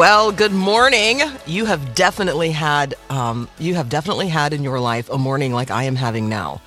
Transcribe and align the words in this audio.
Well, 0.00 0.32
good 0.32 0.52
morning. 0.52 1.20
You 1.44 1.66
have 1.66 1.94
definitely 1.94 2.52
had 2.52 2.94
um, 3.10 3.50
you 3.58 3.74
have 3.74 3.90
definitely 3.90 4.28
had 4.28 4.54
in 4.54 4.64
your 4.64 4.80
life 4.80 5.10
a 5.10 5.18
morning 5.18 5.52
like 5.52 5.70
I 5.70 5.82
am 5.82 5.94
having 5.94 6.26
now, 6.26 6.62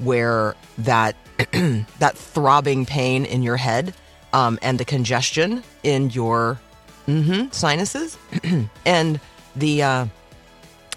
where 0.00 0.54
that 0.76 1.16
that 1.98 2.12
throbbing 2.18 2.84
pain 2.84 3.24
in 3.24 3.42
your 3.42 3.56
head 3.56 3.94
um, 4.34 4.58
and 4.60 4.78
the 4.78 4.84
congestion 4.84 5.62
in 5.82 6.10
your 6.10 6.60
mhm, 7.06 7.50
sinuses 7.54 8.18
and 8.84 9.18
the 9.56 9.82
uh, 9.82 10.06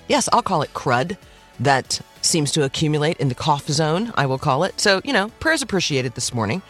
yes, 0.10 0.28
I'll 0.34 0.44
call 0.44 0.64
it 0.64 0.74
crud 0.74 1.16
that 1.62 2.02
seems 2.22 2.52
to 2.52 2.66
accumulate 2.66 3.16
in 3.16 3.30
the 3.30 3.36
cough 3.36 3.70
zone. 3.70 4.12
I 4.16 4.26
will 4.26 4.40
call 4.40 4.66
it. 4.66 4.78
So 4.82 5.00
you 5.06 5.14
know, 5.14 5.30
prayers 5.40 5.62
appreciated 5.62 6.16
this 6.16 6.34
morning. 6.34 6.64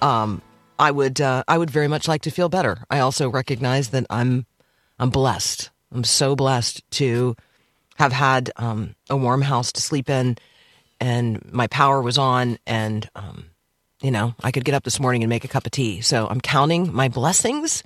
Um, 0.00 0.40
I 0.82 0.90
would 0.90 1.20
uh, 1.20 1.44
I 1.46 1.58
would 1.58 1.70
very 1.70 1.86
much 1.86 2.08
like 2.08 2.22
to 2.22 2.30
feel 2.32 2.48
better. 2.48 2.84
I 2.90 2.98
also 2.98 3.28
recognize 3.28 3.90
that 3.90 4.04
I'm 4.10 4.46
I'm 4.98 5.10
blessed. 5.10 5.70
I'm 5.92 6.02
so 6.02 6.34
blessed 6.34 6.82
to 6.92 7.36
have 7.98 8.12
had 8.12 8.50
um, 8.56 8.96
a 9.08 9.16
warm 9.16 9.42
house 9.42 9.70
to 9.72 9.80
sleep 9.80 10.10
in, 10.10 10.36
and 10.98 11.40
my 11.52 11.68
power 11.68 12.02
was 12.02 12.18
on, 12.18 12.58
and 12.66 13.08
um, 13.14 13.44
you 14.00 14.10
know 14.10 14.34
I 14.42 14.50
could 14.50 14.64
get 14.64 14.74
up 14.74 14.82
this 14.82 14.98
morning 14.98 15.22
and 15.22 15.30
make 15.30 15.44
a 15.44 15.48
cup 15.48 15.66
of 15.66 15.70
tea. 15.70 16.00
So 16.00 16.26
I'm 16.26 16.40
counting 16.40 16.92
my 16.92 17.08
blessings, 17.08 17.84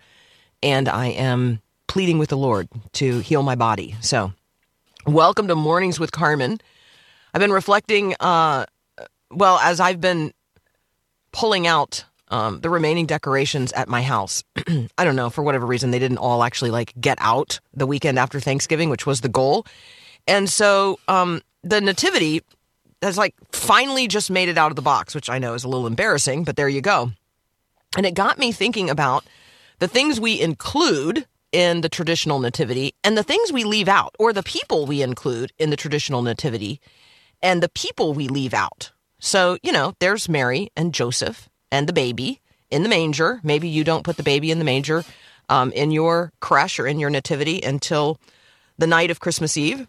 and 0.62 0.88
I 0.88 1.08
am 1.08 1.60
pleading 1.88 2.16
with 2.16 2.30
the 2.30 2.38
Lord 2.38 2.66
to 2.94 3.18
heal 3.18 3.42
my 3.42 3.56
body. 3.56 3.94
So 4.00 4.32
welcome 5.06 5.48
to 5.48 5.54
Mornings 5.54 6.00
with 6.00 6.12
Carmen. 6.12 6.62
I've 7.34 7.40
been 7.40 7.52
reflecting. 7.52 8.14
Uh, 8.18 8.64
well, 9.30 9.58
as 9.58 9.80
I've 9.80 10.00
been 10.00 10.32
pulling 11.30 11.66
out 11.66 12.06
um, 12.28 12.60
the 12.60 12.70
remaining 12.70 13.06
decorations 13.06 13.72
at 13.72 13.88
my 13.88 14.02
house. 14.02 14.42
I 14.98 15.04
don't 15.04 15.16
know, 15.16 15.30
for 15.30 15.42
whatever 15.42 15.66
reason, 15.66 15.90
they 15.90 15.98
didn't 15.98 16.18
all 16.18 16.42
actually 16.42 16.70
like 16.70 16.92
get 17.00 17.18
out 17.20 17.60
the 17.74 17.86
weekend 17.86 18.18
after 18.18 18.40
Thanksgiving, 18.40 18.90
which 18.90 19.06
was 19.06 19.20
the 19.20 19.28
goal. 19.28 19.66
And 20.26 20.48
so 20.48 20.98
um, 21.08 21.40
the 21.62 21.80
nativity 21.80 22.42
has 23.02 23.16
like 23.16 23.34
finally 23.52 24.08
just 24.08 24.30
made 24.30 24.48
it 24.48 24.58
out 24.58 24.72
of 24.72 24.76
the 24.76 24.82
box, 24.82 25.14
which 25.14 25.30
I 25.30 25.38
know 25.38 25.54
is 25.54 25.64
a 25.64 25.68
little 25.68 25.86
embarrassing, 25.86 26.44
but 26.44 26.56
there 26.56 26.68
you 26.68 26.80
go. 26.80 27.12
And 27.96 28.04
it 28.04 28.14
got 28.14 28.38
me 28.38 28.52
thinking 28.52 28.90
about 28.90 29.24
the 29.78 29.88
things 29.88 30.20
we 30.20 30.40
include 30.40 31.26
in 31.52 31.80
the 31.80 31.88
traditional 31.88 32.38
nativity 32.40 32.94
and 33.04 33.16
the 33.16 33.22
things 33.22 33.52
we 33.52 33.64
leave 33.64 33.88
out, 33.88 34.14
or 34.18 34.32
the 34.32 34.42
people 34.42 34.84
we 34.84 35.02
include 35.02 35.52
in 35.58 35.70
the 35.70 35.76
traditional 35.76 36.22
nativity 36.22 36.80
and 37.42 37.62
the 37.62 37.68
people 37.68 38.12
we 38.12 38.28
leave 38.28 38.52
out. 38.52 38.92
So, 39.20 39.56
you 39.62 39.72
know, 39.72 39.94
there's 40.00 40.28
Mary 40.28 40.70
and 40.76 40.92
Joseph 40.92 41.48
and 41.70 41.88
the 41.88 41.92
baby 41.92 42.40
in 42.70 42.82
the 42.82 42.88
manger. 42.88 43.40
Maybe 43.42 43.68
you 43.68 43.84
don't 43.84 44.04
put 44.04 44.16
the 44.16 44.22
baby 44.22 44.50
in 44.50 44.58
the 44.58 44.64
manger 44.64 45.04
um, 45.48 45.72
in 45.72 45.90
your 45.90 46.32
creche 46.40 46.78
or 46.78 46.86
in 46.86 46.98
your 46.98 47.10
nativity 47.10 47.62
until 47.62 48.18
the 48.78 48.86
night 48.86 49.10
of 49.10 49.20
Christmas 49.20 49.56
Eve. 49.56 49.86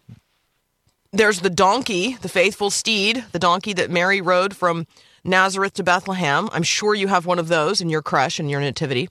There's 1.12 1.40
the 1.40 1.50
donkey, 1.50 2.18
the 2.22 2.30
faithful 2.30 2.70
steed, 2.70 3.24
the 3.32 3.40
donkey 3.40 3.74
that 3.74 3.90
Mary 3.90 4.22
rode 4.22 4.56
from 4.56 4.86
Nazareth 5.24 5.74
to 5.76 5.84
Bethlehem. 5.84 6.50
I'm 6.52 6.64
sure 6.64 6.94
you 6.94 7.08
have 7.08 7.26
one 7.26 7.40
of 7.40 7.48
those 7.48 7.82
in 7.82 7.90
your 7.90 8.02
creche 8.02 8.40
and 8.40 8.52
your 8.52 8.60
nativity. 8.60 9.10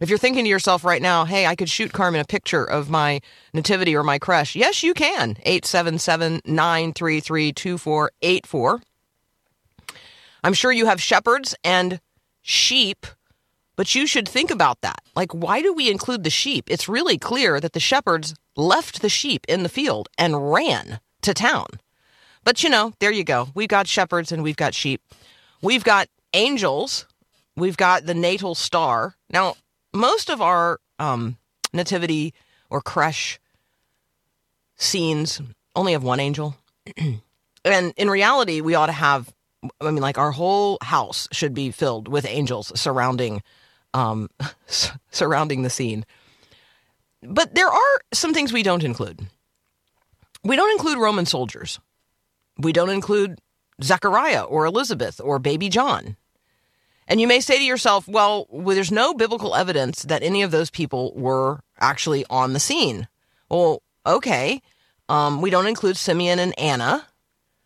If 0.00 0.08
you're 0.08 0.18
thinking 0.18 0.44
to 0.44 0.50
yourself 0.50 0.84
right 0.84 1.00
now, 1.00 1.24
hey, 1.24 1.46
I 1.46 1.54
could 1.54 1.70
shoot 1.70 1.92
Carmen 1.92 2.20
a 2.20 2.24
picture 2.24 2.64
of 2.64 2.90
my 2.90 3.20
nativity 3.52 3.94
or 3.94 4.02
my 4.02 4.18
creche, 4.18 4.56
yes, 4.56 4.82
you 4.82 4.92
can. 4.92 5.36
877 5.44 6.40
933 6.44 7.52
2484. 7.52 8.82
I'm 10.44 10.52
sure 10.52 10.70
you 10.70 10.84
have 10.84 11.00
shepherds 11.00 11.54
and 11.64 12.00
sheep, 12.42 13.06
but 13.76 13.94
you 13.94 14.06
should 14.06 14.28
think 14.28 14.50
about 14.50 14.82
that. 14.82 15.00
Like, 15.16 15.32
why 15.32 15.62
do 15.62 15.72
we 15.72 15.90
include 15.90 16.22
the 16.22 16.28
sheep? 16.28 16.66
It's 16.68 16.86
really 16.86 17.16
clear 17.16 17.58
that 17.60 17.72
the 17.72 17.80
shepherds 17.80 18.34
left 18.54 19.00
the 19.00 19.08
sheep 19.08 19.46
in 19.48 19.62
the 19.62 19.70
field 19.70 20.10
and 20.18 20.52
ran 20.52 21.00
to 21.22 21.32
town. 21.32 21.66
But 22.44 22.62
you 22.62 22.68
know, 22.68 22.92
there 23.00 23.10
you 23.10 23.24
go. 23.24 23.48
We've 23.54 23.68
got 23.68 23.88
shepherds 23.88 24.32
and 24.32 24.42
we've 24.42 24.58
got 24.58 24.74
sheep. 24.74 25.00
We've 25.62 25.82
got 25.82 26.08
angels. 26.34 27.06
We've 27.56 27.78
got 27.78 28.04
the 28.04 28.12
natal 28.12 28.54
star. 28.54 29.14
Now, 29.30 29.56
most 29.94 30.28
of 30.28 30.42
our 30.42 30.78
um, 30.98 31.38
nativity 31.72 32.34
or 32.68 32.82
creche 32.82 33.40
scenes 34.76 35.40
only 35.74 35.92
have 35.92 36.04
one 36.04 36.20
angel. 36.20 36.54
and 37.64 37.94
in 37.96 38.10
reality, 38.10 38.60
we 38.60 38.74
ought 38.74 38.86
to 38.86 38.92
have 38.92 39.32
I 39.80 39.90
mean, 39.90 40.02
like 40.02 40.18
our 40.18 40.32
whole 40.32 40.78
house 40.82 41.28
should 41.32 41.54
be 41.54 41.70
filled 41.70 42.08
with 42.08 42.26
angels 42.26 42.72
surrounding, 42.78 43.42
um, 43.92 44.28
surrounding 45.10 45.62
the 45.62 45.70
scene. 45.70 46.04
But 47.22 47.54
there 47.54 47.68
are 47.68 48.00
some 48.12 48.34
things 48.34 48.52
we 48.52 48.62
don't 48.62 48.84
include. 48.84 49.26
We 50.42 50.56
don't 50.56 50.72
include 50.72 50.98
Roman 50.98 51.26
soldiers. 51.26 51.80
We 52.58 52.72
don't 52.72 52.90
include 52.90 53.40
Zechariah 53.82 54.42
or 54.42 54.66
Elizabeth 54.66 55.20
or 55.22 55.38
baby 55.38 55.68
John. 55.68 56.16
And 57.06 57.20
you 57.20 57.26
may 57.26 57.40
say 57.40 57.58
to 57.58 57.64
yourself, 57.64 58.08
well, 58.08 58.46
well, 58.50 58.74
there's 58.74 58.92
no 58.92 59.14
biblical 59.14 59.54
evidence 59.54 60.02
that 60.02 60.22
any 60.22 60.42
of 60.42 60.50
those 60.50 60.70
people 60.70 61.12
were 61.14 61.60
actually 61.78 62.24
on 62.30 62.52
the 62.52 62.60
scene. 62.60 63.08
Well, 63.50 63.82
okay. 64.06 64.62
Um, 65.08 65.42
we 65.42 65.50
don't 65.50 65.66
include 65.66 65.96
Simeon 65.96 66.38
and 66.38 66.58
Anna. 66.58 67.06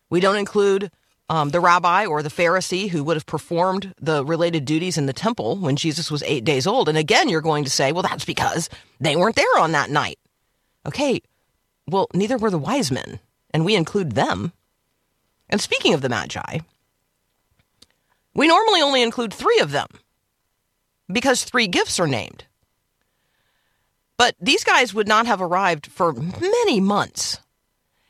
We 0.09 0.19
don't 0.19 0.35
include 0.35 0.91
um, 1.29 1.49
the 1.49 1.59
rabbi 1.59 2.05
or 2.05 2.23
the 2.23 2.29
Pharisee 2.29 2.89
who 2.89 3.03
would 3.03 3.15
have 3.15 3.25
performed 3.25 3.93
the 4.01 4.25
related 4.25 4.65
duties 4.65 4.97
in 4.97 5.05
the 5.05 5.13
temple 5.13 5.57
when 5.57 5.75
Jesus 5.75 6.09
was 6.09 6.23
eight 6.23 6.43
days 6.43 6.65
old. 6.65 6.89
And 6.89 6.97
again, 6.97 7.29
you're 7.29 7.41
going 7.41 7.63
to 7.63 7.69
say, 7.69 7.91
well, 7.91 8.03
that's 8.03 8.25
because 8.25 8.69
they 8.99 9.15
weren't 9.15 9.35
there 9.35 9.59
on 9.59 9.71
that 9.73 9.91
night. 9.91 10.17
Okay, 10.87 11.21
well, 11.87 12.07
neither 12.13 12.37
were 12.37 12.49
the 12.49 12.57
wise 12.57 12.91
men, 12.91 13.19
and 13.53 13.63
we 13.63 13.75
include 13.75 14.13
them. 14.13 14.53
And 15.49 15.61
speaking 15.61 15.93
of 15.93 16.01
the 16.01 16.09
Magi, 16.09 16.59
we 18.33 18.47
normally 18.47 18.81
only 18.81 19.01
include 19.01 19.33
three 19.33 19.59
of 19.59 19.71
them 19.71 19.87
because 21.11 21.43
three 21.43 21.67
gifts 21.67 21.99
are 21.99 22.07
named. 22.07 22.45
But 24.17 24.35
these 24.39 24.63
guys 24.63 24.93
would 24.93 25.07
not 25.07 25.27
have 25.27 25.41
arrived 25.41 25.87
for 25.87 26.13
many 26.13 26.79
months, 26.79 27.39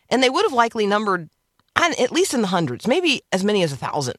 and 0.10 0.24
they 0.24 0.30
would 0.30 0.46
have 0.46 0.54
likely 0.54 0.88
numbered 0.88 1.30
at 1.80 2.12
least 2.12 2.34
in 2.34 2.42
the 2.42 2.48
hundreds, 2.48 2.88
maybe 2.88 3.22
as 3.32 3.44
many 3.44 3.64
as 3.64 3.72
a 3.72 3.78
thousand. 3.78 4.18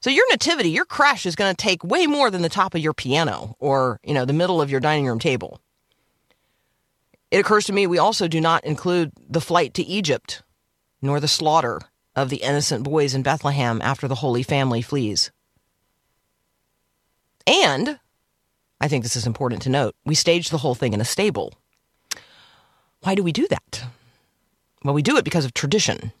So 0.00 0.10
your 0.10 0.30
nativity, 0.30 0.70
your 0.70 0.84
creche 0.84 1.26
is 1.26 1.36
going 1.36 1.54
to 1.54 1.56
take 1.56 1.82
way 1.82 2.06
more 2.06 2.30
than 2.30 2.42
the 2.42 2.48
top 2.48 2.74
of 2.74 2.80
your 2.80 2.94
piano 2.94 3.56
or, 3.58 3.98
you 4.04 4.14
know, 4.14 4.24
the 4.24 4.32
middle 4.32 4.62
of 4.62 4.70
your 4.70 4.80
dining 4.80 5.06
room 5.06 5.18
table. 5.18 5.60
It 7.30 7.38
occurs 7.38 7.66
to 7.66 7.72
me 7.72 7.86
we 7.86 7.98
also 7.98 8.28
do 8.28 8.40
not 8.40 8.64
include 8.64 9.12
the 9.28 9.40
flight 9.40 9.74
to 9.74 9.82
Egypt, 9.84 10.42
nor 11.02 11.20
the 11.20 11.28
slaughter 11.28 11.80
of 12.16 12.30
the 12.30 12.38
innocent 12.38 12.84
boys 12.84 13.14
in 13.14 13.22
Bethlehem 13.22 13.80
after 13.82 14.08
the 14.08 14.14
Holy 14.16 14.42
Family 14.42 14.82
flees. 14.82 15.30
And, 17.46 17.98
I 18.80 18.88
think 18.88 19.02
this 19.02 19.16
is 19.16 19.26
important 19.26 19.62
to 19.62 19.70
note, 19.70 19.94
we 20.04 20.14
staged 20.14 20.50
the 20.50 20.58
whole 20.58 20.74
thing 20.74 20.92
in 20.92 21.00
a 21.00 21.04
stable. 21.04 21.52
Why 23.00 23.14
do 23.14 23.22
we 23.22 23.32
do 23.32 23.46
that? 23.48 23.84
Well, 24.84 24.94
we 24.94 25.02
do 25.02 25.16
it 25.16 25.24
because 25.24 25.44
of 25.44 25.54
tradition. 25.54 26.12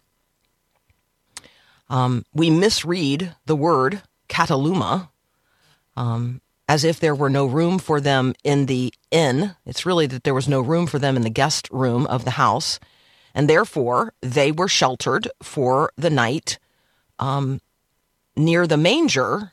Um, 1.90 2.24
we 2.32 2.50
misread 2.50 3.34
the 3.46 3.56
word 3.56 4.02
kataluma 4.28 5.08
um, 5.96 6.40
as 6.68 6.84
if 6.84 7.00
there 7.00 7.14
were 7.14 7.30
no 7.30 7.46
room 7.46 7.78
for 7.78 8.00
them 8.00 8.34
in 8.44 8.66
the 8.66 8.92
inn. 9.10 9.54
It's 9.64 9.86
really 9.86 10.06
that 10.06 10.24
there 10.24 10.34
was 10.34 10.48
no 10.48 10.60
room 10.60 10.86
for 10.86 10.98
them 10.98 11.16
in 11.16 11.22
the 11.22 11.30
guest 11.30 11.68
room 11.70 12.06
of 12.06 12.24
the 12.24 12.32
house, 12.32 12.78
and 13.34 13.48
therefore 13.48 14.12
they 14.20 14.52
were 14.52 14.68
sheltered 14.68 15.28
for 15.42 15.90
the 15.96 16.10
night 16.10 16.58
um, 17.18 17.60
near 18.36 18.66
the 18.66 18.76
manger 18.76 19.52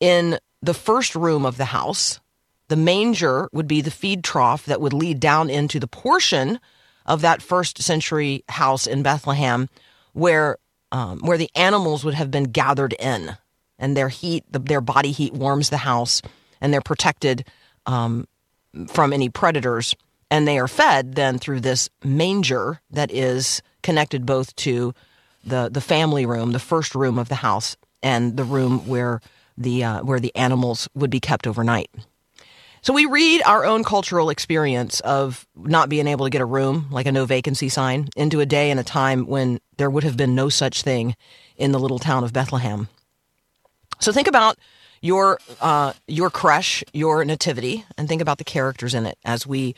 in 0.00 0.38
the 0.60 0.74
first 0.74 1.14
room 1.14 1.46
of 1.46 1.56
the 1.56 1.66
house 1.66 2.20
The 2.68 2.76
manger 2.76 3.48
would 3.52 3.68
be 3.68 3.80
the 3.80 3.90
feed 3.90 4.24
trough 4.24 4.66
that 4.66 4.80
would 4.80 4.92
lead 4.92 5.20
down 5.20 5.50
into 5.50 5.78
the 5.78 5.86
portion 5.86 6.58
of 7.04 7.20
that 7.20 7.42
first 7.42 7.80
century 7.80 8.44
house 8.48 8.86
in 8.86 9.02
Bethlehem 9.02 9.68
where 10.12 10.58
um, 10.96 11.18
where 11.18 11.36
the 11.36 11.50
animals 11.54 12.06
would 12.06 12.14
have 12.14 12.30
been 12.30 12.44
gathered 12.44 12.94
in, 12.94 13.36
and 13.78 13.94
their 13.94 14.08
heat, 14.08 14.44
the, 14.50 14.58
their 14.58 14.80
body 14.80 15.12
heat, 15.12 15.34
warms 15.34 15.68
the 15.68 15.76
house, 15.76 16.22
and 16.58 16.72
they're 16.72 16.80
protected 16.80 17.44
um, 17.84 18.26
from 18.88 19.12
any 19.12 19.28
predators. 19.28 19.94
And 20.30 20.48
they 20.48 20.58
are 20.58 20.66
fed 20.66 21.14
then 21.14 21.38
through 21.38 21.60
this 21.60 21.90
manger 22.02 22.80
that 22.90 23.12
is 23.12 23.60
connected 23.82 24.24
both 24.24 24.56
to 24.56 24.94
the 25.44 25.68
the 25.70 25.82
family 25.82 26.24
room, 26.24 26.52
the 26.52 26.58
first 26.58 26.94
room 26.94 27.18
of 27.18 27.28
the 27.28 27.36
house, 27.36 27.76
and 28.02 28.36
the 28.38 28.42
room 28.42 28.88
where 28.88 29.20
the 29.58 29.84
uh, 29.84 30.02
where 30.02 30.18
the 30.18 30.34
animals 30.34 30.88
would 30.94 31.10
be 31.10 31.20
kept 31.20 31.46
overnight. 31.46 31.90
So 32.86 32.92
we 32.92 33.06
read 33.06 33.42
our 33.42 33.64
own 33.64 33.82
cultural 33.82 34.30
experience 34.30 35.00
of 35.00 35.44
not 35.56 35.88
being 35.88 36.06
able 36.06 36.24
to 36.24 36.30
get 36.30 36.40
a 36.40 36.44
room, 36.44 36.86
like 36.92 37.06
a 37.06 37.10
no 37.10 37.24
vacancy 37.24 37.68
sign, 37.68 38.10
into 38.14 38.38
a 38.38 38.46
day 38.46 38.70
and 38.70 38.78
a 38.78 38.84
time 38.84 39.26
when 39.26 39.58
there 39.76 39.90
would 39.90 40.04
have 40.04 40.16
been 40.16 40.36
no 40.36 40.48
such 40.48 40.82
thing 40.82 41.16
in 41.56 41.72
the 41.72 41.80
little 41.80 41.98
town 41.98 42.22
of 42.22 42.32
Bethlehem. 42.32 42.86
So 43.98 44.12
think 44.12 44.28
about 44.28 44.56
your 45.00 45.40
uh, 45.60 45.94
your 46.06 46.30
creche, 46.30 46.84
your 46.92 47.24
nativity, 47.24 47.84
and 47.98 48.06
think 48.06 48.22
about 48.22 48.38
the 48.38 48.44
characters 48.44 48.94
in 48.94 49.04
it 49.04 49.18
as 49.24 49.48
we 49.48 49.74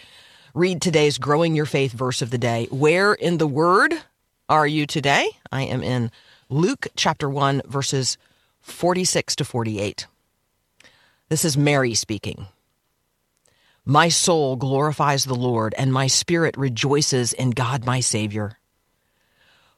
read 0.53 0.83
today's 0.83 1.17
"Growing 1.17 1.57
Your 1.57 1.65
Faith" 1.65 1.93
verse 1.93 2.21
of 2.21 2.29
the 2.29 2.37
day. 2.37 2.69
Where 2.71 3.15
in 3.15 3.39
the 3.39 3.47
Word 3.47 3.95
are 4.51 4.67
you 4.67 4.85
today? 4.85 5.31
I 5.51 5.63
am 5.63 5.83
in 5.83 6.11
Luke 6.51 6.89
chapter 6.95 7.31
one, 7.31 7.63
verses 7.65 8.19
forty-six 8.61 9.35
to 9.37 9.47
forty-eight. 9.47 10.07
This 11.31 11.47
is 11.47 11.57
Mary 11.57 11.95
speaking. 11.95 12.49
My 13.91 14.11
soul 14.11 14.57
glorifies 14.57 15.25
the 15.25 15.35
Lord, 15.35 15.75
and 15.79 15.91
my 15.91 16.09
spirit 16.09 16.59
rejoices 16.59 17.33
in 17.33 17.53
God 17.53 17.87
my 17.87 18.01
Savior. 18.01 18.59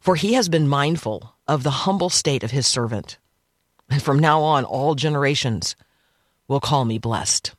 For 0.00 0.16
he 0.16 0.32
has 0.32 0.48
been 0.48 0.66
mindful 0.66 1.36
of 1.46 1.62
the 1.62 1.70
humble 1.86 2.10
state 2.10 2.42
of 2.42 2.50
his 2.50 2.66
servant. 2.66 3.18
And 3.88 4.02
from 4.02 4.18
now 4.18 4.42
on, 4.42 4.64
all 4.64 4.96
generations 4.96 5.76
will 6.48 6.58
call 6.58 6.84
me 6.84 6.98
blessed. 6.98 7.54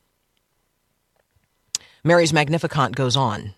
Mary's 2.04 2.34
Magnificat 2.34 2.98
goes 2.98 3.16
on. 3.16 3.54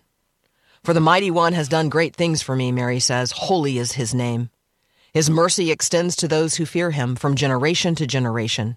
For 0.84 0.92
the 0.92 1.00
mighty 1.00 1.32
one 1.32 1.54
has 1.54 1.68
done 1.68 1.88
great 1.88 2.14
things 2.14 2.42
for 2.42 2.54
me, 2.54 2.70
Mary 2.70 3.00
says. 3.00 3.32
Holy 3.32 3.76
is 3.76 3.94
his 3.94 4.14
name. 4.14 4.50
His 5.12 5.28
mercy 5.28 5.72
extends 5.72 6.14
to 6.14 6.28
those 6.28 6.54
who 6.54 6.64
fear 6.64 6.92
him 6.92 7.16
from 7.16 7.34
generation 7.34 7.96
to 7.96 8.06
generation. 8.06 8.76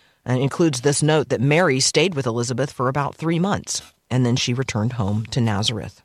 and 0.25 0.41
includes 0.41 0.81
this 0.81 1.01
note 1.01 1.29
that 1.29 1.41
Mary 1.41 1.79
stayed 1.79 2.15
with 2.15 2.25
Elizabeth 2.25 2.71
for 2.71 2.87
about 2.87 3.15
three 3.15 3.39
months, 3.39 3.81
and 4.09 4.25
then 4.25 4.35
she 4.35 4.53
returned 4.53 4.93
home 4.93 5.25
to 5.27 5.41
Nazareth. 5.41 6.01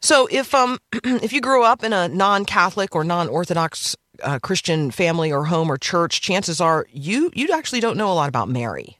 So, 0.00 0.26
if 0.30 0.54
um, 0.54 0.78
if 1.04 1.32
you 1.32 1.40
grew 1.40 1.62
up 1.64 1.84
in 1.84 1.92
a 1.92 2.08
non-Catholic 2.08 2.94
or 2.94 3.04
non-Orthodox 3.04 3.96
uh, 4.22 4.38
Christian 4.40 4.90
family 4.90 5.32
or 5.32 5.44
home 5.44 5.70
or 5.70 5.78
church, 5.78 6.20
chances 6.20 6.60
are 6.60 6.86
you 6.90 7.30
you 7.34 7.48
actually 7.52 7.80
don't 7.80 7.96
know 7.96 8.10
a 8.10 8.14
lot 8.14 8.28
about 8.28 8.48
Mary, 8.48 8.98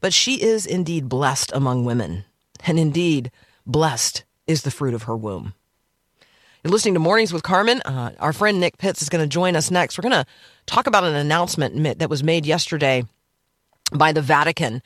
but 0.00 0.12
she 0.12 0.40
is 0.40 0.64
indeed 0.64 1.08
blessed 1.08 1.50
among 1.52 1.84
women, 1.84 2.24
and 2.66 2.78
indeed 2.78 3.30
blessed 3.66 4.24
is 4.46 4.62
the 4.62 4.70
fruit 4.70 4.94
of 4.94 5.04
her 5.04 5.16
womb. 5.16 5.54
You're 6.68 6.74
listening 6.74 6.94
to 6.94 7.00
Mornings 7.00 7.32
with 7.32 7.42
Carmen. 7.42 7.80
Uh, 7.80 8.10
our 8.18 8.34
friend 8.34 8.60
Nick 8.60 8.76
Pitts 8.76 9.00
is 9.00 9.08
going 9.08 9.24
to 9.24 9.26
join 9.26 9.56
us 9.56 9.70
next. 9.70 9.96
We're 9.96 10.02
going 10.02 10.22
to 10.22 10.26
talk 10.66 10.86
about 10.86 11.02
an 11.02 11.14
announcement 11.14 11.98
that 11.98 12.10
was 12.10 12.22
made 12.22 12.44
yesterday 12.44 13.04
by 13.90 14.12
the 14.12 14.20
Vatican 14.20 14.82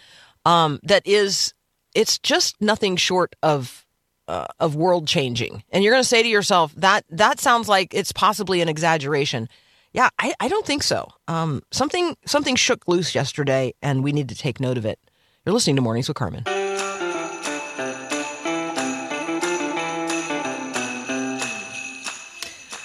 um, 0.47 0.79
that 0.85 1.05
is, 1.05 1.55
it's 1.93 2.21
just 2.21 2.61
nothing 2.61 2.95
short 2.95 3.35
of 3.43 3.85
uh, 4.29 4.47
of 4.61 4.77
world 4.77 5.09
changing. 5.09 5.65
And 5.73 5.83
you're 5.83 5.93
going 5.93 6.05
to 6.05 6.09
say 6.09 6.23
to 6.23 6.29
yourself 6.29 6.73
that 6.77 7.05
that 7.11 7.41
sounds 7.41 7.69
like 7.69 7.93
it's 7.95 8.13
possibly 8.13 8.61
an 8.61 8.69
exaggeration. 8.69 9.49
Yeah, 9.93 10.09
I, 10.21 10.35
I 10.39 10.47
don't 10.47 10.65
think 10.65 10.85
so. 10.85 11.09
Um, 11.27 11.63
something 11.73 12.17
something 12.27 12.55
shook 12.55 12.87
loose 12.87 13.13
yesterday, 13.13 13.75
and 13.83 14.05
we 14.05 14.13
need 14.13 14.29
to 14.29 14.37
take 14.37 14.61
note 14.61 14.79
of 14.79 14.87
it. 14.87 15.01
You're 15.45 15.53
listening 15.53 15.75
to 15.75 15.83
Mornings 15.83 16.07
with 16.07 16.17
Carmen. 16.17 16.45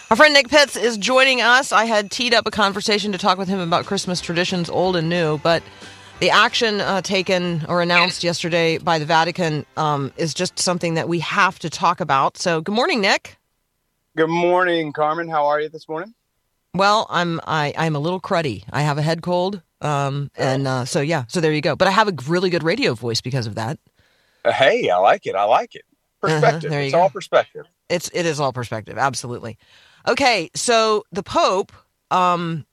Our 0.09 0.15
friend 0.15 0.33
Nick 0.33 0.48
Pitts 0.48 0.77
is 0.77 0.98
joining 0.98 1.42
us. 1.42 1.74
I 1.74 1.83
had 1.83 2.09
teed 2.09 2.33
up 2.33 2.48
a 2.48 2.51
conversation 2.51 3.12
to 3.12 3.18
talk 3.18 3.38
with 3.38 3.50
him 3.50 3.59
about 3.59 3.86
Christmas 3.86 4.21
traditions, 4.21 4.69
old 4.69 4.95
and 4.95 5.09
new, 5.09 5.38
but 5.39 5.62
the 6.21 6.30
action 6.30 6.80
uh, 6.80 7.01
taken 7.01 7.65
or 7.68 7.81
announced 7.81 8.24
yesterday 8.24 8.77
by 8.77 9.00
the 9.00 9.06
Vatican 9.06 9.65
um, 9.75 10.13
is 10.15 10.33
just 10.33 10.59
something 10.59 10.94
that 10.94 11.09
we 11.09 11.19
have 11.19 11.59
to 11.59 11.69
talk 11.69 12.00
about. 12.00 12.38
So, 12.38 12.62
good 12.62 12.74
morning, 12.74 13.01
Nick. 13.01 13.36
Good 14.15 14.30
morning, 14.30 14.94
Carmen. 14.94 15.27
How 15.27 15.48
are 15.48 15.59
you 15.59 15.68
this 15.68 15.89
morning? 15.89 16.13
Well, 16.74 17.07
I'm 17.10 17.42
I, 17.45 17.74
I'm 17.77 17.98
a 17.98 18.00
little 18.00 18.21
cruddy. 18.21 18.63
I 18.71 18.83
have 18.83 18.98
a 18.98 19.01
head 19.01 19.21
cold, 19.21 19.62
um, 19.81 20.31
and 20.38 20.69
uh, 20.69 20.86
so 20.86 21.01
yeah. 21.01 21.25
So 21.27 21.42
there 21.42 21.51
you 21.51 21.60
go. 21.60 21.75
But 21.75 21.89
I 21.89 21.92
have 21.92 22.07
a 22.07 22.13
really 22.30 22.50
good 22.50 22.63
radio 22.63 22.94
voice 22.94 23.19
because 23.19 23.45
of 23.45 23.56
that. 23.56 23.77
Uh, 24.45 24.53
hey, 24.53 24.89
I 24.89 25.00
like 25.00 25.25
it. 25.25 25.36
I 25.36 25.44
like 25.44 25.75
it. 25.75 25.83
Perspective. 26.21 26.69
there 26.69 26.80
you 26.80 26.88
it's 26.88 26.95
go. 26.95 27.01
all 27.01 27.10
perspective. 27.10 27.65
It's 27.89 28.10
it 28.13 28.25
is 28.25 28.39
all 28.39 28.53
perspective, 28.53 28.98
absolutely. 28.98 29.57
Okay, 30.05 30.49
so 30.55 31.03
the 31.11 31.23
Pope 31.23 31.71
um, 32.11 32.65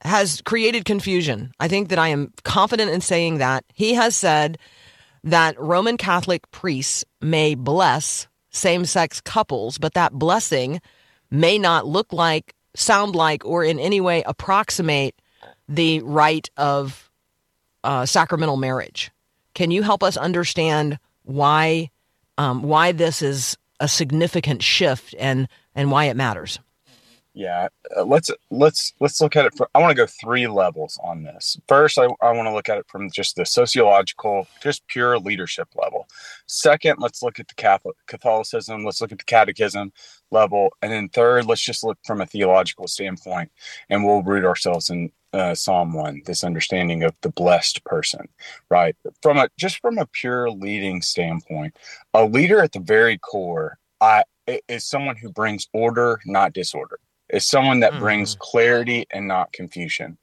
has 0.00 0.40
created 0.42 0.84
confusion. 0.84 1.52
I 1.60 1.68
think 1.68 1.88
that 1.88 1.98
I 1.98 2.08
am 2.08 2.32
confident 2.44 2.90
in 2.90 3.00
saying 3.00 3.38
that 3.38 3.64
he 3.74 3.94
has 3.94 4.16
said 4.16 4.58
that 5.24 5.58
Roman 5.60 5.96
Catholic 5.96 6.50
priests 6.50 7.04
may 7.20 7.54
bless 7.54 8.28
same-sex 8.50 9.20
couples, 9.20 9.78
but 9.78 9.94
that 9.94 10.12
blessing 10.12 10.80
may 11.30 11.58
not 11.58 11.86
look 11.86 12.12
like, 12.12 12.54
sound 12.74 13.14
like, 13.14 13.44
or 13.44 13.64
in 13.64 13.78
any 13.78 14.00
way 14.00 14.22
approximate 14.24 15.14
the 15.68 16.00
rite 16.02 16.50
of 16.56 17.10
uh, 17.84 18.06
sacramental 18.06 18.56
marriage. 18.56 19.10
Can 19.54 19.70
you 19.70 19.82
help 19.82 20.02
us 20.02 20.16
understand 20.16 20.98
why 21.24 21.90
um, 22.38 22.62
why 22.62 22.92
this 22.92 23.20
is 23.20 23.58
a 23.80 23.88
significant 23.88 24.62
shift 24.62 25.14
and 25.18 25.48
and 25.74 25.90
why 25.90 26.04
it 26.04 26.16
matters. 26.16 26.58
Yeah, 27.38 27.68
uh, 27.96 28.04
let's 28.04 28.32
let's 28.50 28.94
let's 28.98 29.20
look 29.20 29.36
at 29.36 29.46
it. 29.46 29.54
For, 29.54 29.68
I 29.72 29.78
want 29.78 29.90
to 29.90 29.94
go 29.94 30.06
three 30.06 30.48
levels 30.48 30.98
on 31.04 31.22
this. 31.22 31.56
First, 31.68 31.96
I, 31.96 32.08
I 32.20 32.32
want 32.32 32.48
to 32.48 32.52
look 32.52 32.68
at 32.68 32.78
it 32.78 32.86
from 32.88 33.10
just 33.12 33.36
the 33.36 33.46
sociological, 33.46 34.48
just 34.60 34.84
pure 34.88 35.20
leadership 35.20 35.68
level. 35.76 36.08
Second, 36.46 36.96
let's 36.98 37.22
look 37.22 37.38
at 37.38 37.46
the 37.46 37.54
Catholic 37.54 37.94
Catholicism. 38.08 38.84
Let's 38.84 39.00
look 39.00 39.12
at 39.12 39.18
the 39.18 39.24
Catechism 39.24 39.92
level, 40.32 40.70
and 40.82 40.90
then 40.90 41.10
third, 41.10 41.46
let's 41.46 41.62
just 41.62 41.84
look 41.84 41.98
from 42.04 42.20
a 42.20 42.26
theological 42.26 42.88
standpoint, 42.88 43.52
and 43.88 44.04
we'll 44.04 44.24
root 44.24 44.44
ourselves 44.44 44.90
in 44.90 45.12
uh, 45.32 45.54
Psalm 45.54 45.92
one. 45.92 46.22
This 46.26 46.44
understanding 46.44 47.02
of 47.02 47.14
the 47.22 47.30
blessed 47.30 47.84
person, 47.84 48.28
right? 48.70 48.96
From 49.22 49.38
a 49.38 49.48
just 49.58 49.80
from 49.80 49.98
a 49.98 50.06
pure 50.06 50.50
leading 50.50 51.02
standpoint, 51.02 51.76
a 52.14 52.24
leader 52.24 52.60
at 52.60 52.72
the 52.72 52.80
very 52.80 53.18
core, 53.18 53.78
I 54.00 54.24
is 54.68 54.84
someone 54.84 55.16
who 55.16 55.30
brings 55.30 55.66
order, 55.72 56.20
not 56.24 56.52
disorder. 56.52 56.98
Is 57.30 57.46
someone 57.46 57.80
that 57.80 57.98
brings 57.98 58.36
clarity 58.40 59.06
and 59.10 59.28
not 59.28 59.52
confusion. 59.52 60.16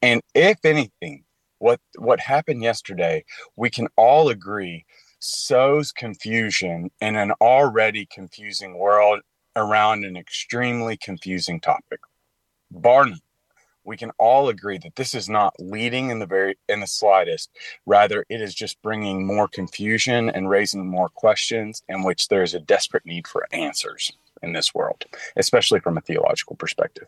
And 0.00 0.22
if 0.32 0.64
anything, 0.64 1.24
what 1.58 1.80
what 1.98 2.20
happened 2.20 2.62
yesterday, 2.62 3.24
we 3.56 3.68
can 3.68 3.88
all 3.96 4.28
agree 4.28 4.84
sows 5.18 5.92
confusion 5.92 6.90
in 7.00 7.16
an 7.16 7.32
already 7.40 8.06
confusing 8.06 8.78
world 8.78 9.20
around 9.56 10.04
an 10.04 10.16
extremely 10.16 10.96
confusing 10.96 11.60
topic. 11.60 12.00
Bar 12.70 13.06
none 13.06 13.20
we 13.84 13.96
can 13.96 14.10
all 14.18 14.48
agree 14.48 14.78
that 14.78 14.96
this 14.96 15.14
is 15.14 15.28
not 15.28 15.54
leading 15.58 16.10
in 16.10 16.18
the 16.18 16.26
very 16.26 16.56
in 16.68 16.80
the 16.80 16.86
slightest. 16.86 17.50
Rather 17.86 18.24
it 18.28 18.40
is 18.40 18.54
just 18.54 18.80
bringing 18.82 19.26
more 19.26 19.48
confusion 19.48 20.30
and 20.30 20.48
raising 20.48 20.86
more 20.86 21.08
questions 21.08 21.82
in 21.88 22.02
which 22.04 22.28
there 22.28 22.42
is 22.42 22.54
a 22.54 22.60
desperate 22.60 23.04
need 23.06 23.26
for 23.26 23.46
answers 23.52 24.12
in 24.42 24.52
this 24.52 24.74
world 24.74 25.04
especially 25.36 25.78
from 25.80 25.96
a 25.96 26.00
theological 26.00 26.56
perspective. 26.56 27.06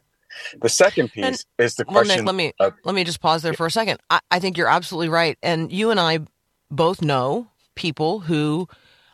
The 0.60 0.68
second 0.68 1.12
piece 1.12 1.24
And- 1.24 1.44
is 1.58 1.76
the 1.76 1.84
Well, 1.86 1.96
question 2.04 2.18
Nick, 2.18 2.26
let 2.26 2.34
me 2.34 2.52
of- 2.60 2.74
let 2.84 2.94
me 2.94 3.04
just 3.04 3.20
pause 3.20 3.42
there 3.42 3.54
for 3.54 3.66
a 3.66 3.70
second. 3.70 3.98
I, 4.10 4.20
I 4.30 4.38
think 4.40 4.56
you're 4.56 4.68
absolutely 4.68 5.08
right, 5.08 5.38
and 5.42 5.70
you 5.72 5.90
and 5.90 6.00
I 6.00 6.20
both 6.70 7.02
know 7.02 7.48
people 7.76 8.20
who 8.20 8.68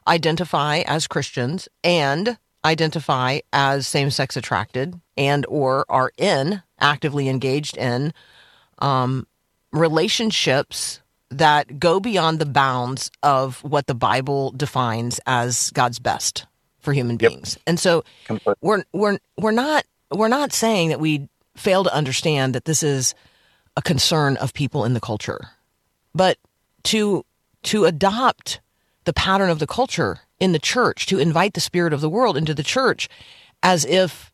identify 0.07 0.79
as 0.87 1.07
Christians 1.07 1.69
and 1.85 2.39
identify 2.65 3.41
as 3.53 3.87
same-sex 3.87 4.37
attracted 4.37 5.01
and 5.17 5.47
or 5.49 5.85
are 5.89 6.13
in 6.19 6.63
actively 6.79 7.29
engaged 7.29 7.77
in 7.77 8.13
um, 8.81 9.27
relationships 9.73 11.01
that 11.31 11.79
go 11.79 12.01
beyond 12.01 12.39
the 12.39 12.47
bounds 12.47 13.11
of 13.23 13.63
what 13.63 13.87
the 13.87 13.95
Bible 13.95 14.51
defines 14.53 15.21
as 15.27 15.71
God's 15.71 15.99
best 15.99 16.47
for 16.81 16.93
human 16.93 17.19
Yep. 17.21 17.31
beings. 17.31 17.59
And 17.67 17.79
so 17.79 18.05
we're 18.61 18.85
we're 18.93 19.19
we're 19.37 19.53
not 19.53 19.85
we're 20.11 20.29
not 20.29 20.53
saying 20.53 20.89
that 20.89 21.01
we 21.01 21.29
fail 21.57 21.85
to 21.85 21.95
understand 21.95 22.55
that 22.55 22.65
this 22.65 22.83
is 22.83 23.15
a 23.77 23.83
concern 23.83 24.37
of 24.39 24.53
people 24.55 24.85
in 24.85 24.95
the 24.95 25.01
culture. 25.01 25.49
But 26.15 26.39
to 26.85 27.25
to 27.65 27.85
adopt 27.85 28.61
the 29.05 29.13
pattern 29.13 29.51
of 29.51 29.59
the 29.59 29.67
culture 29.67 30.21
in 30.41 30.53
the 30.53 30.59
church, 30.59 31.07
to 31.07 31.19
invite 31.19 31.55
the 31.55 31.61
spirit 31.61 31.93
of 31.93 32.01
the 32.01 32.11
world 32.11 32.37
into 32.37 32.55
the 32.55 32.63
church 32.63 33.09
as 33.63 33.85
if 33.85 34.33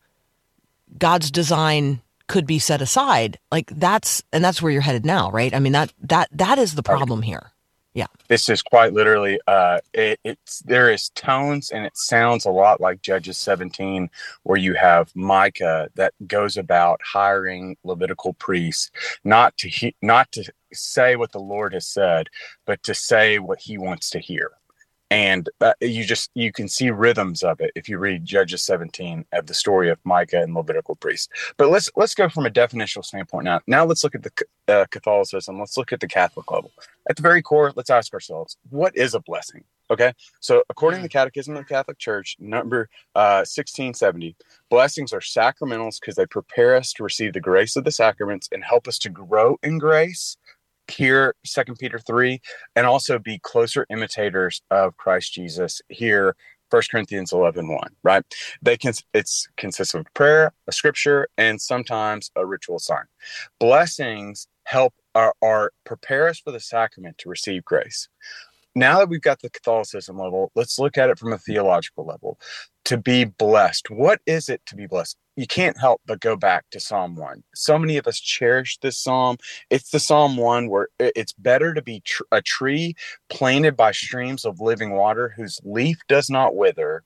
God's 0.97 1.29
design 1.29 2.01
could 2.27 2.45
be 2.47 2.59
set 2.59 2.81
aside, 2.81 3.39
like 3.51 3.67
that's 3.67 4.23
and 4.33 4.43
that's 4.43 4.61
where 4.61 4.71
you're 4.71 4.81
headed 4.81 5.05
now, 5.05 5.31
right? 5.31 5.53
I 5.53 5.59
mean 5.59 5.73
that 5.73 5.93
that 6.01 6.29
that 6.31 6.59
is 6.59 6.75
the 6.75 6.83
problem 6.83 7.21
here. 7.21 7.51
Yeah. 7.93 8.05
this 8.27 8.47
is 8.47 8.61
quite 8.61 8.93
literally 8.93 9.39
uh 9.47 9.79
it, 9.91 10.19
it's 10.23 10.59
there 10.59 10.91
is 10.91 11.09
tones 11.09 11.71
and 11.71 11.83
it 11.83 11.97
sounds 11.97 12.45
a 12.45 12.51
lot 12.51 12.79
like 12.79 13.01
judges 13.01 13.39
17 13.39 14.11
where 14.43 14.59
you 14.59 14.75
have 14.75 15.09
micah 15.15 15.89
that 15.95 16.13
goes 16.27 16.57
about 16.57 17.01
hiring 17.03 17.75
levitical 17.83 18.33
priests 18.33 18.91
not 19.23 19.57
to 19.57 19.67
he, 19.67 19.95
not 20.03 20.31
to 20.33 20.43
say 20.73 21.15
what 21.15 21.31
the 21.31 21.39
lord 21.39 21.73
has 21.73 21.87
said 21.87 22.29
but 22.65 22.83
to 22.83 22.93
say 22.93 23.39
what 23.39 23.59
he 23.59 23.79
wants 23.79 24.11
to 24.11 24.19
hear 24.19 24.51
and 25.09 25.49
uh, 25.61 25.73
you 25.81 26.03
just 26.03 26.29
you 26.33 26.51
can 26.51 26.67
see 26.67 26.89
rhythms 26.89 27.43
of 27.43 27.59
it 27.61 27.71
if 27.75 27.87
you 27.87 27.97
read 27.97 28.25
judges 28.25 28.63
17 28.63 29.25
of 29.33 29.45
the 29.47 29.53
story 29.53 29.89
of 29.89 29.97
micah 30.03 30.41
and 30.41 30.53
levitical 30.53 30.95
priests 30.95 31.29
but 31.57 31.69
let's 31.69 31.89
let's 31.95 32.13
go 32.13 32.27
from 32.27 32.45
a 32.45 32.49
definitional 32.49 33.05
standpoint 33.05 33.45
now 33.45 33.59
now 33.67 33.85
let's 33.85 34.03
look 34.03 34.15
at 34.15 34.23
the 34.23 34.31
uh, 34.67 34.85
catholicism 34.91 35.59
let's 35.59 35.77
look 35.77 35.93
at 35.93 35.99
the 35.99 36.07
catholic 36.07 36.51
level 36.51 36.71
at 37.09 37.15
the 37.15 37.21
very 37.21 37.41
core, 37.41 37.71
let's 37.75 37.89
ask 37.89 38.13
ourselves, 38.13 38.57
what 38.69 38.95
is 38.95 39.13
a 39.13 39.19
blessing? 39.21 39.63
Okay. 39.89 40.11
So, 40.41 40.63
according 40.69 40.99
to 40.99 41.03
the 41.03 41.09
Catechism 41.09 41.55
of 41.55 41.63
the 41.63 41.73
Catholic 41.73 41.97
Church, 41.97 42.35
number 42.39 42.89
uh, 43.15 43.47
1670, 43.47 44.35
blessings 44.69 45.13
are 45.13 45.21
sacramentals 45.21 46.01
because 46.01 46.15
they 46.15 46.25
prepare 46.25 46.75
us 46.75 46.91
to 46.93 47.03
receive 47.03 47.31
the 47.31 47.39
grace 47.39 47.77
of 47.77 47.85
the 47.85 47.91
sacraments 47.91 48.49
and 48.51 48.63
help 48.65 48.87
us 48.89 48.99
to 48.99 49.09
grow 49.09 49.57
in 49.63 49.77
grace. 49.77 50.35
Here, 50.89 51.35
Second 51.45 51.77
Peter 51.79 51.99
3, 51.99 52.39
and 52.75 52.85
also 52.85 53.19
be 53.19 53.39
closer 53.39 53.85
imitators 53.89 54.61
of 54.71 54.95
Christ 54.97 55.33
Jesus. 55.33 55.81
Here, 55.89 56.35
1 56.69 56.81
Corinthians 56.91 57.31
11 57.31 57.67
1, 57.67 57.79
right? 58.03 58.23
They 58.61 58.77
can, 58.77 58.93
it's 59.13 59.47
consists 59.57 59.93
of 59.93 60.05
prayer, 60.13 60.53
a 60.67 60.71
scripture, 60.71 61.27
and 61.37 61.61
sometimes 61.61 62.31
a 62.35 62.45
ritual 62.45 62.79
sign. 62.79 63.05
Blessings 63.59 64.47
help 64.65 64.93
are, 65.15 65.33
are 65.41 65.71
prepare 65.85 66.27
us 66.27 66.39
for 66.39 66.51
the 66.51 66.59
sacrament 66.59 67.17
to 67.19 67.29
receive 67.29 67.63
grace. 67.65 68.09
Now 68.75 68.99
that 68.99 69.09
we've 69.09 69.21
got 69.21 69.41
the 69.41 69.49
Catholicism 69.49 70.19
level, 70.19 70.51
let's 70.55 70.77
look 70.77 70.97
at 70.97 71.09
it 71.09 71.17
from 71.17 71.33
a 71.33 71.37
theological 71.37 72.05
level. 72.05 72.39
To 72.85 72.97
be 72.97 73.25
blessed, 73.25 73.89
what 73.89 74.21
is 74.25 74.49
it 74.49 74.61
to 74.67 74.75
be 74.75 74.85
blessed? 74.85 75.17
You 75.37 75.45
can't 75.45 75.79
help 75.79 76.01
but 76.07 76.19
go 76.19 76.35
back 76.35 76.65
to 76.71 76.79
Psalm 76.79 77.15
1. 77.15 77.43
So 77.53 77.77
many 77.77 77.97
of 77.97 78.07
us 78.07 78.19
cherish 78.19 78.79
this 78.79 78.97
psalm. 78.97 79.37
It's 79.69 79.91
the 79.91 79.99
Psalm 79.99 80.35
1 80.35 80.67
where 80.67 80.87
it's 80.99 81.33
better 81.33 81.75
to 81.75 81.81
be 81.81 82.01
tr- 82.01 82.23
a 82.31 82.41
tree 82.41 82.95
planted 83.29 83.77
by 83.77 83.91
streams 83.91 84.45
of 84.45 84.59
living 84.59 84.93
water 84.93 85.35
whose 85.37 85.61
leaf 85.63 85.99
does 86.07 86.27
not 86.27 86.55
wither 86.55 87.03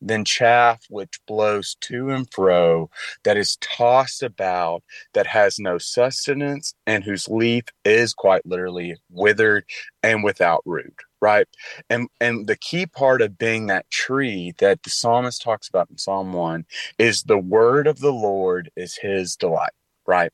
than 0.00 0.24
chaff 0.24 0.84
which 0.90 1.18
blows 1.26 1.76
to 1.80 2.10
and 2.10 2.32
fro, 2.32 2.88
that 3.24 3.36
is 3.36 3.56
tossed 3.60 4.22
about, 4.22 4.84
that 5.14 5.26
has 5.26 5.58
no 5.58 5.76
sustenance, 5.78 6.74
and 6.86 7.02
whose 7.02 7.28
leaf 7.28 7.64
is 7.84 8.14
quite 8.14 8.46
literally 8.46 8.96
withered 9.10 9.64
and 10.04 10.22
without 10.22 10.62
root. 10.64 10.94
Right. 11.22 11.46
And 11.88 12.08
and 12.20 12.48
the 12.48 12.56
key 12.56 12.84
part 12.84 13.22
of 13.22 13.38
being 13.38 13.68
that 13.68 13.88
tree 13.90 14.54
that 14.58 14.82
the 14.82 14.90
psalmist 14.90 15.40
talks 15.40 15.68
about 15.68 15.88
in 15.88 15.96
Psalm 15.96 16.32
1 16.32 16.66
is 16.98 17.22
the 17.22 17.38
word 17.38 17.86
of 17.86 18.00
the 18.00 18.12
Lord 18.12 18.70
is 18.76 18.96
his 18.96 19.36
delight. 19.36 19.70
Right. 20.04 20.32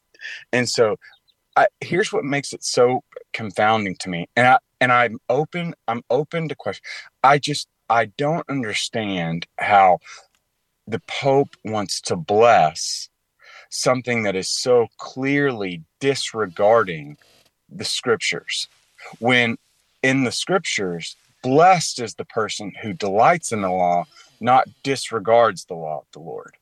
And 0.51 0.67
so 0.67 0.97
I, 1.57 1.67
here's 1.83 2.11
what 2.11 2.25
makes 2.25 2.55
it 2.55 2.65
so 2.65 3.03
confounding 3.35 3.97
to 3.97 4.09
me. 4.09 4.29
And 4.35 4.47
I 4.47 4.59
and 4.81 4.91
I'm 4.91 5.19
open, 5.29 5.75
I'm 5.89 6.03
open 6.09 6.49
to 6.49 6.55
question. 6.55 6.85
I 7.23 7.37
just 7.39 7.69
I 7.91 8.07
don't 8.07 8.49
understand 8.49 9.47
how 9.59 9.99
the 10.87 11.03
Pope 11.07 11.55
wants 11.67 12.01
to 12.01 12.17
bless 12.17 13.11
something 13.69 14.23
that 14.23 14.37
is 14.37 14.49
so 14.49 14.87
clearly 14.97 15.83
disregarding 16.01 17.19
the 17.69 17.85
scriptures. 17.85 18.69
When 19.19 19.59
in 20.03 20.25
the 20.25 20.33
scriptures, 20.33 21.17
blessed 21.43 22.01
is 22.01 22.15
the 22.15 22.25
person 22.25 22.73
who 22.83 22.93
delights 22.93 23.53
in 23.53 23.63
the 23.63 23.71
law, 23.71 24.05
not 24.41 24.69
disregards 24.83 25.65
the 25.65 25.75
law 25.75 25.99
of 25.99 26.07
the 26.13 26.21
Lord. 26.21 26.57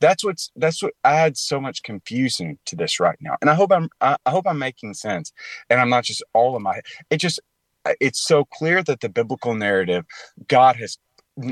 That's 0.00 0.24
what's 0.24 0.50
that's 0.56 0.82
what 0.82 0.94
adds 1.04 1.40
so 1.40 1.60
much 1.60 1.82
confusion 1.82 2.58
to 2.66 2.74
this 2.74 2.98
right 2.98 3.18
now. 3.20 3.36
And 3.40 3.48
I 3.48 3.54
hope 3.54 3.70
I'm 3.70 3.88
I, 4.00 4.16
hope 4.26 4.46
I'm 4.46 4.58
making 4.58 4.94
sense. 4.94 5.32
And 5.70 5.80
I'm 5.80 5.90
not 5.90 6.04
just 6.04 6.22
all 6.32 6.56
in 6.56 6.62
my 6.62 6.80
it 7.10 7.18
just 7.18 7.38
it's 8.00 8.20
so 8.20 8.44
clear 8.44 8.82
that 8.82 9.00
the 9.00 9.08
biblical 9.08 9.54
narrative, 9.54 10.04
God 10.48 10.76
has 10.76 10.98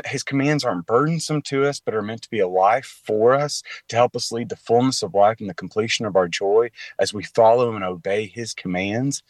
his 0.05 0.25
commands 0.25 0.65
aren't 0.65 0.87
burdensome 0.87 1.43
to 1.43 1.65
us, 1.65 1.79
but 1.79 1.95
are 1.95 2.03
meant 2.03 2.23
to 2.23 2.31
be 2.31 2.41
a 2.41 2.49
life 2.49 3.01
for 3.05 3.35
us 3.35 3.63
to 3.89 3.97
help 3.97 4.17
us 4.17 4.33
lead 4.33 4.49
the 4.49 4.57
fullness 4.57 5.03
of 5.03 5.15
life 5.15 5.39
and 5.39 5.49
the 5.49 5.55
completion 5.55 6.07
of 6.07 6.17
our 6.17 6.27
joy 6.27 6.71
as 6.99 7.15
we 7.15 7.23
follow 7.23 7.75
and 7.75 7.85
obey 7.85 8.27
his 8.27 8.53
commands. 8.53 9.23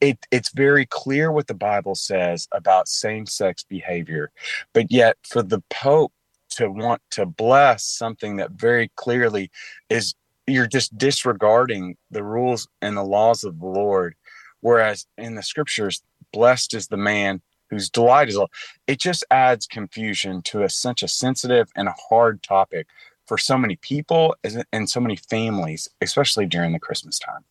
It, 0.00 0.26
it's 0.30 0.50
very 0.50 0.86
clear 0.86 1.30
what 1.30 1.46
the 1.46 1.54
Bible 1.54 1.94
says 1.94 2.48
about 2.52 2.88
same 2.88 3.26
sex 3.26 3.62
behavior, 3.62 4.30
but 4.72 4.90
yet 4.90 5.16
for 5.22 5.42
the 5.42 5.62
Pope 5.70 6.12
to 6.50 6.70
want 6.70 7.02
to 7.10 7.26
bless 7.26 7.84
something 7.84 8.36
that 8.36 8.52
very 8.52 8.90
clearly 8.96 9.50
is 9.88 10.14
you're 10.46 10.66
just 10.66 10.96
disregarding 10.98 11.96
the 12.10 12.24
rules 12.24 12.66
and 12.82 12.96
the 12.96 13.04
laws 13.04 13.44
of 13.44 13.60
the 13.60 13.66
Lord. 13.66 14.14
Whereas 14.60 15.06
in 15.16 15.34
the 15.36 15.42
scriptures, 15.42 16.02
blessed 16.32 16.74
is 16.74 16.88
the 16.88 16.96
man 16.96 17.40
whose 17.70 17.88
delight 17.88 18.28
is 18.28 18.36
all. 18.36 18.50
It 18.86 18.98
just 18.98 19.24
adds 19.30 19.66
confusion 19.66 20.42
to 20.42 20.64
a, 20.64 20.68
such 20.68 21.02
a 21.02 21.08
sensitive 21.08 21.68
and 21.76 21.88
a 21.88 21.94
hard 22.08 22.42
topic 22.42 22.88
for 23.26 23.38
so 23.38 23.56
many 23.56 23.76
people 23.76 24.34
and 24.72 24.90
so 24.90 25.00
many 25.00 25.16
families, 25.16 25.88
especially 26.00 26.46
during 26.46 26.72
the 26.72 26.80
Christmas 26.80 27.18
time. 27.18 27.44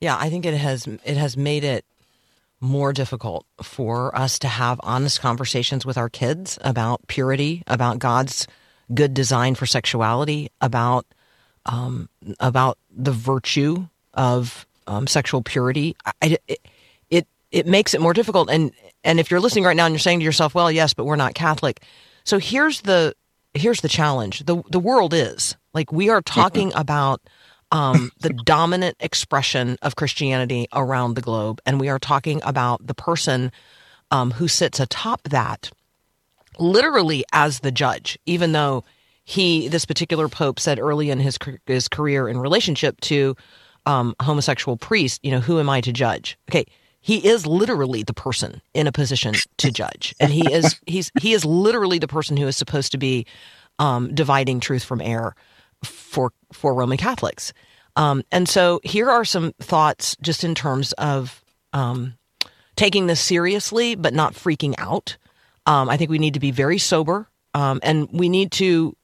Yeah, 0.00 0.16
I 0.18 0.30
think 0.30 0.46
it 0.46 0.54
has 0.54 0.86
it 0.86 1.16
has 1.16 1.36
made 1.36 1.64
it 1.64 1.84
more 2.60 2.92
difficult 2.92 3.46
for 3.62 4.14
us 4.16 4.38
to 4.40 4.48
have 4.48 4.80
honest 4.82 5.20
conversations 5.20 5.86
with 5.86 5.96
our 5.96 6.08
kids 6.08 6.58
about 6.62 7.06
purity, 7.06 7.62
about 7.66 7.98
God's 7.98 8.46
good 8.92 9.14
design 9.14 9.54
for 9.54 9.66
sexuality, 9.66 10.50
about 10.60 11.06
um, 11.66 12.08
about 12.38 12.78
the 12.94 13.12
virtue 13.12 13.86
of 14.14 14.66
um, 14.86 15.06
sexual 15.06 15.42
purity. 15.42 15.96
I, 16.04 16.38
it, 16.48 16.60
it 17.10 17.26
it 17.50 17.66
makes 17.66 17.94
it 17.94 18.00
more 18.00 18.12
difficult. 18.12 18.50
And 18.50 18.72
and 19.04 19.20
if 19.20 19.30
you're 19.30 19.40
listening 19.40 19.64
right 19.64 19.76
now 19.76 19.86
and 19.86 19.94
you're 19.94 19.98
saying 20.00 20.20
to 20.20 20.24
yourself, 20.24 20.54
"Well, 20.54 20.70
yes, 20.70 20.94
but 20.94 21.04
we're 21.04 21.16
not 21.16 21.34
Catholic," 21.34 21.82
so 22.24 22.38
here's 22.38 22.82
the 22.82 23.14
here's 23.54 23.80
the 23.80 23.88
challenge. 23.88 24.40
the 24.40 24.62
The 24.70 24.80
world 24.80 25.14
is 25.14 25.56
like 25.74 25.92
we 25.92 26.08
are 26.08 26.22
talking 26.22 26.72
about 26.74 27.20
um, 27.72 28.10
the 28.20 28.30
dominant 28.30 28.96
expression 29.00 29.78
of 29.82 29.96
Christianity 29.96 30.66
around 30.72 31.14
the 31.14 31.20
globe, 31.20 31.60
and 31.64 31.80
we 31.80 31.88
are 31.88 31.98
talking 31.98 32.40
about 32.44 32.86
the 32.86 32.94
person 32.94 33.52
um, 34.10 34.32
who 34.32 34.48
sits 34.48 34.80
atop 34.80 35.22
that, 35.24 35.70
literally 36.58 37.24
as 37.32 37.60
the 37.60 37.70
judge, 37.70 38.18
even 38.26 38.52
though 38.52 38.84
he, 39.24 39.68
this 39.68 39.84
particular 39.84 40.28
pope, 40.28 40.58
said 40.58 40.78
early 40.78 41.10
in 41.10 41.20
his 41.20 41.38
his 41.66 41.86
career 41.88 42.28
in 42.28 42.38
relationship 42.38 43.00
to 43.02 43.36
um, 43.86 44.14
homosexual 44.20 44.76
priest, 44.76 45.20
you 45.24 45.30
know, 45.30 45.40
who 45.40 45.60
am 45.60 45.70
I 45.70 45.80
to 45.82 45.92
judge? 45.92 46.36
Okay, 46.50 46.64
he 47.00 47.26
is 47.26 47.46
literally 47.46 48.02
the 48.02 48.12
person 48.12 48.60
in 48.74 48.86
a 48.86 48.92
position 48.92 49.34
to 49.58 49.70
judge, 49.70 50.14
and 50.18 50.32
he 50.32 50.52
is 50.52 50.80
he's 50.86 51.12
he 51.20 51.32
is 51.32 51.44
literally 51.44 51.98
the 51.98 52.08
person 52.08 52.36
who 52.36 52.48
is 52.48 52.56
supposed 52.56 52.90
to 52.92 52.98
be 52.98 53.26
um, 53.78 54.12
dividing 54.14 54.58
truth 54.60 54.82
from 54.82 55.00
error 55.00 55.34
for 55.84 56.32
for 56.52 56.74
Roman 56.74 56.98
Catholics. 56.98 57.52
Um, 57.96 58.22
and 58.30 58.48
so 58.48 58.80
here 58.84 59.10
are 59.10 59.24
some 59.24 59.52
thoughts 59.60 60.16
just 60.22 60.44
in 60.44 60.54
terms 60.54 60.92
of 60.92 61.42
um, 61.72 62.14
taking 62.76 63.06
this 63.06 63.20
seriously, 63.20 63.94
but 63.94 64.14
not 64.14 64.34
freaking 64.34 64.74
out. 64.78 65.16
Um, 65.66 65.88
I 65.88 65.96
think 65.96 66.10
we 66.10 66.18
need 66.18 66.34
to 66.34 66.40
be 66.40 66.50
very 66.50 66.78
sober, 66.78 67.28
um, 67.54 67.80
and 67.82 68.08
we 68.12 68.28
need 68.28 68.52
to 68.52 68.96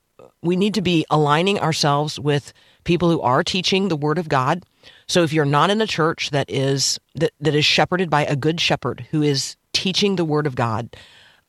we 0.42 0.56
need 0.56 0.74
to 0.74 0.82
be 0.82 1.04
aligning 1.10 1.58
ourselves 1.58 2.18
with 2.18 2.52
people 2.84 3.10
who 3.10 3.20
are 3.20 3.42
teaching 3.42 3.88
the 3.88 3.96
Word 3.96 4.18
of 4.18 4.28
God. 4.28 4.64
So 5.08 5.22
if 5.22 5.32
you're 5.32 5.44
not 5.44 5.70
in 5.70 5.80
a 5.80 5.86
church 5.86 6.30
that 6.30 6.50
is 6.50 6.98
that, 7.14 7.32
that 7.40 7.54
is 7.54 7.64
shepherded 7.64 8.10
by 8.10 8.24
a 8.24 8.36
good 8.36 8.60
shepherd 8.60 9.06
who 9.10 9.22
is 9.22 9.56
teaching 9.72 10.16
the 10.16 10.24
word 10.24 10.46
of 10.46 10.54
God, 10.54 10.96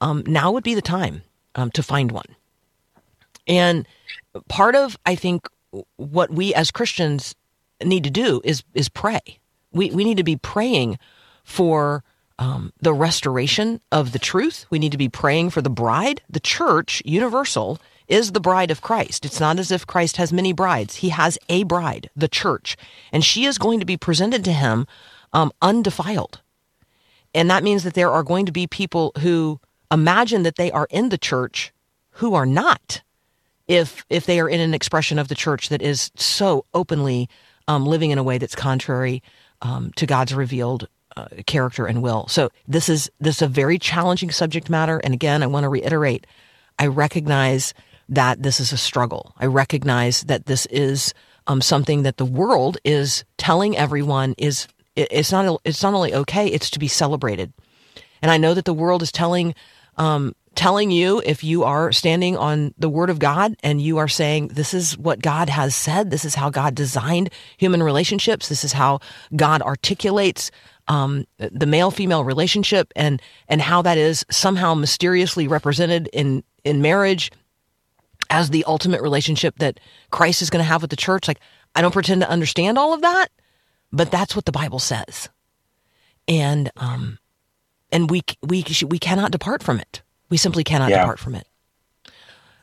um, 0.01 0.23
now 0.27 0.51
would 0.51 0.63
be 0.63 0.75
the 0.75 0.81
time 0.81 1.23
um, 1.55 1.71
to 1.71 1.81
find 1.81 2.11
one. 2.11 2.35
And 3.47 3.87
part 4.47 4.75
of 4.75 4.97
I 5.05 5.15
think 5.15 5.47
what 5.97 6.31
we 6.31 6.53
as 6.53 6.71
Christians 6.71 7.35
need 7.83 8.03
to 8.03 8.09
do 8.09 8.41
is 8.43 8.63
is 8.73 8.89
pray. 8.89 9.19
We 9.71 9.91
we 9.91 10.03
need 10.03 10.17
to 10.17 10.23
be 10.23 10.37
praying 10.37 10.99
for 11.43 12.03
um, 12.39 12.71
the 12.81 12.93
restoration 12.93 13.81
of 13.91 14.11
the 14.11 14.19
truth. 14.19 14.65
We 14.69 14.79
need 14.79 14.91
to 14.91 14.97
be 14.97 15.09
praying 15.09 15.49
for 15.51 15.61
the 15.61 15.69
bride. 15.69 16.21
The 16.29 16.39
church, 16.39 17.01
universal, 17.05 17.79
is 18.07 18.31
the 18.31 18.39
bride 18.39 18.71
of 18.71 18.81
Christ. 18.81 19.25
It's 19.25 19.39
not 19.39 19.59
as 19.59 19.71
if 19.71 19.87
Christ 19.87 20.17
has 20.17 20.31
many 20.31 20.53
brides. 20.53 20.97
He 20.97 21.09
has 21.09 21.37
a 21.49 21.63
bride, 21.63 22.09
the 22.15 22.27
church, 22.27 22.77
and 23.11 23.23
she 23.23 23.45
is 23.45 23.57
going 23.57 23.79
to 23.79 23.85
be 23.85 23.97
presented 23.97 24.45
to 24.45 24.53
him 24.53 24.87
um, 25.33 25.51
undefiled. 25.61 26.41
And 27.33 27.49
that 27.49 27.63
means 27.63 27.83
that 27.83 27.93
there 27.93 28.11
are 28.11 28.23
going 28.23 28.45
to 28.45 28.51
be 28.51 28.67
people 28.67 29.11
who 29.19 29.59
imagine 29.91 30.43
that 30.43 30.55
they 30.55 30.71
are 30.71 30.87
in 30.89 31.09
the 31.09 31.17
church 31.17 31.73
who 32.11 32.33
are 32.33 32.45
not 32.45 33.01
if 33.67 34.05
if 34.09 34.25
they 34.25 34.39
are 34.39 34.49
in 34.49 34.59
an 34.59 34.73
expression 34.73 35.19
of 35.19 35.27
the 35.27 35.35
church 35.35 35.69
that 35.69 35.81
is 35.81 36.11
so 36.15 36.65
openly 36.73 37.29
um, 37.67 37.85
living 37.85 38.11
in 38.11 38.17
a 38.17 38.23
way 38.23 38.37
that's 38.37 38.55
contrary 38.55 39.21
um, 39.61 39.91
to 39.95 40.05
God's 40.05 40.33
revealed 40.33 40.87
uh, 41.15 41.27
character 41.45 41.85
and 41.85 42.01
will. 42.01 42.27
So 42.27 42.49
this 42.67 42.89
is 42.89 43.09
this 43.19 43.37
is 43.37 43.41
a 43.41 43.47
very 43.47 43.79
challenging 43.79 44.31
subject 44.31 44.69
matter. 44.69 44.99
And 45.03 45.13
again, 45.13 45.43
I 45.43 45.47
want 45.47 45.63
to 45.63 45.69
reiterate, 45.69 46.27
I 46.79 46.87
recognize 46.87 47.73
that 48.09 48.43
this 48.43 48.59
is 48.59 48.71
a 48.71 48.77
struggle. 48.77 49.33
I 49.37 49.47
recognize 49.47 50.21
that 50.23 50.45
this 50.45 50.65
is 50.67 51.13
um, 51.47 51.61
something 51.61 52.03
that 52.03 52.17
the 52.17 52.25
world 52.25 52.77
is 52.83 53.25
telling 53.37 53.75
everyone 53.75 54.35
is 54.37 54.67
it, 54.95 55.07
it's 55.11 55.31
not 55.31 55.59
it's 55.65 55.83
not 55.83 55.93
only 55.93 56.13
okay, 56.13 56.47
it's 56.47 56.69
to 56.71 56.79
be 56.79 56.87
celebrated. 56.87 57.51
And 58.21 58.31
I 58.31 58.37
know 58.37 58.53
that 58.53 58.65
the 58.65 58.73
world 58.73 59.01
is 59.01 59.11
telling 59.11 59.53
um, 59.97 60.35
telling 60.57 60.91
you 60.91 61.21
if 61.25 61.43
you 61.43 61.63
are 61.63 61.91
standing 61.93 62.35
on 62.35 62.73
the 62.77 62.89
word 62.89 63.09
of 63.09 63.19
God 63.19 63.55
and 63.61 63.79
you 63.79 63.99
are 63.99 64.07
saying, 64.07 64.49
this 64.49 64.73
is 64.73 64.97
what 64.97 65.21
God 65.21 65.49
has 65.49 65.75
said. 65.75 66.09
This 66.09 66.25
is 66.25 66.35
how 66.35 66.49
God 66.49 66.75
designed 66.75 67.29
human 67.57 67.81
relationships. 67.81 68.49
This 68.49 68.65
is 68.65 68.73
how 68.73 68.99
God 69.35 69.61
articulates 69.61 70.51
um, 70.87 71.25
the 71.37 71.65
male 71.65 71.91
female 71.91 72.23
relationship 72.23 72.91
and, 72.95 73.21
and 73.47 73.61
how 73.61 73.81
that 73.83 73.97
is 73.97 74.25
somehow 74.31 74.73
mysteriously 74.73 75.47
represented 75.47 76.09
in, 76.11 76.43
in 76.63 76.81
marriage 76.81 77.31
as 78.29 78.49
the 78.49 78.65
ultimate 78.65 79.01
relationship 79.01 79.59
that 79.59 79.79
Christ 80.11 80.41
is 80.41 80.49
going 80.49 80.63
to 80.63 80.67
have 80.67 80.81
with 80.81 80.89
the 80.89 80.97
church. 80.97 81.27
Like, 81.27 81.39
I 81.75 81.81
don't 81.81 81.93
pretend 81.93 82.21
to 82.21 82.29
understand 82.29 82.77
all 82.77 82.93
of 82.93 83.01
that, 83.01 83.27
but 83.91 84.11
that's 84.11 84.35
what 84.35 84.45
the 84.45 84.51
Bible 84.51 84.79
says. 84.79 85.29
And, 86.27 86.71
um, 86.77 87.19
and 87.91 88.09
we, 88.09 88.23
we, 88.41 88.65
we 88.85 88.99
cannot 88.99 89.31
depart 89.31 89.61
from 89.61 89.79
it. 89.79 90.01
We 90.29 90.37
simply 90.37 90.63
cannot 90.63 90.89
Yeah. 90.89 91.01
depart 91.01 91.19
from 91.19 91.35
it. 91.35 91.47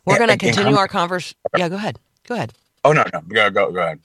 We're 0.04 0.18
going 0.18 0.30
to 0.30 0.36
continue 0.36 0.76
our 0.76 0.88
converse. 0.88 1.34
Yeah, 1.56 1.68
go 1.68 1.76
ahead. 1.76 1.98
Go 2.26 2.34
ahead. 2.34 2.52
Oh 2.84 2.92
no, 2.92 3.04
no, 3.12 3.20
go 3.22 3.50
go 3.50 3.70
go 3.72 3.80
ahead. 3.80 4.00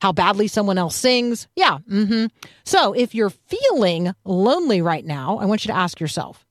how 0.00 0.12
badly 0.12 0.48
someone 0.48 0.78
else 0.78 0.94
sings. 0.96 1.48
Yeah. 1.56 1.78
hmm 1.78 2.26
So 2.64 2.92
if 2.92 3.14
you're 3.14 3.30
feeling 3.30 4.14
lonely 4.24 4.82
right 4.82 5.04
now, 5.04 5.38
I 5.38 5.46
want 5.46 5.64
you 5.64 5.72
to 5.72 5.78
ask 5.78 5.98
yourself, 5.98 6.46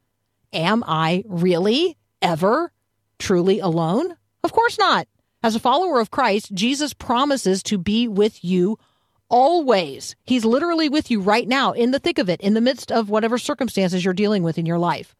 am 0.53 0.83
I 0.87 1.23
really 1.27 1.95
ever 2.21 2.71
truly 3.19 3.59
alone? 3.59 4.15
Of 4.43 4.51
course 4.53 4.77
not. 4.79 5.07
As 5.43 5.55
a 5.55 5.59
follower 5.59 5.99
of 5.99 6.09
Christ, 6.11 6.53
Jesus 6.53 6.93
promises 6.93 7.61
to 7.63 7.77
be 7.77 8.07
with 8.07 8.43
you 8.43 8.79
always. 9.29 10.15
He's 10.23 10.45
literally 10.45 10.89
with 10.89 11.11
you 11.11 11.21
right 11.21 11.47
now 11.47 11.71
in 11.73 11.91
the 11.91 11.99
thick 11.99 12.17
of 12.17 12.29
it, 12.29 12.41
in 12.41 12.53
the 12.53 12.61
midst 12.61 12.91
of 12.91 13.09
whatever 13.09 13.37
circumstances 13.37 14.03
you're 14.03 14.13
dealing 14.13 14.43
with 14.43 14.57
in 14.57 14.65
your 14.65 14.79
life. 14.79 15.15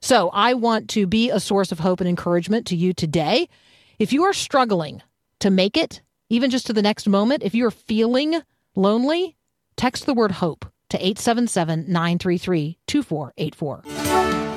So 0.00 0.30
I 0.32 0.54
want 0.54 0.88
to 0.90 1.06
be 1.06 1.30
a 1.30 1.40
source 1.40 1.72
of 1.72 1.80
hope 1.80 2.00
and 2.00 2.08
encouragement 2.08 2.66
to 2.68 2.76
you 2.76 2.92
today. 2.92 3.48
If 3.98 4.12
you 4.12 4.24
are 4.24 4.32
struggling 4.32 5.02
to 5.40 5.50
make 5.50 5.76
it, 5.76 6.02
even 6.28 6.50
just 6.50 6.66
to 6.66 6.72
the 6.72 6.82
next 6.82 7.08
moment, 7.08 7.42
if 7.42 7.54
you're 7.54 7.70
feeling 7.70 8.42
lonely, 8.76 9.36
text 9.76 10.06
the 10.06 10.14
word 10.14 10.32
hope 10.32 10.66
to 10.90 10.98
877 10.98 11.84
933 11.88 12.78
2484. 12.86 14.47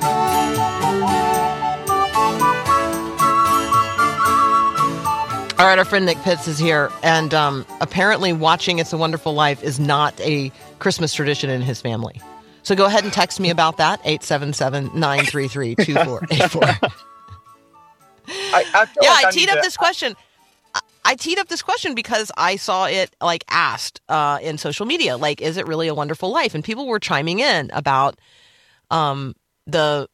Right, 5.72 5.78
our 5.78 5.84
friend 5.86 6.04
Nick 6.04 6.18
Pitts 6.18 6.46
is 6.48 6.58
here, 6.58 6.90
and 7.02 7.32
um, 7.32 7.64
apparently, 7.80 8.34
watching 8.34 8.78
"It's 8.78 8.92
a 8.92 8.98
Wonderful 8.98 9.32
Life" 9.32 9.62
is 9.62 9.80
not 9.80 10.20
a 10.20 10.52
Christmas 10.78 11.14
tradition 11.14 11.48
in 11.48 11.62
his 11.62 11.80
family. 11.80 12.20
So 12.62 12.74
go 12.76 12.84
ahead 12.84 13.04
and 13.04 13.12
text 13.12 13.40
me 13.40 13.48
about 13.50 13.78
that 13.78 14.00
877-933-2484. 14.04 16.92
I, 18.28 18.64
I 18.74 18.86
yeah, 19.02 19.10
like 19.10 19.24
I 19.26 19.30
teed 19.32 19.48
up 19.48 19.56
to- 19.56 19.62
this 19.62 19.76
question. 19.76 20.14
I- 20.74 20.80
I 21.04 21.14
teed 21.16 21.38
up 21.40 21.48
this 21.48 21.62
question 21.62 21.94
because 21.96 22.30
I 22.36 22.54
saw 22.56 22.86
it 22.86 23.16
like 23.20 23.42
asked 23.48 24.00
uh, 24.08 24.38
in 24.40 24.56
social 24.58 24.86
media, 24.86 25.16
like, 25.16 25.40
is 25.40 25.56
it 25.56 25.66
really 25.66 25.88
a 25.88 25.94
wonderful 25.94 26.30
life? 26.30 26.54
And 26.54 26.62
people 26.62 26.86
were 26.86 27.00
chiming 27.00 27.40
in 27.40 27.70
about 27.72 28.16
um, 28.90 29.34
the 29.66 30.08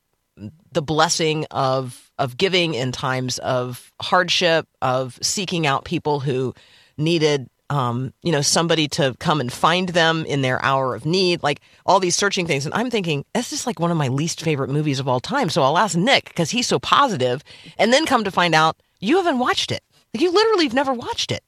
the 0.73 0.83
blessing 0.83 1.45
of 1.51 2.11
of 2.19 2.37
giving 2.37 2.75
in 2.75 2.93
times 2.93 3.39
of 3.39 3.93
hardship, 4.01 4.67
of 4.83 5.19
seeking 5.23 5.67
out 5.67 5.85
people 5.85 6.21
who 6.21 6.55
needed 6.97 7.49
um, 7.71 8.15
you 8.23 8.33
know, 8.33 8.41
somebody 8.41 8.89
to 8.89 9.15
come 9.19 9.41
and 9.41 9.53
find 9.53 9.91
them 9.91 10.25
in 10.25 10.41
their 10.43 10.63
hour 10.65 10.95
of 10.95 11.05
need, 11.05 11.43
like 11.43 11.61
all 11.85 12.01
these 12.01 12.17
searching 12.17 12.47
things. 12.47 12.65
And 12.65 12.75
I'm 12.75 12.91
thinking, 12.91 13.25
that's 13.35 13.51
just 13.51 13.67
like 13.67 13.79
one 13.79 13.91
of 13.91 13.97
my 13.97 14.09
least 14.09 14.41
favorite 14.41 14.71
movies 14.71 15.01
of 15.01 15.09
all 15.09 15.21
time. 15.21 15.51
So 15.51 15.63
I'll 15.63 15.77
ask 15.77 15.97
Nick 15.97 16.25
because 16.27 16.51
he's 16.51 16.67
so 16.67 16.79
positive, 16.79 17.45
and 17.77 17.93
then 17.93 18.07
come 18.07 18.25
to 18.25 18.31
find 18.31 18.55
out 18.55 18.81
you 19.01 19.17
haven't 19.19 19.39
watched 19.39 19.71
it. 19.71 19.83
Like 20.15 20.23
you 20.23 20.33
literally 20.33 20.65
have 20.65 20.75
never 20.75 20.95
watched 20.95 21.31
it. 21.31 21.45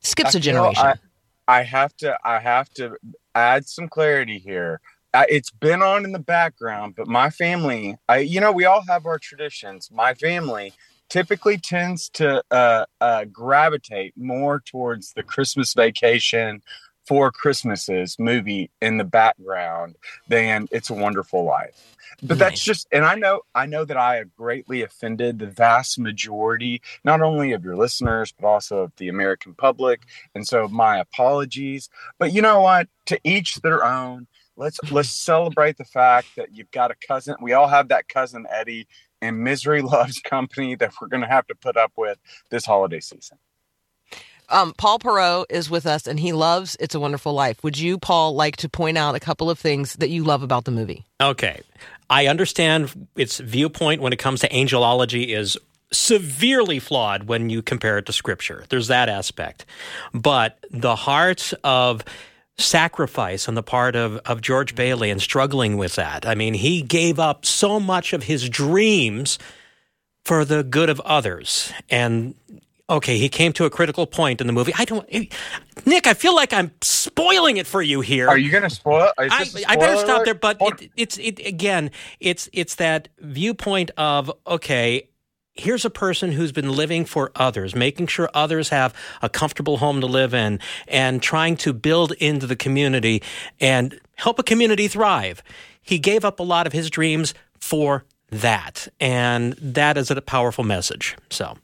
Skips 0.00 0.34
I 0.34 0.38
a 0.38 0.40
generation. 0.40 0.86
I, 0.86 0.94
I 1.46 1.62
have 1.62 1.94
to 1.98 2.18
I 2.24 2.38
have 2.38 2.70
to 2.74 2.96
add 3.34 3.68
some 3.68 3.88
clarity 3.88 4.38
here. 4.38 4.80
I, 5.14 5.26
it's 5.28 5.50
been 5.50 5.80
on 5.80 6.04
in 6.04 6.12
the 6.12 6.18
background, 6.18 6.94
but 6.96 7.06
my 7.06 7.30
family, 7.30 7.96
I 8.08 8.18
you 8.18 8.40
know, 8.40 8.52
we 8.52 8.64
all 8.64 8.82
have 8.88 9.06
our 9.06 9.18
traditions. 9.18 9.90
My 9.92 10.12
family 10.14 10.72
typically 11.08 11.56
tends 11.56 12.08
to 12.10 12.42
uh, 12.50 12.84
uh, 13.00 13.24
gravitate 13.26 14.14
more 14.16 14.60
towards 14.60 15.12
the 15.12 15.22
Christmas 15.22 15.72
vacation, 15.74 16.62
Four 17.06 17.30
Christmases 17.30 18.16
movie 18.18 18.70
in 18.80 18.96
the 18.96 19.04
background 19.04 19.96
than 20.26 20.66
It's 20.70 20.88
a 20.88 20.94
Wonderful 20.94 21.44
Life. 21.44 21.96
But 22.22 22.38
Nice. 22.38 22.38
that's 22.38 22.64
just, 22.64 22.88
and 22.90 23.04
I 23.04 23.14
know, 23.14 23.42
I 23.54 23.66
know 23.66 23.84
that 23.84 23.98
I 23.98 24.16
have 24.16 24.34
greatly 24.34 24.82
offended 24.82 25.38
the 25.38 25.46
vast 25.46 25.98
majority, 25.98 26.80
not 27.04 27.20
only 27.20 27.52
of 27.52 27.62
your 27.62 27.76
listeners, 27.76 28.32
but 28.32 28.46
also 28.46 28.78
of 28.78 28.92
the 28.96 29.08
American 29.08 29.52
public. 29.54 30.00
And 30.34 30.46
so 30.46 30.66
my 30.68 30.98
apologies. 30.98 31.90
But 32.18 32.32
you 32.32 32.40
know 32.40 32.60
what? 32.62 32.88
To 33.06 33.20
each 33.22 33.56
their 33.56 33.84
own. 33.84 34.26
Let's 34.56 34.78
let's 34.90 35.10
celebrate 35.10 35.78
the 35.78 35.84
fact 35.84 36.28
that 36.36 36.54
you've 36.54 36.70
got 36.70 36.90
a 36.90 36.94
cousin. 37.06 37.36
We 37.40 37.52
all 37.52 37.66
have 37.66 37.88
that 37.88 38.08
cousin 38.08 38.46
Eddie 38.50 38.86
and 39.20 39.38
misery 39.38 39.82
loves 39.82 40.20
company 40.20 40.74
that 40.76 40.92
we're 41.00 41.08
going 41.08 41.22
to 41.22 41.28
have 41.28 41.46
to 41.48 41.54
put 41.54 41.76
up 41.76 41.92
with 41.96 42.18
this 42.50 42.64
holiday 42.64 43.00
season. 43.00 43.38
Um, 44.50 44.74
Paul 44.76 44.98
Perot 44.98 45.46
is 45.48 45.70
with 45.70 45.86
us, 45.86 46.06
and 46.06 46.20
he 46.20 46.32
loves 46.32 46.76
"It's 46.78 46.94
a 46.94 47.00
Wonderful 47.00 47.32
Life." 47.32 47.62
Would 47.64 47.78
you, 47.78 47.98
Paul, 47.98 48.34
like 48.34 48.56
to 48.58 48.68
point 48.68 48.98
out 48.98 49.14
a 49.14 49.20
couple 49.20 49.50
of 49.50 49.58
things 49.58 49.94
that 49.96 50.10
you 50.10 50.22
love 50.22 50.42
about 50.42 50.64
the 50.64 50.70
movie? 50.70 51.04
Okay. 51.20 51.60
I 52.10 52.26
understand 52.26 53.08
its 53.16 53.38
viewpoint 53.38 54.02
when 54.02 54.12
it 54.12 54.18
comes 54.18 54.40
to 54.40 54.48
angelology 54.50 55.28
is 55.28 55.56
severely 55.90 56.78
flawed 56.78 57.24
when 57.24 57.48
you 57.48 57.62
compare 57.62 57.98
it 57.98 58.06
to 58.06 58.12
scripture. 58.12 58.64
There's 58.68 58.88
that 58.88 59.08
aspect. 59.08 59.64
But 60.12 60.58
the 60.70 60.96
heart 60.96 61.52
of 61.62 62.04
sacrifice 62.58 63.48
on 63.48 63.54
the 63.54 63.62
part 63.62 63.96
of, 63.96 64.16
of 64.24 64.40
George 64.40 64.74
Bailey 64.74 65.10
and 65.10 65.20
struggling 65.20 65.76
with 65.76 65.96
that. 65.96 66.26
I 66.26 66.34
mean, 66.34 66.54
he 66.54 66.82
gave 66.82 67.18
up 67.18 67.44
so 67.44 67.80
much 67.80 68.12
of 68.12 68.24
his 68.24 68.48
dreams 68.48 69.38
for 70.24 70.44
the 70.44 70.62
good 70.62 70.88
of 70.88 71.00
others. 71.00 71.72
And 71.90 72.34
okay, 72.88 73.18
he 73.18 73.28
came 73.28 73.52
to 73.54 73.64
a 73.64 73.70
critical 73.70 74.06
point 74.06 74.40
in 74.40 74.46
the 74.46 74.52
movie. 74.52 74.72
I 74.78 74.84
don't, 74.84 75.08
Nick, 75.86 76.06
I 76.06 76.14
feel 76.14 76.34
like 76.34 76.52
I'm 76.52 76.70
spoiling 76.80 77.56
it 77.56 77.66
for 77.66 77.82
you 77.82 78.00
here. 78.00 78.28
Are 78.28 78.38
you 78.38 78.50
going 78.50 78.62
to 78.62 78.70
spoil? 78.70 79.10
I, 79.18 79.46
I 79.66 79.76
better 79.76 79.98
stop 79.98 80.24
there, 80.24 80.34
but 80.34 80.56
it, 80.60 80.90
it's 80.96 81.18
it 81.18 81.44
again. 81.44 81.90
It's 82.20 82.48
it's 82.52 82.76
that 82.76 83.08
viewpoint 83.18 83.90
of 83.96 84.30
okay. 84.46 85.08
Here's 85.56 85.84
a 85.84 85.90
person 85.90 86.32
who's 86.32 86.50
been 86.50 86.72
living 86.72 87.04
for 87.04 87.30
others, 87.36 87.76
making 87.76 88.08
sure 88.08 88.28
others 88.34 88.70
have 88.70 88.92
a 89.22 89.28
comfortable 89.28 89.76
home 89.76 90.00
to 90.00 90.06
live 90.06 90.34
in, 90.34 90.58
and 90.88 91.22
trying 91.22 91.56
to 91.58 91.72
build 91.72 92.10
into 92.12 92.46
the 92.48 92.56
community 92.56 93.22
and 93.60 94.00
help 94.16 94.40
a 94.40 94.42
community 94.42 94.88
thrive. 94.88 95.44
He 95.80 96.00
gave 96.00 96.24
up 96.24 96.40
a 96.40 96.42
lot 96.42 96.66
of 96.66 96.72
his 96.72 96.90
dreams 96.90 97.34
for 97.60 98.04
that, 98.30 98.88
and 98.98 99.52
that 99.54 99.96
is 99.96 100.10
a 100.10 100.20
powerful 100.20 100.64
message. 100.64 101.16
So, 101.30 101.56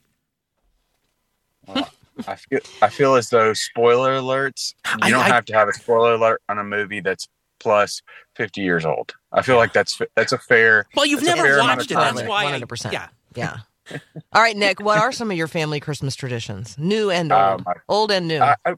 I 1.67 2.35
feel 2.35 2.59
I 2.81 2.87
feel 2.87 3.15
as 3.15 3.29
though 3.29 3.51
spoiler 3.53 4.13
alerts. 4.13 4.73
You 4.85 4.99
I- 5.01 5.09
don't 5.09 5.19
I- 5.19 5.27
have 5.27 5.43
to 5.45 5.53
have 5.53 5.67
a 5.67 5.73
spoiler 5.73 6.13
alert 6.13 6.41
on 6.47 6.57
a 6.59 6.63
movie 6.63 7.01
that's 7.01 7.27
plus 7.59 8.01
fifty 8.35 8.61
years 8.61 8.85
old. 8.85 9.13
I 9.33 9.41
feel 9.41 9.57
like 9.57 9.73
that's 9.73 9.99
that's 10.15 10.31
a 10.31 10.37
fair. 10.37 10.85
well, 10.95 11.05
you've 11.05 11.23
never 11.23 11.43
fair 11.43 11.59
watched 11.59 11.91
it. 11.91 11.95
That's 11.95 12.21
why. 12.23 12.45
100%. 12.45 12.93
Yeah. 12.93 13.07
Yeah. 13.35 13.57
All 14.33 14.41
right, 14.41 14.55
Nick. 14.55 14.79
What 14.79 14.97
are 14.97 15.11
some 15.11 15.31
of 15.31 15.37
your 15.37 15.47
family 15.47 15.79
Christmas 15.79 16.15
traditions, 16.15 16.77
new 16.77 17.09
and 17.09 17.31
old, 17.31 17.41
Um, 17.41 17.63
I- 17.67 17.73
old 17.89 18.11
and 18.11 18.27
new? 18.27 18.39
I, 18.39 18.55
I, 18.65 18.73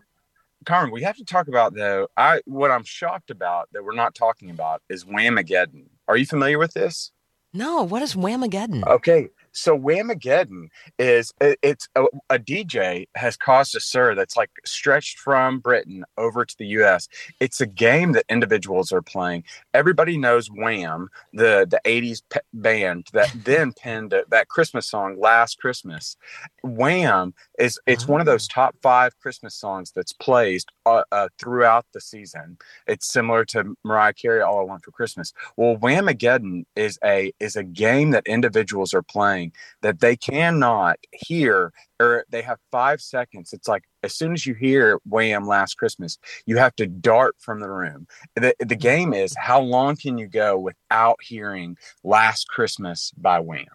Carmen, 0.66 0.92
we 0.94 1.04
have 1.04 1.18
to 1.18 1.26
talk 1.26 1.48
about 1.48 1.74
though. 1.76 2.08
I 2.16 2.42
what 2.46 2.72
I'm 2.72 2.84
shocked 2.84 3.30
about 3.30 3.70
that 3.74 3.84
we're 3.84 3.96
not 3.96 4.16
talking 4.16 4.50
about 4.50 4.82
is 4.90 5.04
Whamageddon. 5.06 5.86
Are 6.08 6.18
you 6.18 6.26
familiar 6.26 6.58
with 6.58 6.74
this? 6.74 7.12
no, 7.54 7.84
what 7.84 8.02
is 8.02 8.16
Whamageddon? 8.16 8.84
Okay, 8.88 9.30
so 9.54 9.78
Whamageddon 9.78 10.70
is 11.00 11.34
it, 11.40 11.60
it's 11.62 11.88
a, 11.96 12.06
a 12.30 12.40
DJ 12.40 13.08
has 13.16 13.38
caused 13.38 13.76
a 13.76 13.80
stir 13.80 14.16
that's 14.16 14.36
like 14.36 14.52
stretched 14.66 15.20
from 15.20 15.60
Britain 15.60 16.04
over 16.18 16.46
to 16.46 16.58
the 16.58 16.68
U.S. 16.68 17.08
It's 17.40 17.62
a 17.62 17.66
game 17.68 18.14
that 18.14 18.26
individuals 18.30 18.92
are 18.92 19.02
playing. 19.02 19.44
Everybody 19.74 20.18
knows 20.18 20.48
Wham, 20.48 21.10
the 21.34 21.68
the 21.70 21.80
'80s 21.86 22.22
pe- 22.30 22.40
band 22.54 23.08
that 23.14 23.32
then 23.46 23.74
penned 23.74 24.14
a- 24.14 24.26
that 24.30 24.50
Christmas 24.50 24.88
song 24.88 25.20
"Last 25.20 25.60
Christmas." 25.60 26.18
Wham 26.64 27.34
is 27.60 27.80
it's 27.86 28.08
one 28.08 28.20
of 28.20 28.26
those 28.26 28.48
top 28.48 28.76
five 28.82 29.18
Christmas 29.20 29.56
songs 29.56 29.92
that's 29.92 30.14
played 30.14 30.62
uh, 30.86 31.04
uh, 31.12 31.30
throughout 31.40 31.86
the 31.94 32.02
season. 32.02 32.58
It's 32.88 33.12
similar 33.12 33.46
to 33.46 33.76
Mariah 33.84 34.14
Carey 34.14 34.42
"All 34.42 34.60
I 34.60 34.64
Want 34.64 34.84
for 34.84 34.92
Christmas." 34.92 35.34
Well, 35.58 35.78
Whamageddon 35.78 36.66
is 36.76 36.98
a 37.04 37.32
is 37.40 37.56
a 37.56 37.64
game 37.64 38.12
that 38.12 38.26
individuals 38.26 38.94
are 38.94 39.04
playing 39.04 39.54
that 39.82 40.00
they 40.00 40.16
cannot 40.16 40.98
hear 41.12 41.74
or 42.00 42.26
they 42.30 42.42
have 42.42 42.60
five 42.72 43.02
seconds. 43.02 43.54
It's 43.54 43.68
like 43.68 43.84
as 44.02 44.16
soon 44.16 44.34
as 44.34 44.46
you 44.46 44.54
hear 44.54 45.00
Wham 45.06 45.48
last 45.48 45.76
Christmas, 45.76 46.18
you 46.46 46.58
have 46.58 46.76
to 46.76 46.88
dart 46.88 47.36
from 47.40 47.60
the 47.60 47.70
room. 47.70 48.08
The, 48.36 48.56
the 48.60 48.76
game 48.76 49.14
is 49.14 49.36
how 49.38 49.62
long 49.62 49.96
can 49.96 50.18
you 50.18 50.28
go 50.28 50.58
without 50.58 51.18
hearing 51.22 51.78
Last 52.04 52.48
Christmas 52.48 53.12
by 53.16 53.40
Wham? 53.40 53.66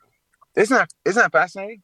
Isn't 0.57 0.77
that 0.77 0.91
isn't 1.05 1.23
that 1.23 1.33
fascinating? 1.33 1.83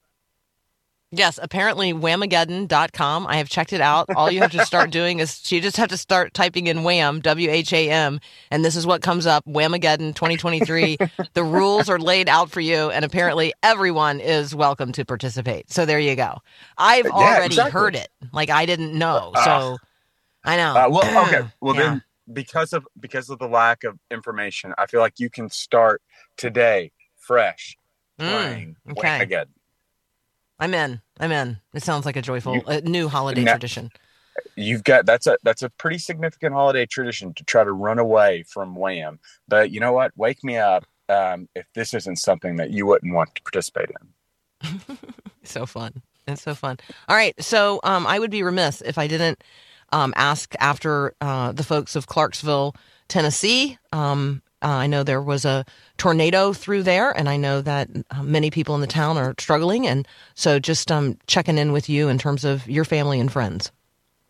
Yes, 1.16 1.38
apparently 1.40 1.92
whamageddon.com. 1.92 3.26
I 3.28 3.36
have 3.36 3.48
checked 3.48 3.72
it 3.72 3.80
out. 3.80 4.08
All 4.14 4.30
you 4.30 4.40
have 4.40 4.50
to 4.52 4.60
start 4.60 4.90
doing 4.92 5.20
is 5.20 5.50
you 5.52 5.60
just 5.60 5.76
have 5.76 5.88
to 5.90 5.96
start 5.96 6.34
typing 6.34 6.66
in 6.66 6.82
wham, 6.82 7.20
W 7.20 7.50
H 7.50 7.72
A 7.72 7.88
M, 7.90 8.20
and 8.50 8.64
this 8.64 8.74
is 8.76 8.86
what 8.86 9.02
comes 9.02 9.26
up 9.26 9.44
Whamageddon 9.46 10.14
2023. 10.14 10.98
the 11.34 11.44
rules 11.44 11.88
are 11.88 11.98
laid 12.00 12.28
out 12.28 12.50
for 12.50 12.60
you, 12.60 12.90
and 12.90 13.04
apparently 13.04 13.52
everyone 13.62 14.20
is 14.20 14.54
welcome 14.54 14.92
to 14.92 15.04
participate. 15.04 15.70
So 15.70 15.86
there 15.86 16.00
you 16.00 16.16
go. 16.16 16.38
I've 16.78 17.06
Yeah, 17.06 17.10
already 17.10 17.46
exactly. 17.46 17.70
heard 17.72 17.94
it. 17.96 18.08
Like 18.32 18.50
I 18.50 18.66
didn't 18.66 18.92
know. 18.98 19.32
Ah. 19.36 19.44
So 19.44 19.78
I 20.44 20.56
know. 20.56 20.74
Uh, 20.74 20.88
well, 20.90 21.24
okay. 21.26 21.42
Well, 21.60 21.74
Yeah. 21.74 21.90
then 21.90 22.02
because 22.32 22.72
of 22.72 22.86
because 22.98 23.30
of 23.30 23.38
the 23.38 23.48
lack 23.48 23.84
of 23.84 23.98
information, 24.10 24.74
I 24.78 24.86
feel 24.86 25.00
like 25.00 25.20
you 25.20 25.30
can 25.30 25.48
start 25.50 26.02
today 26.36 26.92
fresh 27.18 27.76
Mm, 28.20 28.28
playing 28.30 28.76
okay. 28.92 29.26
Whamageddon. 29.26 29.46
I'm 30.58 30.74
in. 30.74 31.00
I'm 31.20 31.32
in. 31.32 31.58
It 31.74 31.82
sounds 31.82 32.06
like 32.06 32.16
a 32.16 32.22
joyful, 32.22 32.54
You- 32.56 32.62
uh, 32.66 32.80
new 32.84 33.08
holiday 33.08 33.42
Now- 33.44 33.52
tradition. 33.52 33.90
you've 34.56 34.82
got 34.82 35.06
that's 35.06 35.26
a 35.28 35.36
that's 35.44 35.62
a 35.62 35.70
pretty 35.70 35.98
significant 35.98 36.52
holiday 36.54 36.84
tradition 36.86 37.32
to 37.34 37.44
try 37.44 37.62
to 37.62 37.72
run 37.72 38.00
away 38.00 38.42
from 38.48 38.74
wham 38.74 39.20
but 39.46 39.70
you 39.70 39.78
know 39.78 39.92
what 39.92 40.10
wake 40.16 40.42
me 40.42 40.56
up 40.56 40.84
um, 41.08 41.48
if 41.54 41.66
this 41.76 41.94
isn't 41.94 42.16
something 42.16 42.56
that 42.56 42.70
you 42.72 42.84
wouldn't 42.84 43.14
want 43.14 43.32
to 43.36 43.42
participate 43.42 43.90
in 44.62 44.80
so 45.44 45.66
fun. 45.66 46.02
It's 46.26 46.42
so 46.42 46.54
fun. 46.54 46.78
All 47.08 47.14
right. 47.16 47.34
So 47.42 47.78
um, 47.84 48.06
I 48.06 48.18
would 48.18 48.30
be 48.30 48.42
remiss 48.42 48.80
if 48.80 48.96
I 48.98 49.06
didn't 49.06 49.44
um, 49.92 50.14
ask 50.16 50.54
after 50.58 51.14
uh, 51.20 51.52
the 51.52 51.62
folks 51.62 51.94
of 51.96 52.06
Clarksville, 52.06 52.74
Tennessee. 53.08 53.78
Um, 53.92 54.42
uh, 54.64 54.68
I 54.68 54.86
know 54.88 55.02
there 55.04 55.22
was 55.22 55.44
a 55.44 55.64
tornado 55.98 56.52
through 56.54 56.84
there, 56.84 57.10
and 57.12 57.28
I 57.28 57.36
know 57.36 57.60
that 57.62 57.88
uh, 58.10 58.22
many 58.22 58.50
people 58.50 58.74
in 58.74 58.80
the 58.80 58.86
town 58.88 59.18
are 59.18 59.34
struggling. 59.38 59.86
And 59.86 60.08
so 60.34 60.58
just 60.58 60.90
um, 60.90 61.18
checking 61.26 61.58
in 61.58 61.72
with 61.72 61.88
you 61.88 62.08
in 62.08 62.18
terms 62.18 62.44
of 62.44 62.68
your 62.68 62.84
family 62.84 63.20
and 63.20 63.30
friends. 63.30 63.70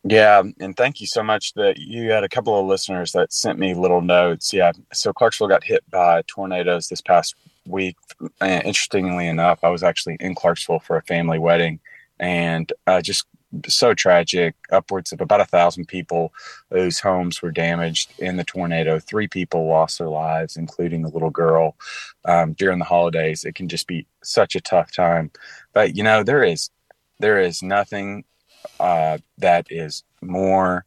yeah 0.04 0.42
and 0.60 0.76
thank 0.76 1.00
you 1.00 1.06
so 1.06 1.22
much 1.22 1.54
that 1.54 1.78
you 1.78 2.10
had 2.10 2.24
a 2.24 2.28
couple 2.28 2.58
of 2.58 2.66
listeners 2.66 3.12
that 3.12 3.32
sent 3.32 3.58
me 3.58 3.74
little 3.74 4.02
notes 4.02 4.52
yeah 4.52 4.70
so 4.92 5.12
clarksville 5.12 5.48
got 5.48 5.64
hit 5.64 5.82
by 5.90 6.22
tornadoes 6.26 6.88
this 6.88 7.00
past 7.00 7.34
week 7.66 7.96
and 8.40 8.64
interestingly 8.64 9.26
enough 9.26 9.58
i 9.62 9.68
was 9.68 9.82
actually 9.82 10.16
in 10.20 10.34
clarksville 10.34 10.78
for 10.78 10.96
a 10.96 11.02
family 11.02 11.38
wedding 11.38 11.80
and 12.20 12.72
uh, 12.86 13.00
just 13.00 13.26
so 13.68 13.94
tragic 13.94 14.54
upwards 14.70 15.12
of 15.12 15.20
about 15.20 15.40
a 15.40 15.46
thousand 15.46 15.86
people 15.86 16.32
whose 16.70 17.00
homes 17.00 17.42
were 17.42 17.50
damaged 17.50 18.12
in 18.18 18.36
the 18.36 18.44
tornado. 18.44 18.98
Three 18.98 19.28
people 19.28 19.66
lost 19.68 19.98
their 19.98 20.08
lives 20.08 20.56
including 20.56 21.02
the 21.02 21.10
little 21.10 21.30
girl 21.30 21.76
um, 22.24 22.52
during 22.54 22.78
the 22.78 22.84
holidays. 22.84 23.44
It 23.44 23.54
can 23.54 23.68
just 23.68 23.86
be 23.86 24.06
such 24.22 24.54
a 24.54 24.60
tough 24.60 24.92
time. 24.92 25.30
But 25.72 25.96
you 25.96 26.02
know 26.02 26.22
there 26.22 26.44
is 26.44 26.70
there 27.20 27.40
is 27.40 27.62
nothing 27.62 28.24
uh, 28.80 29.18
that 29.38 29.66
is 29.70 30.02
more 30.20 30.84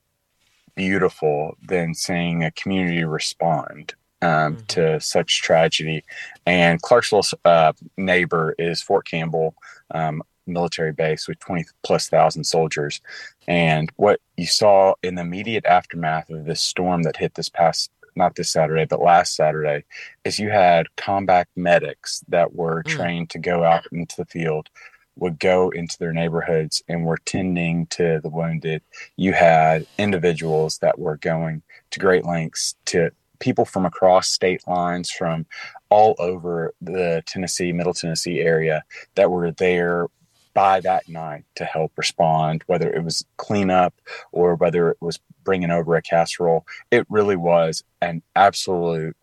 beautiful 0.75 1.58
than 1.67 1.93
seeing 1.93 2.43
a 2.43 2.51
community 2.51 3.03
respond 3.03 3.95
um, 4.21 4.58
to 4.67 4.99
such 4.99 5.41
tragedy. 5.41 6.03
And 6.45 6.82
Clarksville's 6.82 7.34
uh, 7.45 7.73
neighbor 7.97 8.56
is 8.58 8.82
Fort 8.82 9.06
Campbell 9.06 9.56
um, 9.91 10.23
military 10.47 10.91
base 10.91 11.27
with 11.27 11.39
20 11.39 11.65
plus 11.83 12.10
thousand 12.10 12.43
soldiers. 12.45 13.01
And 13.47 13.91
what 13.95 14.19
you 14.36 14.47
saw 14.47 14.95
in 15.03 15.15
the 15.15 15.21
immediate 15.21 15.65
aftermath 15.65 16.29
of 16.29 16.45
this 16.45 16.62
storm 16.62 17.03
that 17.03 17.17
hit 17.17 17.36
this 17.36 17.49
past 17.49 17.91
not 18.15 18.36
this 18.36 18.49
Saturday, 18.49 18.86
but 18.86 18.99
last 18.99 19.36
Saturday, 19.36 19.83
is 20.25 20.39
you 20.39 20.49
had 20.49 20.88
combat 20.95 21.47
medics 21.55 22.23
that 22.27 22.55
were 22.55 22.83
Mm. 22.83 22.89
trained 22.89 23.29
to 23.29 23.39
go 23.39 23.63
out 23.63 23.86
into 23.91 24.15
the 24.17 24.25
field, 24.25 24.69
would 25.15 25.39
go 25.39 25.69
into 25.69 25.97
their 25.99 26.13
neighborhoods 26.13 26.83
and 26.88 27.05
were 27.05 27.19
tending 27.25 27.86
to 27.88 28.19
the 28.21 28.29
wounded. 28.29 28.81
You 29.15 29.33
had 29.33 29.86
individuals 29.97 30.79
that 30.79 30.97
were 30.99 31.17
going 31.17 31.62
to 31.91 31.99
great 31.99 32.25
lengths 32.25 32.75
to 32.86 33.12
people 33.39 33.65
from 33.65 33.86
across 33.86 34.29
state 34.29 34.67
lines 34.67 35.12
from 35.12 35.45
all 35.89 36.15
over 36.17 36.73
the 36.81 37.21
Tennessee, 37.27 37.71
Middle 37.71 37.93
Tennessee 37.93 38.39
area 38.41 38.83
that 39.15 39.29
were 39.29 39.51
there 39.51 40.07
by 40.58 40.80
that 40.80 41.08
night 41.08 41.46
to 41.54 41.63
help 41.65 41.91
respond, 41.98 42.63
whether 42.65 42.91
it 42.91 43.04
was 43.04 43.24
cleanup 43.38 43.93
or 44.32 44.56
whether 44.56 44.89
it 44.89 44.98
was 45.00 45.20
bringing 45.43 45.70
over 45.70 45.96
a 45.96 46.02
casserole. 46.02 46.65
It 46.89 47.06
really 47.12 47.36
was 47.36 47.84
an 48.02 48.24
absolute, 48.36 49.15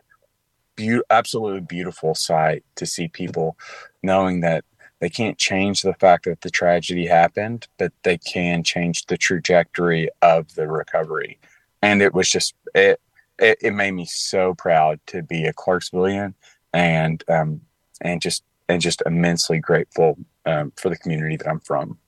be- 0.77 1.03
absolutely 1.11 1.63
beautiful 1.63 2.15
sight 2.15 2.63
to 2.77 2.87
see 2.87 3.09
people 3.09 3.59
knowing 4.01 4.43
that 4.43 4.65
they 5.01 5.11
can't 5.11 5.37
change 5.37 5.83
the 5.83 5.95
fact 5.95 6.27
that 6.27 6.43
the 6.43 6.51
tragedy 6.51 7.09
happened, 7.09 7.67
but 7.79 7.93
they 8.05 8.17
can 8.17 8.63
change 8.63 9.07
the 9.07 9.19
trajectory 9.19 10.09
of 10.23 10.55
the 10.55 10.69
recovery. 10.69 11.41
And 11.83 12.01
it 12.01 12.15
was 12.15 12.31
just 12.31 12.55
it. 12.77 13.01
It, 13.41 13.59
it 13.61 13.73
made 13.73 13.91
me 13.91 14.05
so 14.05 14.55
proud 14.55 15.01
to 15.09 15.21
be 15.21 15.47
a 15.47 15.53
Clarksvillian, 15.53 16.35
and 16.73 17.25
um, 17.29 17.63
and 18.01 18.23
just 18.23 18.45
and 18.69 18.81
just 18.81 19.03
immensely 19.05 19.59
grateful 19.59 20.17
um, 20.47 20.73
for 20.77 20.89
the 20.89 20.97
community 20.97 21.37
that 21.37 21.49
I'm 21.49 21.61
from. 21.61 21.99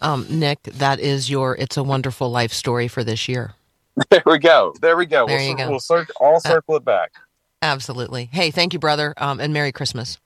Um, 0.00 0.26
Nick, 0.28 0.62
that 0.64 1.00
is 1.00 1.30
your 1.30 1.56
It's 1.56 1.76
a 1.76 1.82
Wonderful 1.82 2.30
Life 2.30 2.52
story 2.52 2.88
for 2.88 3.04
this 3.04 3.28
year. 3.28 3.54
There 4.10 4.22
we 4.26 4.38
go. 4.38 4.74
There 4.82 4.94
we 4.94 5.06
go. 5.06 5.26
There 5.26 5.38
we'll 5.38 5.48
you 5.48 5.56
go. 5.56 5.70
we'll 5.70 5.80
cir- 5.80 6.06
all 6.20 6.38
circle 6.38 6.76
it 6.76 6.84
back. 6.84 7.14
Absolutely. 7.62 8.26
Hey, 8.30 8.50
thank 8.50 8.74
you, 8.74 8.78
brother, 8.78 9.14
um, 9.16 9.40
and 9.40 9.54
Merry 9.54 9.72
Christmas. 9.72 10.18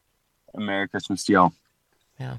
Merry 0.56 0.88
Christmas 0.88 1.22
to 1.24 1.32
y'all. 1.32 1.52
Yeah. 2.18 2.38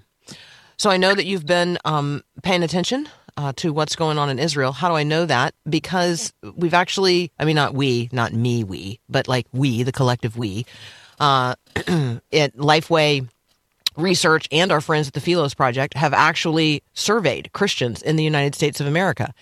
So 0.76 0.90
I 0.90 0.98
know 0.98 1.16
that 1.16 1.26
you've 1.26 1.46
been 1.46 1.78
um, 1.86 2.24
paying 2.44 2.64
attention 2.64 3.08
uh, 3.38 3.54
to 3.58 3.72
what's 3.72 3.96
going 3.96 4.18
on 4.18 4.30
in 4.30 4.40
Israel. 4.40 4.72
How 4.72 4.90
do 4.90 4.96
I 4.96 5.04
know 5.04 5.26
that? 5.26 5.54
Because 5.70 6.34
we've 6.56 6.74
actually, 6.74 7.32
I 7.40 7.46
mean, 7.46 7.56
not 7.56 7.74
we, 7.74 8.10
not 8.12 8.34
me, 8.34 8.64
we, 8.64 9.00
but 9.08 9.28
like 9.28 9.48
we, 9.54 9.84
the 9.84 9.92
collective 9.92 10.38
we, 10.38 10.66
uh, 11.20 11.56
at 11.78 12.58
Lifeway 12.58 13.28
Research 13.98 14.48
and 14.52 14.72
our 14.72 14.82
friends 14.82 15.08
at 15.08 15.14
the 15.14 15.22
Philos 15.22 15.54
Project 15.54 15.96
have 15.96 16.14
actually 16.14 16.84
surveyed 16.94 17.52
Christians 17.54 18.02
in 18.02 18.16
the 18.16 18.24
United 18.24 18.56
States 18.56 18.80
of 18.80 18.88
America. 18.88 19.34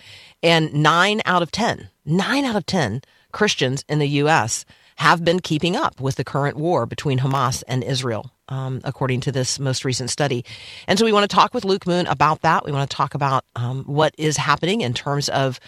And 0.42 0.74
nine 0.74 1.22
out 1.26 1.42
of 1.42 1.52
10, 1.52 1.90
nine 2.06 2.46
out 2.46 2.56
of 2.56 2.66
10 2.66 3.02
Christians 3.32 3.84
in 3.88 4.00
the 4.00 4.08
U.S. 4.08 4.66
have 4.96 5.24
been 5.24 5.40
keeping 5.40 5.76
up 5.76 6.02
with 6.02 6.16
the 6.16 6.24
current 6.24 6.58
war 6.58 6.86
between 6.86 7.20
Hamas 7.20 7.64
and 7.68 7.84
Israel 7.84 8.32
um, 8.50 8.82
according 8.84 9.22
to 9.22 9.32
this 9.32 9.60
most 9.60 9.86
recent 9.86 10.10
study. 10.10 10.44
And 10.88 11.00
so 11.00 11.06
we 11.06 11.14
want 11.14 11.30
to 11.30 11.34
talk 11.34 11.54
with 11.54 11.64
Luke 11.64 11.88
Moon 11.88 12.08
about 12.08 12.42
that. 12.42 12.66
We 12.66 12.72
want 12.72 12.90
to 12.90 12.96
talk 12.96 13.14
about 13.16 13.46
um, 13.56 13.86
what 13.86 14.14
is 14.18 14.36
happening 14.38 14.82
in 14.82 14.94
terms 14.94 15.30
of 15.30 15.60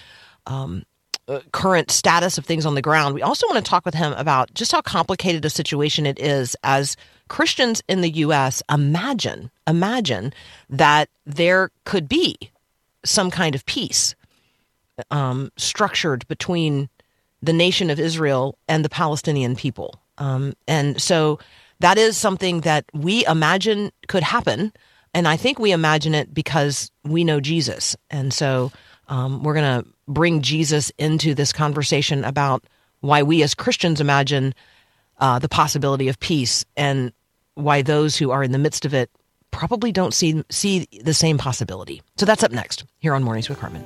um, 0.47 0.83
uh, 1.27 1.39
current 1.51 1.91
status 1.91 2.37
of 2.37 2.45
things 2.45 2.65
on 2.65 2.75
the 2.75 2.81
ground. 2.81 3.15
We 3.15 3.21
also 3.21 3.47
want 3.47 3.63
to 3.63 3.69
talk 3.69 3.85
with 3.85 3.93
him 3.93 4.13
about 4.13 4.53
just 4.53 4.71
how 4.71 4.81
complicated 4.81 5.45
a 5.45 5.49
situation 5.49 6.05
it 6.05 6.19
is 6.19 6.55
as 6.63 6.97
Christians 7.31 7.81
in 7.87 8.01
the 8.01 8.09
U.S. 8.25 8.61
imagine 8.69 9.51
imagine 9.65 10.33
that 10.69 11.07
there 11.25 11.71
could 11.85 12.09
be 12.09 12.37
some 13.05 13.31
kind 13.31 13.55
of 13.55 13.65
peace 13.65 14.15
um, 15.11 15.49
structured 15.55 16.27
between 16.27 16.89
the 17.41 17.53
nation 17.53 17.89
of 17.89 18.01
Israel 18.01 18.57
and 18.67 18.83
the 18.83 18.89
Palestinian 18.89 19.55
people. 19.55 19.95
Um, 20.17 20.55
and 20.67 21.01
so 21.01 21.39
that 21.79 21.97
is 21.97 22.17
something 22.17 22.61
that 22.61 22.83
we 22.93 23.25
imagine 23.25 23.93
could 24.09 24.23
happen. 24.23 24.73
And 25.13 25.25
I 25.25 25.37
think 25.37 25.57
we 25.57 25.71
imagine 25.71 26.13
it 26.13 26.33
because 26.33 26.91
we 27.05 27.23
know 27.23 27.39
Jesus. 27.39 27.95
And 28.09 28.33
so 28.33 28.73
um, 29.07 29.41
we're 29.41 29.55
going 29.55 29.83
to 29.83 29.89
bring 30.05 30.41
Jesus 30.41 30.91
into 30.97 31.33
this 31.33 31.53
conversation 31.53 32.25
about 32.25 32.65
why 32.99 33.23
we 33.23 33.41
as 33.41 33.55
Christians 33.55 34.01
imagine 34.01 34.53
uh, 35.17 35.39
the 35.39 35.47
possibility 35.47 36.09
of 36.09 36.19
peace 36.19 36.65
and 36.75 37.13
why 37.61 37.81
those 37.81 38.17
who 38.17 38.31
are 38.31 38.43
in 38.43 38.51
the 38.51 38.57
midst 38.57 38.85
of 38.85 38.93
it 38.93 39.09
probably 39.51 39.91
don't 39.91 40.13
see 40.13 40.43
see 40.49 40.87
the 41.03 41.13
same 41.13 41.37
possibility. 41.37 42.01
So 42.17 42.25
that's 42.25 42.43
up 42.43 42.51
next 42.51 42.85
here 42.99 43.13
on 43.13 43.23
Mornings 43.23 43.49
with 43.49 43.59
Carmen. 43.59 43.83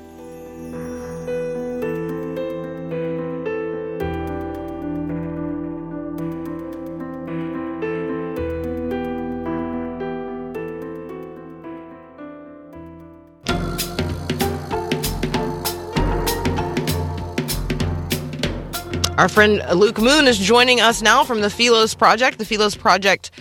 Our 19.17 19.29
friend 19.29 19.63
Luke 19.73 19.97
Moon 19.97 20.27
is 20.27 20.37
joining 20.37 20.81
us 20.81 21.01
now 21.01 21.23
from 21.23 21.39
the 21.39 21.49
Philos 21.49 21.95
Project. 21.95 22.37
The 22.37 22.45
Philos 22.45 22.75
Project 22.75 23.31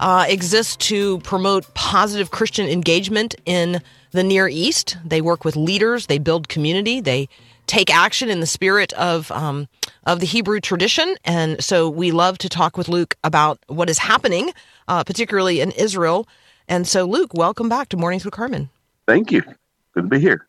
uh, 0.00 0.26
exists 0.28 0.76
to 0.88 1.18
promote 1.20 1.72
positive 1.74 2.30
Christian 2.30 2.68
engagement 2.68 3.34
in 3.46 3.80
the 4.10 4.22
Near 4.22 4.48
East. 4.48 4.96
They 5.04 5.20
work 5.20 5.44
with 5.44 5.56
leaders, 5.56 6.06
they 6.06 6.18
build 6.18 6.48
community, 6.48 7.00
they 7.00 7.28
take 7.66 7.94
action 7.94 8.28
in 8.28 8.40
the 8.40 8.46
spirit 8.46 8.92
of 8.94 9.30
um, 9.32 9.68
of 10.04 10.20
the 10.20 10.26
Hebrew 10.26 10.60
tradition. 10.60 11.16
And 11.24 11.62
so 11.62 11.88
we 11.88 12.10
love 12.10 12.38
to 12.38 12.48
talk 12.48 12.76
with 12.76 12.88
Luke 12.88 13.16
about 13.24 13.58
what 13.66 13.88
is 13.88 13.98
happening, 13.98 14.52
uh, 14.88 15.04
particularly 15.04 15.60
in 15.60 15.70
Israel. 15.72 16.28
And 16.68 16.86
so, 16.86 17.04
Luke, 17.04 17.32
welcome 17.34 17.68
back 17.68 17.88
to 17.90 17.96
Mornings 17.96 18.24
with 18.24 18.34
Carmen. 18.34 18.70
Thank 19.06 19.32
you. 19.32 19.42
Good 19.94 20.02
to 20.02 20.08
be 20.08 20.20
here. 20.20 20.46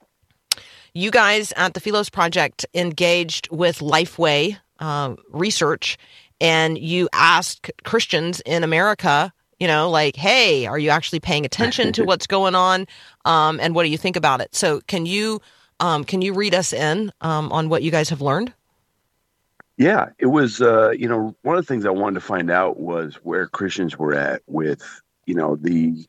You 0.94 1.12
guys 1.12 1.52
at 1.58 1.74
the 1.74 1.80
Philos 1.80 2.10
Project 2.10 2.66
engaged 2.74 3.50
with 3.52 3.80
Lifeway 3.80 4.58
uh, 4.80 5.16
research 5.30 5.98
and 6.42 6.78
you 6.78 7.10
ask 7.14 7.70
Christians 7.84 8.42
in 8.46 8.64
America, 8.64 9.32
you 9.60 9.68
know, 9.68 9.90
like, 9.90 10.16
hey, 10.16 10.66
are 10.66 10.78
you 10.78 10.90
actually 10.90 11.20
paying 11.20 11.46
attention 11.46 11.94
to 11.94 12.04
what's 12.06 12.28
going 12.28 12.56
on? 12.56 12.88
Um, 13.24 13.60
and 13.60 13.74
what 13.74 13.84
do 13.84 13.90
you 13.90 13.98
think 13.98 14.16
about 14.16 14.42
it? 14.42 14.54
So 14.56 14.82
can 14.88 15.06
you 15.06 15.42
um, 15.80 16.04
can 16.04 16.22
you 16.22 16.34
read 16.34 16.56
us 16.56 16.74
in 16.74 17.12
um, 17.22 17.52
on 17.52 17.70
what 17.70 17.84
you 17.84 17.92
guys 17.92 18.10
have 18.10 18.22
learned? 18.22 18.54
Yeah, 19.78 20.10
it 20.20 20.28
was, 20.28 20.62
uh, 20.62 20.92
you 20.92 21.10
know, 21.10 21.36
one 21.42 21.58
of 21.58 21.66
the 21.66 21.74
things 21.74 21.86
I 21.86 21.90
wanted 21.90 22.16
to 22.16 22.26
find 22.26 22.50
out 22.50 22.80
was 22.80 23.16
where 23.24 23.48
Christians 23.48 23.98
were 23.98 24.14
at 24.14 24.42
with, 24.48 24.82
you 25.26 25.36
know, 25.36 25.58
the, 25.58 26.08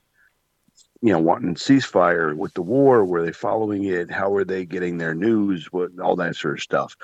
you 1.02 1.12
know, 1.12 1.18
wanting 1.18 1.56
ceasefire 1.56 2.36
with 2.36 2.54
the 2.54 2.62
war. 2.62 3.04
Were 3.04 3.24
they 3.24 3.32
following 3.32 3.84
it? 3.84 4.08
How 4.08 4.30
were 4.30 4.44
they 4.44 4.64
getting 4.64 4.98
their 4.98 5.16
news? 5.16 5.72
What 5.72 5.98
all 6.00 6.14
that 6.16 6.36
sort 6.36 6.54
of 6.54 6.62
stuff. 6.62 6.96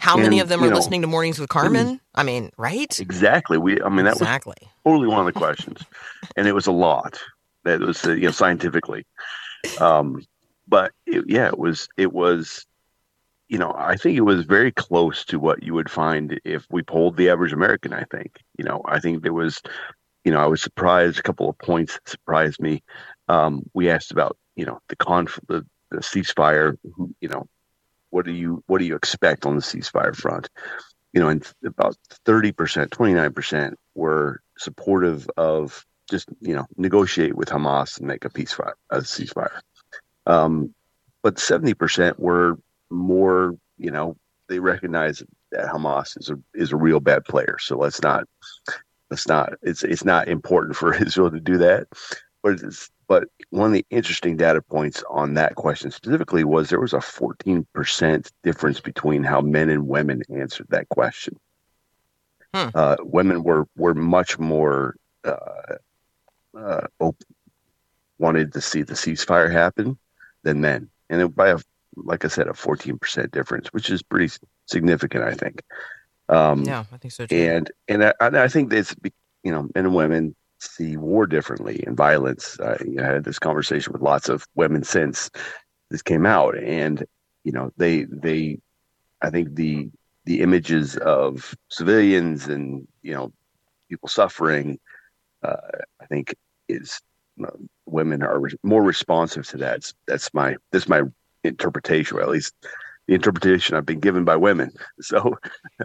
How 0.00 0.16
many 0.16 0.40
of 0.40 0.48
them 0.48 0.62
are 0.64 0.70
know, 0.70 0.76
listening 0.76 1.02
to 1.02 1.06
Mornings 1.06 1.38
with 1.38 1.48
Carmen? 1.48 2.00
I 2.14 2.22
mean, 2.22 2.50
right? 2.56 2.98
Exactly. 2.98 3.58
We, 3.58 3.80
I 3.82 3.88
mean, 3.88 4.04
that 4.04 4.14
was 4.14 4.22
exactly. 4.22 4.56
totally 4.84 5.08
one 5.08 5.20
of 5.20 5.26
the 5.26 5.38
questions, 5.38 5.80
and 6.36 6.46
it 6.48 6.52
was 6.52 6.66
a 6.66 6.72
lot. 6.72 7.18
That 7.64 7.80
was, 7.80 8.04
uh, 8.04 8.12
you 8.12 8.22
know, 8.22 8.30
scientifically. 8.30 9.06
Um, 9.78 10.22
but 10.66 10.92
it, 11.06 11.24
yeah, 11.28 11.46
it 11.46 11.58
was, 11.58 11.88
it 11.96 12.12
was, 12.12 12.66
you 13.48 13.58
know, 13.58 13.74
I 13.76 13.96
think 13.96 14.16
it 14.16 14.22
was 14.22 14.44
very 14.44 14.72
close 14.72 15.24
to 15.26 15.38
what 15.38 15.62
you 15.62 15.74
would 15.74 15.90
find 15.90 16.40
if 16.44 16.66
we 16.70 16.82
polled 16.82 17.16
the 17.16 17.28
average 17.28 17.52
American. 17.52 17.92
I 17.92 18.04
think, 18.10 18.40
you 18.58 18.64
know, 18.64 18.82
I 18.86 18.98
think 18.98 19.22
there 19.22 19.32
was, 19.32 19.60
you 20.24 20.32
know, 20.32 20.40
I 20.40 20.46
was 20.46 20.62
surprised. 20.62 21.18
A 21.18 21.22
couple 21.22 21.48
of 21.48 21.58
points 21.58 21.98
surprised 22.06 22.60
me. 22.60 22.82
Um, 23.28 23.68
we 23.74 23.90
asked 23.90 24.10
about, 24.10 24.36
you 24.56 24.64
know, 24.64 24.80
the 24.88 24.96
conflict, 24.96 25.48
the, 25.48 25.66
the 25.90 25.98
ceasefire. 25.98 26.76
who- 26.96 27.14
You 27.20 27.28
know, 27.28 27.46
what 28.12 28.26
do 28.26 28.32
you 28.32 28.62
what 28.66 28.78
do 28.78 28.84
you 28.84 28.94
expect 28.94 29.46
on 29.46 29.56
the 29.56 29.62
ceasefire 29.62 30.14
front? 30.14 30.48
You 31.12 31.20
know, 31.20 31.28
and 31.28 31.46
about 31.64 31.96
thirty 32.24 32.52
percent, 32.52 32.90
twenty 32.90 33.14
nine 33.14 33.32
percent 33.32 33.78
were 33.94 34.40
supportive 34.58 35.28
of 35.36 35.84
just 36.10 36.28
you 36.40 36.54
know 36.54 36.66
negotiate 36.76 37.34
with 37.34 37.48
Hamas 37.48 37.98
and 37.98 38.06
make 38.06 38.24
a 38.24 38.30
peace 38.30 38.52
fire, 38.52 38.76
a 38.90 38.98
ceasefire. 38.98 39.60
Um, 40.26 40.74
but 41.22 41.38
seventy 41.38 41.74
percent 41.74 42.20
were 42.20 42.58
more, 42.90 43.56
you 43.78 43.90
know, 43.90 44.16
they 44.48 44.58
recognize 44.58 45.22
that 45.50 45.70
Hamas 45.70 46.18
is 46.20 46.28
a 46.28 46.38
is 46.54 46.72
a 46.72 46.76
real 46.76 47.00
bad 47.00 47.24
player. 47.24 47.56
So 47.58 47.78
let's 47.78 48.02
not 48.02 48.24
let's 49.10 49.26
not 49.26 49.54
it's 49.62 49.84
it's 49.84 50.04
not 50.04 50.28
important 50.28 50.76
for 50.76 50.94
Israel 51.02 51.30
to 51.30 51.40
do 51.40 51.58
that. 51.58 51.88
But 52.42 52.60
it's 52.60 52.90
but 53.12 53.28
one 53.50 53.66
of 53.66 53.72
the 53.74 53.84
interesting 53.90 54.38
data 54.38 54.62
points 54.62 55.04
on 55.10 55.34
that 55.34 55.54
question 55.54 55.90
specifically 55.90 56.44
was 56.44 56.70
there 56.70 56.80
was 56.80 56.94
a 56.94 56.96
14% 56.96 58.30
difference 58.42 58.80
between 58.80 59.22
how 59.22 59.42
men 59.42 59.68
and 59.68 59.86
women 59.86 60.22
answered 60.34 60.66
that 60.70 60.88
question. 60.88 61.38
Hmm. 62.54 62.68
Uh, 62.74 62.96
women 63.00 63.42
were 63.42 63.66
were 63.76 63.92
much 63.92 64.38
more 64.38 64.96
uh, 65.24 65.76
uh, 66.58 66.86
op- 67.00 67.22
wanted 68.16 68.54
to 68.54 68.62
see 68.62 68.80
the 68.80 68.94
ceasefire 68.94 69.52
happen 69.52 69.98
than 70.42 70.62
men, 70.62 70.88
and 71.10 71.20
it, 71.20 71.36
by 71.36 71.48
a 71.48 71.58
like 71.96 72.24
I 72.24 72.28
said, 72.28 72.46
a 72.48 72.52
14% 72.52 73.30
difference, 73.30 73.68
which 73.74 73.90
is 73.90 74.02
pretty 74.02 74.34
significant, 74.64 75.22
I 75.22 75.34
think. 75.34 75.60
Um, 76.30 76.62
Yeah, 76.64 76.84
I 76.90 76.96
think 76.96 77.12
so 77.12 77.26
too. 77.26 77.36
and 77.36 77.70
and 77.88 78.04
I, 78.04 78.14
and 78.22 78.38
I 78.38 78.48
think 78.48 78.72
it's 78.72 78.96
you 79.44 79.52
know 79.52 79.68
men 79.74 79.84
and 79.84 79.94
women 79.94 80.34
see 80.62 80.96
war 80.96 81.26
differently 81.26 81.82
and 81.86 81.96
violence. 81.96 82.58
I, 82.60 82.76
you 82.84 82.94
know, 82.94 83.04
I 83.04 83.12
had 83.14 83.24
this 83.24 83.38
conversation 83.38 83.92
with 83.92 84.02
lots 84.02 84.28
of 84.28 84.46
women 84.54 84.84
since 84.84 85.30
this 85.90 86.02
came 86.02 86.26
out, 86.26 86.56
and 86.56 87.04
you 87.44 87.52
know 87.52 87.72
they 87.76 88.04
they 88.04 88.58
I 89.20 89.30
think 89.30 89.54
the 89.54 89.90
the 90.24 90.40
images 90.40 90.96
of 90.96 91.54
civilians 91.68 92.48
and 92.48 92.86
you 93.02 93.14
know 93.14 93.32
people 93.88 94.08
suffering, 94.08 94.78
uh, 95.42 95.56
I 96.00 96.06
think 96.06 96.34
is 96.68 97.00
you 97.36 97.44
know, 97.44 97.56
women 97.86 98.22
are 98.22 98.38
re- 98.40 98.56
more 98.62 98.82
responsive 98.82 99.46
to 99.48 99.56
that. 99.58 99.92
That's, 100.06 100.32
my 100.32 100.56
that's 100.70 100.88
my 100.88 101.02
interpretation, 101.44 102.18
or 102.18 102.22
at 102.22 102.28
least 102.28 102.54
the 103.06 103.14
interpretation 103.14 103.76
I've 103.76 103.86
been 103.86 104.00
given 104.00 104.24
by 104.24 104.36
women. 104.36 104.72
So. 105.00 105.36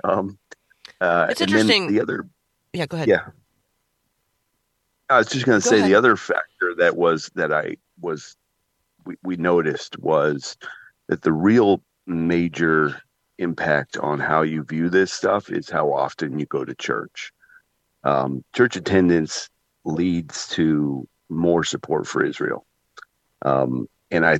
Um, 0.03 0.37
uh, 1.01 1.27
It's 1.29 1.41
interesting. 1.41 1.91
The 1.91 2.01
other 2.01 2.27
yeah, 2.73 2.85
go 2.85 2.97
ahead. 2.97 3.07
yeah. 3.07 3.27
I 5.09 5.17
was 5.17 5.27
just 5.27 5.45
going 5.45 5.59
to 5.59 5.63
Go 5.63 5.69
say 5.69 5.77
ahead. 5.77 5.89
the 5.89 5.95
other 5.95 6.15
factor 6.15 6.75
that 6.77 6.97
was 6.97 7.29
that 7.35 7.53
I 7.53 7.77
was 7.99 8.35
we, 9.05 9.15
we 9.23 9.37
noticed 9.37 9.97
was 9.99 10.57
that 11.07 11.21
the 11.21 11.31
real 11.31 11.81
major 12.05 13.01
impact 13.37 13.97
on 13.97 14.19
how 14.19 14.41
you 14.41 14.63
view 14.63 14.89
this 14.89 15.13
stuff 15.13 15.49
is 15.51 15.69
how 15.69 15.93
often 15.93 16.39
you 16.39 16.45
go 16.45 16.65
to 16.65 16.75
church. 16.75 17.31
Um, 18.03 18.43
church 18.53 18.75
attendance 18.75 19.49
leads 19.85 20.47
to 20.49 21.07
more 21.29 21.63
support 21.63 22.07
for 22.07 22.23
Israel, 22.23 22.65
um, 23.43 23.87
and 24.11 24.25
I, 24.25 24.39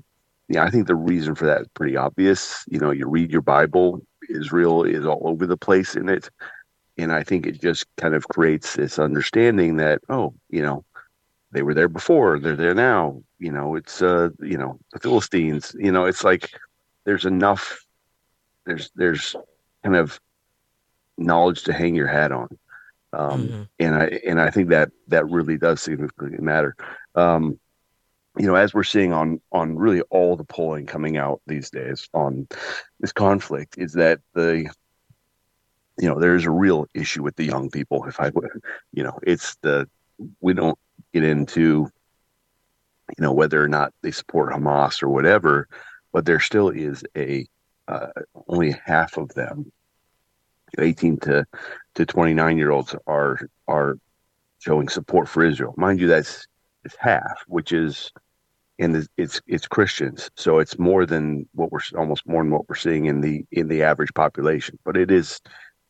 yeah, 0.49 0.63
I 0.63 0.69
think 0.69 0.88
the 0.88 0.95
reason 0.95 1.36
for 1.36 1.45
that 1.45 1.62
is 1.62 1.67
pretty 1.73 1.97
obvious. 1.97 2.63
You 2.67 2.80
know, 2.80 2.91
you 2.91 3.08
read 3.08 3.32
your 3.32 3.41
Bible, 3.41 4.01
Israel 4.30 4.84
is 4.84 5.06
all 5.06 5.21
over 5.25 5.45
the 5.45 5.58
place 5.58 5.95
in 5.95 6.08
it. 6.10 6.30
And 6.98 7.12
I 7.12 7.24
think 7.24 7.46
it 7.46 7.62
just 7.62 7.86
kind 7.98 8.14
of 8.16 8.28
creates 8.28 8.76
this 8.76 9.00
understanding 9.00 9.78
that 9.78 10.02
oh, 10.10 10.34
you 10.50 10.62
know, 10.62 10.84
they 11.52 11.62
were 11.62 11.74
there 11.74 11.88
before, 11.90 12.40
they're 12.40 12.56
there 12.56 12.76
now. 12.76 13.22
You 13.40 13.52
know, 13.52 13.76
it's 13.76 14.02
uh, 14.02 14.30
you 14.42 14.58
know, 14.58 14.80
the 14.94 15.00
Philistines. 15.00 15.76
You 15.78 15.92
know, 15.92 16.06
it's 16.06 16.24
like 16.24 16.50
there's 17.06 17.26
enough. 17.26 17.86
There's 18.66 18.90
there's 18.96 19.36
kind 19.84 19.96
of 19.96 20.20
knowledge 21.18 21.64
to 21.64 21.74
hang 21.74 21.96
your 21.96 22.08
hat 22.08 22.32
on, 22.32 22.48
um, 23.14 23.48
Mhm. 23.50 23.68
and 23.80 23.96
I 23.96 24.06
and 24.28 24.40
I 24.40 24.50
think 24.50 24.70
that 24.70 24.92
that 25.08 25.30
really 25.30 25.58
does 25.58 25.82
significantly 25.82 26.40
matter. 26.40 26.76
Um, 27.16 27.60
you 28.38 28.46
know, 28.48 28.56
as 28.56 28.74
we're 28.74 28.84
seeing 28.84 29.14
on 29.14 29.42
on 29.52 29.76
really 29.78 30.02
all 30.10 30.36
the 30.36 30.44
polling 30.44 30.86
coming 30.86 31.18
out 31.18 31.42
these 31.48 31.70
days 31.70 32.08
on 32.14 32.48
this 33.00 33.12
conflict, 33.12 33.78
is 33.78 33.94
that 33.94 34.20
the 34.34 34.70
you 36.00 36.08
know 36.08 36.20
there 36.20 36.36
is 36.36 36.46
a 36.46 36.52
real 36.52 36.88
issue 36.94 37.24
with 37.24 37.36
the 37.36 37.46
young 37.46 37.70
people. 37.70 38.06
If 38.08 38.20
I 38.20 38.30
would, 38.30 38.50
you 38.94 39.04
know, 39.04 39.20
it's 39.24 39.56
the 39.62 39.90
we 40.42 40.54
don't 40.54 40.78
get 41.14 41.24
into 41.24 41.90
you 43.18 43.22
know 43.22 43.34
whether 43.34 43.64
or 43.64 43.68
not 43.68 43.94
they 44.02 44.12
support 44.12 44.54
Hamas 44.54 45.02
or 45.02 45.10
whatever, 45.10 45.68
but 46.14 46.26
there 46.26 46.40
still 46.40 46.70
is 46.70 47.04
a 47.16 47.46
uh, 47.88 48.08
only 48.48 48.76
half 48.86 49.18
of 49.18 49.34
them, 49.34 49.72
eighteen 50.80 51.18
to 51.20 51.46
to 51.96 52.06
twenty 52.06 52.34
nine 52.34 52.58
year 52.58 52.72
olds 52.72 52.96
are 53.08 53.40
are 53.68 53.98
showing 54.60 54.90
support 54.90 55.28
for 55.28 55.44
Israel. 55.44 55.74
Mind 55.78 56.00
you, 56.00 56.08
that's 56.08 56.46
it's 56.84 56.96
half, 57.00 57.44
which 57.48 57.72
is 57.72 58.12
and 58.80 59.08
it's 59.18 59.42
it's 59.48 59.68
Christians, 59.68 60.30
so 60.36 60.60
it's 60.60 60.78
more 60.78 61.06
than 61.06 61.48
what 61.54 61.72
we're 61.72 61.80
almost 61.98 62.28
more 62.28 62.44
than 62.44 62.52
what 62.52 62.70
we're 62.70 62.76
seeing 62.76 63.06
in 63.06 63.22
the 63.22 63.46
in 63.52 63.68
the 63.68 63.84
average 63.84 64.14
population. 64.14 64.78
But 64.86 64.98
it 64.98 65.10
is 65.10 65.40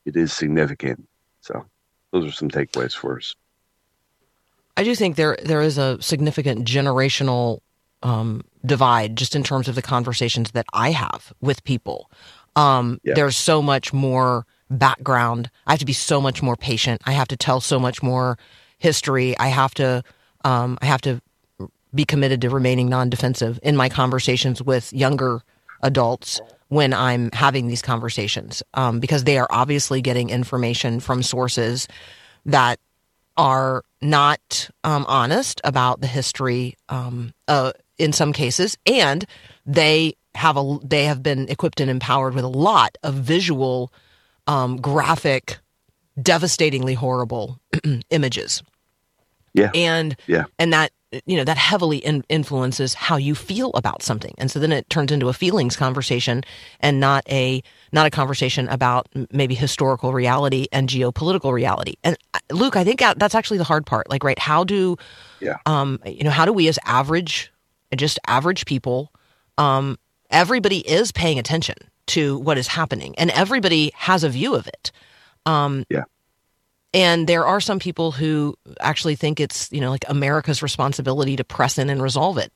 it 0.08 0.16
is 0.16 0.32
significant. 0.34 1.08
So 1.42 1.66
those 2.12 2.26
are 2.26 2.32
some 2.32 2.50
takeaways 2.50 2.96
for 2.96 3.18
us. 3.18 3.36
I 4.78 4.84
do 4.84 4.96
think 4.96 5.18
there 5.18 5.38
there 5.44 5.62
is 5.62 5.78
a 5.78 6.02
significant 6.02 6.66
generational 6.66 7.60
um, 8.04 8.44
divide 8.66 9.16
just 9.16 9.36
in 9.36 9.44
terms 9.44 9.68
of 9.68 9.76
the 9.76 9.82
conversations 9.82 10.52
that 10.52 10.66
I 10.74 10.92
have 10.92 11.34
with 11.42 11.64
people. 11.64 12.10
Um, 12.56 13.00
Yeah. 13.04 13.16
There's 13.16 13.36
so 13.36 13.62
much 13.62 13.92
more 13.92 14.46
background. 14.70 15.50
I 15.68 15.72
have 15.74 15.80
to 15.80 15.86
be 15.86 15.94
so 15.94 16.22
much 16.22 16.42
more 16.42 16.56
patient. 16.56 17.02
I 17.06 17.12
have 17.12 17.28
to 17.28 17.38
tell 17.38 17.60
so 17.60 17.80
much 17.80 18.02
more 18.02 18.38
history. 18.78 19.38
I 19.38 19.48
have 19.48 19.74
to 19.76 20.04
um, 20.46 20.78
I 20.82 20.86
have 20.86 21.02
to 21.02 21.22
be 21.94 22.06
committed 22.06 22.42
to 22.42 22.50
remaining 22.50 22.88
non-defensive 22.88 23.60
in 23.64 23.76
my 23.76 23.90
conversations 23.90 24.62
with 24.62 24.94
younger 24.94 25.42
adults 25.82 26.40
when 26.70 26.94
I'm 26.94 27.32
having 27.32 27.68
these 27.68 27.82
conversations 27.82 28.62
um, 28.74 29.00
because 29.00 29.24
they 29.24 29.38
are 29.38 29.48
obviously 29.50 30.02
getting 30.02 30.30
information 30.30 31.00
from 31.00 31.24
sources 31.24 31.88
that 32.46 32.80
are 33.38 33.84
not 34.02 34.70
um, 34.84 35.06
honest 35.08 35.62
about 35.64 36.02
the 36.02 36.08
history 36.08 36.76
um, 36.90 37.34
uh, 37.48 37.72
in 37.98 38.12
some 38.12 38.34
cases, 38.34 38.78
and 38.86 39.26
they 39.66 40.16
have 40.36 40.58
a 40.58 40.78
they 40.84 41.06
have 41.06 41.24
been 41.24 41.48
equipped 41.50 41.80
and 41.80 41.90
empowered 41.90 42.36
with 42.36 42.44
a 42.44 42.50
lot 42.50 42.98
of 43.04 43.16
visual, 43.16 43.92
um, 44.46 44.78
graphic, 44.78 45.58
devastatingly 46.22 46.94
horrible 46.94 47.60
images. 48.10 48.64
Yeah. 49.54 49.72
and 49.74 50.16
Yeah. 50.28 50.46
and 50.60 50.74
that 50.74 50.92
you 51.26 51.38
know 51.38 51.44
that 51.44 51.58
heavily 51.58 51.98
in, 52.00 52.24
influences 52.30 52.94
how 52.94 53.16
you 53.18 53.34
feel 53.36 53.72
about 53.76 54.04
something, 54.04 54.34
and 54.38 54.52
so 54.52 54.60
then 54.60 54.72
it 54.72 54.90
turns 54.90 55.12
into 55.12 55.30
a 55.30 55.34
feelings 55.34 55.76
conversation 55.76 56.44
and 56.80 57.00
not 57.00 57.24
a 57.30 57.62
not 57.92 58.06
a 58.06 58.10
conversation 58.10 58.68
about 58.68 59.08
maybe 59.32 59.56
historical 59.56 60.14
reality 60.14 60.68
and 60.72 60.90
geopolitical 60.90 61.54
reality. 61.54 61.96
And 62.04 62.18
uh, 62.34 62.40
Luke, 62.52 62.76
I 62.76 62.84
think 62.84 63.00
that's 63.00 63.36
actually 63.36 63.58
the 63.58 63.64
hard 63.64 63.86
part. 63.86 64.10
Like, 64.10 64.24
right? 64.24 64.40
How 64.40 64.64
do 64.64 64.98
Yeah. 65.40 65.58
um, 65.66 66.00
you 66.06 66.24
know, 66.24 66.30
how 66.30 66.46
do 66.46 66.52
we 66.52 66.68
as 66.68 66.78
average, 66.86 67.52
just 67.96 68.20
average 68.28 68.66
people, 68.66 69.14
um, 69.58 69.98
everybody 70.30 70.80
is 70.80 71.12
paying 71.12 71.40
attention 71.40 71.76
to 72.08 72.38
what 72.40 72.58
is 72.58 72.68
happening 72.68 73.16
and 73.18 73.32
everybody 73.32 73.92
has 73.96 74.24
a 74.24 74.30
view 74.30 74.56
of 74.56 74.68
it. 74.68 74.92
Um, 75.46 75.86
Yeah. 75.90 76.04
And 76.94 77.28
there 77.28 77.46
are 77.46 77.60
some 77.60 77.80
people 77.80 78.12
who 78.12 78.56
actually 78.80 79.16
think 79.16 79.40
it's, 79.40 79.72
you 79.72 79.82
know, 79.82 79.92
like 79.92 80.06
America's 80.08 80.64
responsibility 80.64 81.36
to 81.36 81.44
press 81.44 81.78
in 81.78 81.90
and 81.90 82.02
resolve 82.02 82.38
it. 82.38 82.52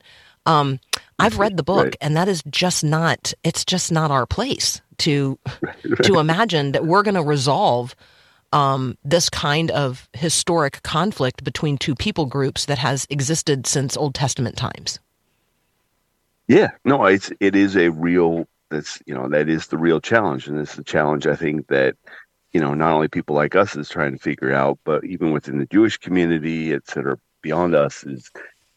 Um, 0.46 0.80
I've 1.20 1.38
read 1.38 1.58
the 1.58 1.64
book 1.64 1.86
Right. 1.86 1.96
and 2.02 2.18
that 2.18 2.28
is 2.28 2.42
just 2.50 2.84
not, 2.84 3.34
it's 3.44 3.64
just 3.66 3.92
not 3.92 4.10
our 4.10 4.26
place 4.26 4.82
to, 5.00 5.38
to 6.04 6.20
imagine 6.20 6.72
that 6.72 6.86
we're 6.86 7.04
going 7.04 7.16
to 7.16 7.24
resolve 7.24 7.96
um, 8.54 8.98
this 9.04 9.30
kind 9.30 9.72
of 9.72 10.10
historic 10.14 10.84
conflict 10.84 11.44
between 11.44 11.78
two 11.78 11.96
people 11.96 12.26
groups 12.26 12.66
that 12.66 12.78
has 12.78 13.06
existed 13.10 13.68
since 13.68 13.96
Old 13.96 14.16
Testament 14.16 14.58
times. 14.58 15.00
Yeah, 16.48 16.72
no, 16.84 17.06
it's 17.06 17.32
it 17.40 17.56
is 17.56 17.78
a 17.78 17.90
real 17.92 18.46
that's 18.70 19.02
you 19.06 19.14
know 19.14 19.30
that 19.30 19.48
is 19.48 19.68
the 19.68 19.78
real 19.78 20.02
challenge, 20.02 20.48
and 20.48 20.60
it's 20.60 20.76
the 20.76 20.84
challenge 20.84 21.28
I 21.28 21.36
think 21.36 21.68
that 21.68 21.96
you 22.54 22.60
know 22.60 22.74
not 22.74 22.94
only 22.94 23.08
people 23.08 23.36
like 23.36 23.56
us 23.56 23.76
is 23.76 23.90
trying 23.90 24.14
to 24.14 24.20
figure 24.20 24.54
out, 24.54 24.80
but 24.84 25.04
even 25.06 25.32
within 25.32 25.58
the 25.58 25.66
Jewish 25.66 25.98
community, 25.98 26.74
et 26.74 26.88
cetera, 26.88 27.18
beyond 27.42 27.76
us 27.76 28.04
is 28.04 28.30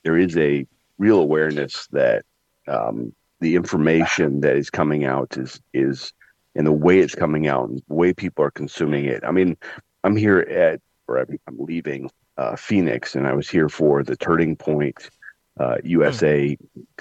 there 0.03 0.19
is 0.19 0.37
a 0.37 0.67
real 0.99 1.19
awareness 1.19 1.87
that 1.89 2.25
um, 2.69 3.13
the 3.41 3.57
information 3.57 4.41
that 4.41 4.57
is 4.57 4.71
coming 4.71 5.05
out 5.05 5.37
is 5.37 5.61
is 5.73 6.13
and 6.55 6.67
the 6.67 6.73
way 6.73 7.01
it's 7.01 7.15
coming 7.15 7.49
out 7.49 7.69
and 7.69 7.83
the 7.89 7.95
way 7.95 8.13
people 8.13 8.45
are 8.45 8.51
consuming 8.51 9.07
it. 9.07 9.25
I 9.25 9.33
mean, 9.33 9.57
I'm 10.05 10.17
here 10.17 10.41
at 10.41 10.81
or 11.09 11.19
I'm, 11.19 11.39
I'm 11.47 11.59
leaving 11.59 12.11
uh, 12.37 12.57
Phoenix, 12.57 13.15
and 13.15 13.27
I 13.27 13.35
was 13.35 13.49
here 13.49 13.69
for 13.69 14.03
the 14.03 14.17
Turning 14.17 14.57
Point 14.57 15.11
uh, 15.59 15.77
USA 15.85 16.57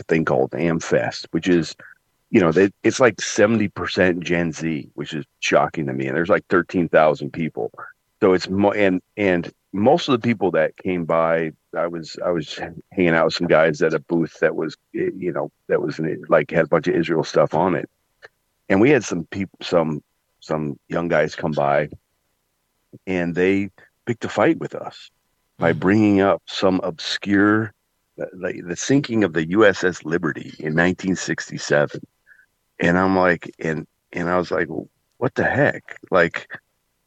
thing 0.07 0.25
called 0.25 0.51
AmFest, 0.51 1.27
which 1.31 1.47
is, 1.47 1.75
you 2.33 2.39
know, 2.39 2.51
they, 2.51 2.71
it's 2.81 2.99
like 2.99 3.17
70% 3.17 4.19
Gen 4.21 4.51
Z, 4.51 4.89
which 4.95 5.13
is 5.13 5.23
shocking 5.39 5.85
to 5.85 5.93
me. 5.93 6.07
And 6.07 6.17
there's 6.17 6.29
like 6.29 6.43
13,000 6.49 7.31
people. 7.31 7.71
So 8.21 8.33
it's 8.33 8.49
mo- 8.49 8.71
and 8.71 9.01
and 9.17 9.53
most 9.71 10.07
of 10.07 10.13
the 10.13 10.27
people 10.27 10.49
that 10.51 10.75
came 10.77 11.05
by, 11.05 11.51
I 11.77 11.85
was 11.85 12.17
I 12.25 12.31
was 12.31 12.59
hanging 12.91 13.09
out 13.09 13.25
with 13.25 13.33
some 13.35 13.47
guys 13.47 13.83
at 13.83 13.93
a 13.93 13.99
booth 13.99 14.39
that 14.39 14.55
was, 14.55 14.75
eh, 14.95 15.11
you 15.15 15.31
know, 15.31 15.51
that 15.67 15.81
was 15.81 15.99
like 16.27 16.49
had 16.49 16.65
a 16.65 16.67
bunch 16.67 16.87
of 16.87 16.95
Israel 16.95 17.23
stuff 17.23 17.53
on 17.53 17.75
it, 17.75 17.87
and 18.69 18.79
we 18.79 18.89
had 18.89 19.03
some 19.03 19.25
people, 19.25 19.59
some 19.61 20.01
some 20.39 20.79
young 20.87 21.09
guys 21.09 21.35
come 21.35 21.51
by, 21.51 21.89
and 23.05 23.35
they 23.35 23.69
picked 24.05 24.25
a 24.25 24.29
fight 24.29 24.57
with 24.57 24.73
us 24.73 25.11
by 25.59 25.73
bringing 25.73 26.21
up 26.21 26.41
some 26.47 26.79
obscure 26.81 27.73
the, 28.15 28.63
the 28.65 28.75
sinking 28.75 29.23
of 29.23 29.33
the 29.33 29.47
USS 29.47 30.05
Liberty 30.05 30.55
in 30.59 30.73
1967. 30.73 31.99
And 32.83 32.99
I'm 32.99 33.15
like, 33.15 33.49
and 33.59 33.87
and 34.11 34.29
I 34.29 34.37
was 34.37 34.51
like, 34.51 34.67
what 35.17 35.33
the 35.35 35.45
heck? 35.45 35.97
Like, 36.11 36.51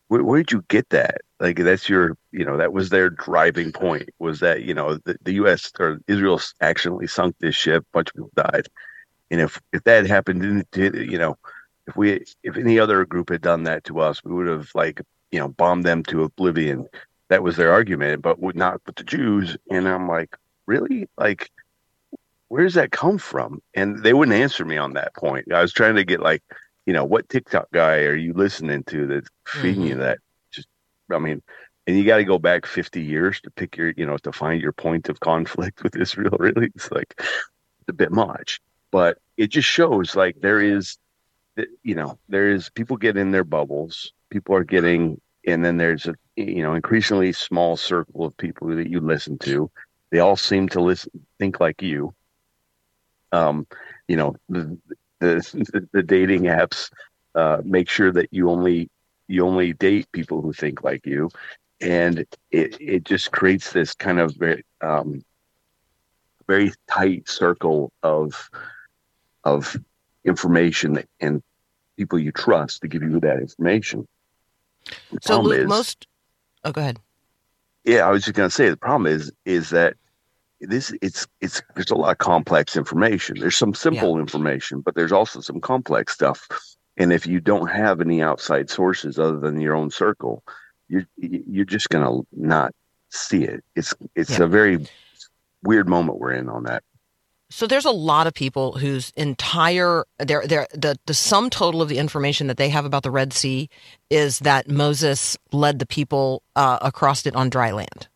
where, 0.08 0.24
where 0.24 0.38
did 0.38 0.50
you 0.50 0.64
get 0.68 0.88
that? 0.88 1.18
Like, 1.38 1.58
that's 1.58 1.86
your, 1.86 2.16
you 2.32 2.46
know, 2.46 2.56
that 2.56 2.72
was 2.72 2.88
their 2.88 3.10
driving 3.10 3.72
point. 3.72 4.08
Was 4.18 4.40
that 4.40 4.62
you 4.62 4.72
know 4.72 4.94
the, 5.04 5.18
the 5.20 5.34
U.S. 5.34 5.70
or 5.78 6.00
Israel 6.08 6.40
accidentally 6.62 7.06
sunk 7.06 7.36
this 7.40 7.54
ship, 7.54 7.82
a 7.82 7.92
bunch 7.92 8.08
of 8.08 8.14
people 8.14 8.30
died, 8.34 8.68
and 9.30 9.42
if 9.42 9.60
if 9.74 9.84
that 9.84 10.06
happened, 10.06 10.64
you 10.74 11.18
know, 11.18 11.36
if 11.86 11.94
we 11.94 12.24
if 12.42 12.56
any 12.56 12.78
other 12.78 13.04
group 13.04 13.28
had 13.28 13.42
done 13.42 13.64
that 13.64 13.84
to 13.84 14.00
us, 14.00 14.24
we 14.24 14.32
would 14.32 14.46
have 14.46 14.70
like 14.74 15.02
you 15.30 15.38
know 15.38 15.48
bombed 15.48 15.84
them 15.84 16.02
to 16.04 16.22
oblivion. 16.22 16.88
That 17.28 17.42
was 17.42 17.56
their 17.56 17.72
argument, 17.72 18.22
but 18.22 18.40
would 18.40 18.56
not 18.56 18.80
with 18.86 18.96
the 18.96 19.04
Jews. 19.04 19.58
And 19.70 19.86
I'm 19.86 20.08
like, 20.08 20.34
really? 20.64 21.06
Like, 21.18 21.50
where 22.48 22.64
does 22.64 22.74
that 22.74 22.92
come 22.92 23.18
from? 23.18 23.60
And 23.74 24.02
they 24.02 24.14
wouldn't 24.14 24.36
answer 24.36 24.64
me 24.64 24.76
on 24.76 24.94
that 24.94 25.14
point. 25.14 25.52
I 25.52 25.60
was 25.60 25.72
trying 25.72 25.96
to 25.96 26.04
get 26.04 26.20
like, 26.20 26.42
you 26.84 26.92
know, 26.92 27.04
what 27.04 27.28
TikTok 27.28 27.68
guy 27.72 28.02
are 28.02 28.14
you 28.14 28.32
listening 28.32 28.84
to 28.84 29.06
that's 29.06 29.28
feeding 29.46 29.82
you 29.82 29.90
mm-hmm. 29.94 30.00
that? 30.00 30.18
Just, 30.52 30.68
I 31.10 31.18
mean, 31.18 31.42
and 31.86 31.96
you 31.96 32.04
got 32.04 32.18
to 32.18 32.24
go 32.24 32.38
back 32.38 32.66
50 32.66 33.02
years 33.02 33.40
to 33.42 33.50
pick 33.50 33.76
your, 33.76 33.92
you 33.96 34.06
know, 34.06 34.16
to 34.18 34.32
find 34.32 34.60
your 34.60 34.72
point 34.72 35.08
of 35.08 35.20
conflict 35.20 35.82
with 35.82 35.96
Israel. 35.96 36.36
Really, 36.38 36.70
it's 36.74 36.90
like 36.90 37.14
it's 37.18 37.88
a 37.88 37.92
bit 37.92 38.12
much, 38.12 38.60
but 38.90 39.18
it 39.36 39.48
just 39.48 39.68
shows 39.68 40.14
like 40.14 40.40
there 40.40 40.60
is, 40.60 40.98
you 41.82 41.94
know, 41.94 42.18
there 42.28 42.50
is 42.50 42.70
people 42.70 42.96
get 42.96 43.16
in 43.16 43.32
their 43.32 43.44
bubbles. 43.44 44.12
People 44.30 44.54
are 44.54 44.64
getting, 44.64 45.20
and 45.46 45.64
then 45.64 45.76
there's 45.76 46.06
a, 46.06 46.14
you 46.36 46.62
know, 46.62 46.74
increasingly 46.74 47.32
small 47.32 47.76
circle 47.76 48.26
of 48.26 48.36
people 48.36 48.68
that 48.68 48.90
you 48.90 49.00
listen 49.00 49.38
to 49.38 49.70
they 50.10 50.20
all 50.20 50.36
seem 50.36 50.68
to 50.68 50.80
listen 50.80 51.10
think 51.38 51.60
like 51.60 51.82
you 51.82 52.14
um 53.36 53.66
you 54.08 54.16
know 54.16 54.34
the 54.48 54.76
the, 55.20 55.88
the 55.92 56.02
dating 56.02 56.42
apps 56.42 56.90
uh 57.34 57.58
make 57.64 57.88
sure 57.88 58.10
that 58.12 58.28
you 58.32 58.50
only 58.50 58.88
you 59.28 59.46
only 59.46 59.72
date 59.72 60.10
people 60.12 60.40
who 60.40 60.52
think 60.52 60.82
like 60.82 61.04
you 61.06 61.28
and 61.80 62.24
it 62.50 62.76
it 62.80 63.04
just 63.04 63.32
creates 63.32 63.72
this 63.72 63.94
kind 63.94 64.18
of 64.18 64.34
very 64.36 64.64
um 64.80 65.22
very 66.46 66.72
tight 66.88 67.28
circle 67.28 67.92
of 68.02 68.48
of 69.44 69.76
information 70.24 71.02
and 71.20 71.42
people 71.96 72.18
you 72.18 72.32
trust 72.32 72.80
to 72.82 72.88
give 72.88 73.02
you 73.02 73.20
that 73.20 73.38
information 73.38 74.06
The 75.12 75.18
So 75.22 75.40
Luke, 75.40 75.58
is- 75.58 75.68
most. 75.68 76.06
Oh, 76.64 76.72
go 76.72 76.80
ahead. 76.80 76.98
Yeah, 77.84 78.08
I 78.08 78.10
was 78.10 78.24
just 78.24 78.34
gonna 78.34 78.50
say 78.50 78.68
the 78.68 78.76
problem 78.76 79.06
is 79.06 79.32
is 79.44 79.70
that 79.70 79.94
this 80.60 80.92
it's 81.02 81.26
it's 81.40 81.62
there's 81.74 81.90
a 81.90 81.94
lot 81.94 82.12
of 82.12 82.18
complex 82.18 82.76
information. 82.76 83.38
There's 83.38 83.56
some 83.56 83.74
simple 83.74 84.18
information, 84.18 84.80
but 84.80 84.94
there's 84.94 85.12
also 85.12 85.40
some 85.40 85.60
complex 85.60 86.12
stuff. 86.14 86.48
And 86.96 87.12
if 87.12 87.26
you 87.26 87.40
don't 87.40 87.68
have 87.70 88.00
any 88.00 88.22
outside 88.22 88.70
sources 88.70 89.18
other 89.18 89.38
than 89.38 89.60
your 89.60 89.74
own 89.76 89.90
circle, 89.90 90.42
you're 90.88 91.06
you're 91.16 91.64
just 91.66 91.88
gonna 91.90 92.20
not 92.32 92.72
see 93.10 93.44
it. 93.44 93.62
It's 93.74 93.94
it's 94.14 94.38
Yeah. 94.38 94.44
a 94.44 94.48
very 94.48 94.86
weird 95.62 95.88
moment 95.88 96.18
we're 96.18 96.32
in 96.32 96.48
on 96.48 96.64
that. 96.64 96.82
So 97.48 97.66
there's 97.68 97.84
a 97.84 97.92
lot 97.92 98.26
of 98.26 98.34
people 98.34 98.72
whose 98.72 99.12
entire 99.16 100.04
their 100.18 100.46
their 100.46 100.66
the 100.72 100.98
the 101.06 101.14
sum 101.14 101.50
total 101.50 101.82
of 101.82 101.88
the 101.88 101.98
information 101.98 102.46
that 102.48 102.56
they 102.56 102.70
have 102.70 102.84
about 102.84 103.02
the 103.02 103.10
Red 103.10 103.32
Sea 103.32 103.68
is 104.10 104.40
that 104.40 104.68
Moses 104.68 105.36
led 105.52 105.78
the 105.78 105.86
people 105.86 106.42
uh, 106.56 106.78
across 106.82 107.24
it 107.26 107.36
on 107.36 107.50
dry 107.50 107.70
land 107.70 108.08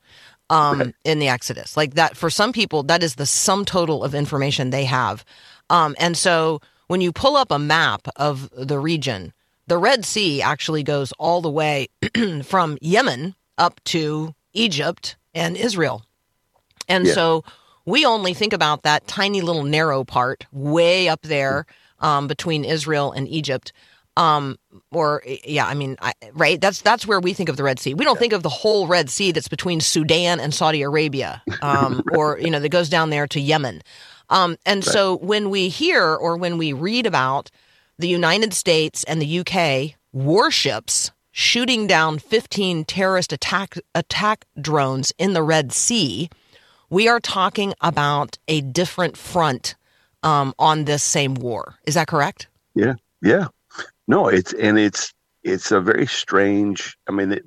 um, 0.50 0.92
in 1.04 1.18
the 1.20 1.28
Exodus. 1.28 1.76
Like 1.76 1.94
that 1.94 2.16
for 2.16 2.28
some 2.28 2.52
people, 2.52 2.82
that 2.84 3.02
is 3.02 3.14
the 3.14 3.26
sum 3.26 3.64
total 3.64 4.04
of 4.04 4.14
information 4.14 4.70
they 4.70 4.84
have. 4.84 5.24
Um, 5.70 5.94
and 5.98 6.16
so 6.16 6.60
when 6.88 7.00
you 7.00 7.12
pull 7.12 7.36
up 7.36 7.50
a 7.50 7.58
map 7.58 8.08
of 8.16 8.50
the 8.56 8.78
region, 8.78 9.32
the 9.66 9.78
Red 9.78 10.04
Sea 10.04 10.42
actually 10.42 10.82
goes 10.82 11.12
all 11.12 11.40
the 11.40 11.50
way 11.50 11.88
from 12.42 12.76
Yemen 12.80 13.36
up 13.56 13.80
to 13.84 14.34
Egypt 14.52 15.16
and 15.32 15.56
Israel. 15.56 16.02
And 16.88 17.06
Yeah. 17.06 17.14
so 17.14 17.44
we 17.84 18.04
only 18.04 18.34
think 18.34 18.52
about 18.52 18.82
that 18.82 19.06
tiny 19.06 19.40
little 19.40 19.62
narrow 19.62 20.02
part 20.04 20.46
way 20.52 21.08
up 21.08 21.22
there 21.22 21.66
um, 22.00 22.26
between 22.26 22.64
Israel 22.64 23.12
and 23.12 23.28
Egypt. 23.28 23.72
Um, 24.16 24.58
or 24.90 25.22
yeah, 25.44 25.66
I 25.66 25.74
mean, 25.74 25.96
I, 26.00 26.12
right? 26.32 26.60
That's 26.60 26.82
that's 26.82 27.06
where 27.06 27.20
we 27.20 27.32
think 27.32 27.48
of 27.48 27.56
the 27.56 27.62
Red 27.62 27.78
Sea. 27.78 27.94
We 27.94 28.04
don't 28.04 28.18
think 28.18 28.32
of 28.32 28.42
the 28.42 28.48
whole 28.48 28.86
Red 28.86 29.08
Sea 29.08 29.32
that's 29.32 29.48
between 29.48 29.80
Sudan 29.80 30.40
and 30.40 30.52
Saudi 30.52 30.82
Arabia, 30.82 31.42
um, 31.62 32.02
or 32.12 32.38
you 32.38 32.50
know, 32.50 32.60
that 32.60 32.68
goes 32.70 32.88
down 32.88 33.10
there 33.10 33.26
to 33.28 33.40
Yemen. 33.40 33.82
Um, 34.28 34.56
and 34.64 34.84
so 34.84 35.16
when 35.16 35.50
we 35.50 35.68
hear 35.68 36.14
or 36.14 36.36
when 36.36 36.56
we 36.56 36.72
read 36.72 37.06
about 37.06 37.50
the 37.98 38.08
United 38.08 38.54
States 38.54 39.04
and 39.04 39.20
the 39.20 39.40
UK 39.40 39.96
warships 40.12 41.10
shooting 41.32 41.86
down 41.86 42.18
15 42.18 42.84
terrorist 42.84 43.32
attack 43.32 43.76
attack 43.94 44.46
drones 44.60 45.12
in 45.18 45.32
the 45.32 45.42
Red 45.42 45.72
Sea, 45.72 46.28
we 46.88 47.08
are 47.08 47.20
talking 47.20 47.74
about 47.80 48.38
a 48.48 48.60
different 48.60 49.16
front 49.16 49.74
um, 50.22 50.54
on 50.58 50.84
this 50.84 51.02
same 51.02 51.34
war. 51.34 51.76
Is 51.86 51.94
that 51.94 52.08
correct? 52.08 52.48
Yeah, 52.74 52.94
yeah. 53.22 53.48
No, 54.10 54.26
it's 54.26 54.52
and 54.54 54.76
it's 54.76 55.14
it's 55.44 55.70
a 55.70 55.80
very 55.80 56.04
strange. 56.04 56.96
I 57.08 57.12
mean, 57.12 57.30
it, 57.30 57.44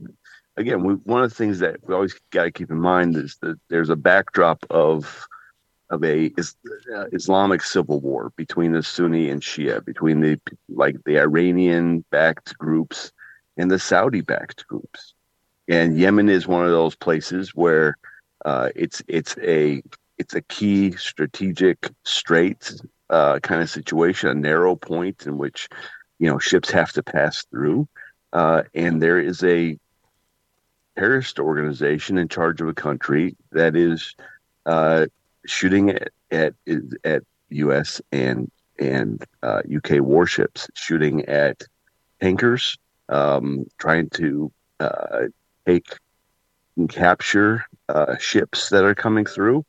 again, 0.55 0.82
we, 0.86 0.93
one 0.93 1.22
of 1.22 1.30
the 1.30 1.36
things 1.36 1.59
that 1.59 1.86
we 1.86 1.93
always 1.93 2.16
got 2.32 2.45
to 2.45 2.51
keep 2.51 2.72
in 2.72 2.80
mind 2.80 3.18
is 3.18 3.36
that 3.41 3.59
there's 3.70 3.89
a 3.89 3.97
backdrop 3.97 4.66
of 4.70 5.28
of 5.89 6.05
a 6.05 6.32
is, 6.38 6.55
uh, 6.95 7.07
Islamic 7.11 7.64
civil 7.64 7.99
war 7.99 8.32
between 8.38 8.72
the 8.72 8.82
Sunni 8.82 9.30
and 9.30 9.41
Shia, 9.41 9.84
between 9.84 10.22
the 10.22 10.39
like 10.70 10.95
the 11.03 11.20
Iranian 11.20 12.05
backed 12.11 12.57
groups 12.57 13.11
and 13.57 13.70
the 13.70 13.78
Saudi 13.78 14.22
backed 14.22 14.66
groups, 14.66 15.16
and 15.68 15.99
Yemen 15.99 16.30
is 16.30 16.47
one 16.47 16.64
of 16.64 16.72
those 16.72 16.95
places 16.95 17.53
where 17.53 17.97
uh, 18.45 18.70
it's 18.74 19.03
it's 19.09 19.36
a 19.39 19.84
it's 20.18 20.34
a 20.34 20.41
key 20.43 20.93
strategic 20.93 21.89
strait 22.05 22.74
uh, 23.09 23.39
kind 23.39 23.61
of 23.61 23.70
situation, 23.70 24.30
a 24.30 24.34
narrow 24.34 24.78
point 24.78 25.28
in 25.28 25.38
which 25.38 25.68
you 26.24 26.30
know 26.30 26.39
ships 26.39 26.71
have 26.71 26.93
to 26.93 27.03
pass 27.03 27.43
through, 27.51 27.86
uh, 28.32 28.63
and 28.74 29.01
there 29.01 29.19
is 29.19 29.43
a 29.43 29.78
terrorist 30.97 31.38
organization 31.38 32.17
in 32.17 32.30
charge 32.30 32.61
of 32.61 32.69
a 32.69 32.74
country 32.74 33.36
that 33.51 33.76
is 33.76 34.15
uh, 34.65 35.05
shooting 35.45 35.89
at 35.89 36.13
at 36.32 36.53
at 37.03 37.24
U.S. 37.49 38.01
and 38.13 38.49
and 38.80 39.21
uh, 39.41 39.63
UK 39.76 39.99
warships, 39.99 40.69
shooting 40.76 41.26
at 41.26 41.61
tankers, 42.21 42.78
um, 43.09 43.65
trying 43.78 44.09
to 44.11 44.49
uh, 44.80 45.24
take 45.67 45.97
and 46.78 46.88
capture 46.88 47.65
uh, 47.89 48.15
ships 48.17 48.69
that 48.69 48.86
are 48.86 48.95
coming 48.95 49.26
through, 49.26 49.65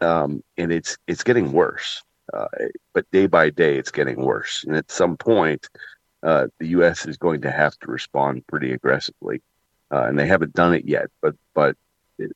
um, 0.00 0.44
and 0.56 0.72
it's 0.72 0.96
it's 1.08 1.24
getting 1.24 1.50
worse. 1.50 2.04
Uh, 2.32 2.46
but 2.92 3.10
day 3.10 3.26
by 3.26 3.50
day, 3.50 3.76
it's 3.76 3.90
getting 3.90 4.24
worse. 4.24 4.64
And 4.64 4.76
at 4.76 4.90
some 4.90 5.16
point, 5.16 5.68
uh, 6.22 6.46
the 6.58 6.68
U.S. 6.68 7.06
is 7.06 7.16
going 7.16 7.42
to 7.42 7.50
have 7.50 7.78
to 7.80 7.90
respond 7.90 8.46
pretty 8.46 8.72
aggressively, 8.72 9.42
uh, 9.90 10.04
and 10.04 10.18
they 10.18 10.26
haven't 10.26 10.54
done 10.54 10.74
it 10.74 10.84
yet. 10.86 11.08
But 11.20 11.34
but 11.54 11.76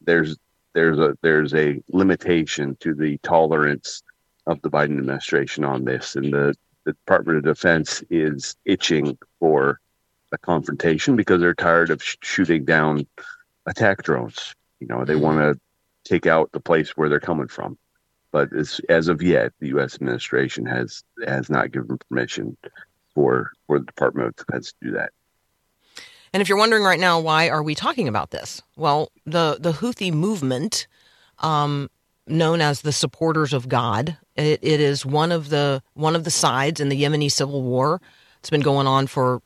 there's 0.00 0.36
there's 0.74 0.98
a 0.98 1.16
there's 1.22 1.54
a 1.54 1.80
limitation 1.88 2.76
to 2.80 2.94
the 2.94 3.18
tolerance 3.18 4.02
of 4.46 4.60
the 4.62 4.70
Biden 4.70 4.98
administration 4.98 5.64
on 5.64 5.84
this, 5.84 6.16
and 6.16 6.32
the, 6.32 6.54
the 6.84 6.92
Department 6.92 7.38
of 7.38 7.44
Defense 7.44 8.02
is 8.10 8.56
itching 8.64 9.16
for 9.40 9.80
a 10.32 10.38
confrontation 10.38 11.16
because 11.16 11.40
they're 11.40 11.54
tired 11.54 11.90
of 11.90 12.02
sh- 12.02 12.16
shooting 12.22 12.64
down 12.64 13.06
attack 13.66 14.02
drones. 14.02 14.54
You 14.80 14.86
know, 14.88 15.04
they 15.04 15.16
want 15.16 15.38
to 15.38 15.60
take 16.04 16.26
out 16.26 16.52
the 16.52 16.60
place 16.60 16.96
where 16.96 17.08
they're 17.08 17.20
coming 17.20 17.48
from. 17.48 17.78
But 18.36 18.50
as, 18.52 19.08
of 19.08 19.22
yet, 19.22 19.52
the 19.60 19.68
U.S. 19.68 19.94
administration 19.94 20.66
has 20.66 21.02
has 21.26 21.48
not 21.48 21.72
given 21.72 21.96
permission 21.96 22.54
for 23.14 23.50
for 23.66 23.78
the 23.78 23.86
Department 23.86 24.28
of 24.28 24.36
Defense 24.36 24.72
to 24.72 24.88
do 24.88 24.90
that. 24.90 25.10
And 26.34 26.42
if 26.42 26.48
you're 26.50 26.58
wondering 26.58 26.82
right 26.82 27.00
now, 27.00 27.18
why 27.18 27.48
are 27.48 27.62
we 27.62 27.74
talking 27.74 28.08
about 28.08 28.32
this? 28.32 28.60
Well, 28.76 29.10
the 29.24 29.56
the 29.58 29.72
Houthi 29.72 30.12
movement, 30.12 30.86
um, 31.38 31.88
known 32.26 32.60
as 32.60 32.82
the 32.82 32.92
Supporters 32.92 33.54
of 33.54 33.70
God, 33.70 34.18
it, 34.36 34.58
it 34.60 34.80
is 34.80 35.06
one 35.06 35.32
of 35.32 35.48
the 35.48 35.82
one 35.94 36.14
of 36.14 36.24
the 36.24 36.30
sides 36.30 36.78
in 36.78 36.90
the 36.90 37.02
Yemeni 37.02 37.32
civil 37.32 37.62
war. 37.62 38.02
It's 38.40 38.50
been 38.50 38.60
going 38.60 38.86
on 38.86 39.06
for 39.06 39.40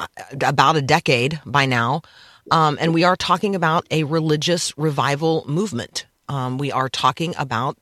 uh, 0.00 0.08
about 0.32 0.74
a 0.74 0.82
decade 0.82 1.40
by 1.46 1.64
now, 1.66 2.02
um, 2.50 2.76
and 2.80 2.92
we 2.92 3.04
are 3.04 3.14
talking 3.14 3.54
about 3.54 3.86
a 3.92 4.02
religious 4.02 4.76
revival 4.76 5.44
movement. 5.46 6.06
Um, 6.28 6.58
we 6.58 6.72
are 6.72 6.88
talking 6.88 7.32
about 7.38 7.78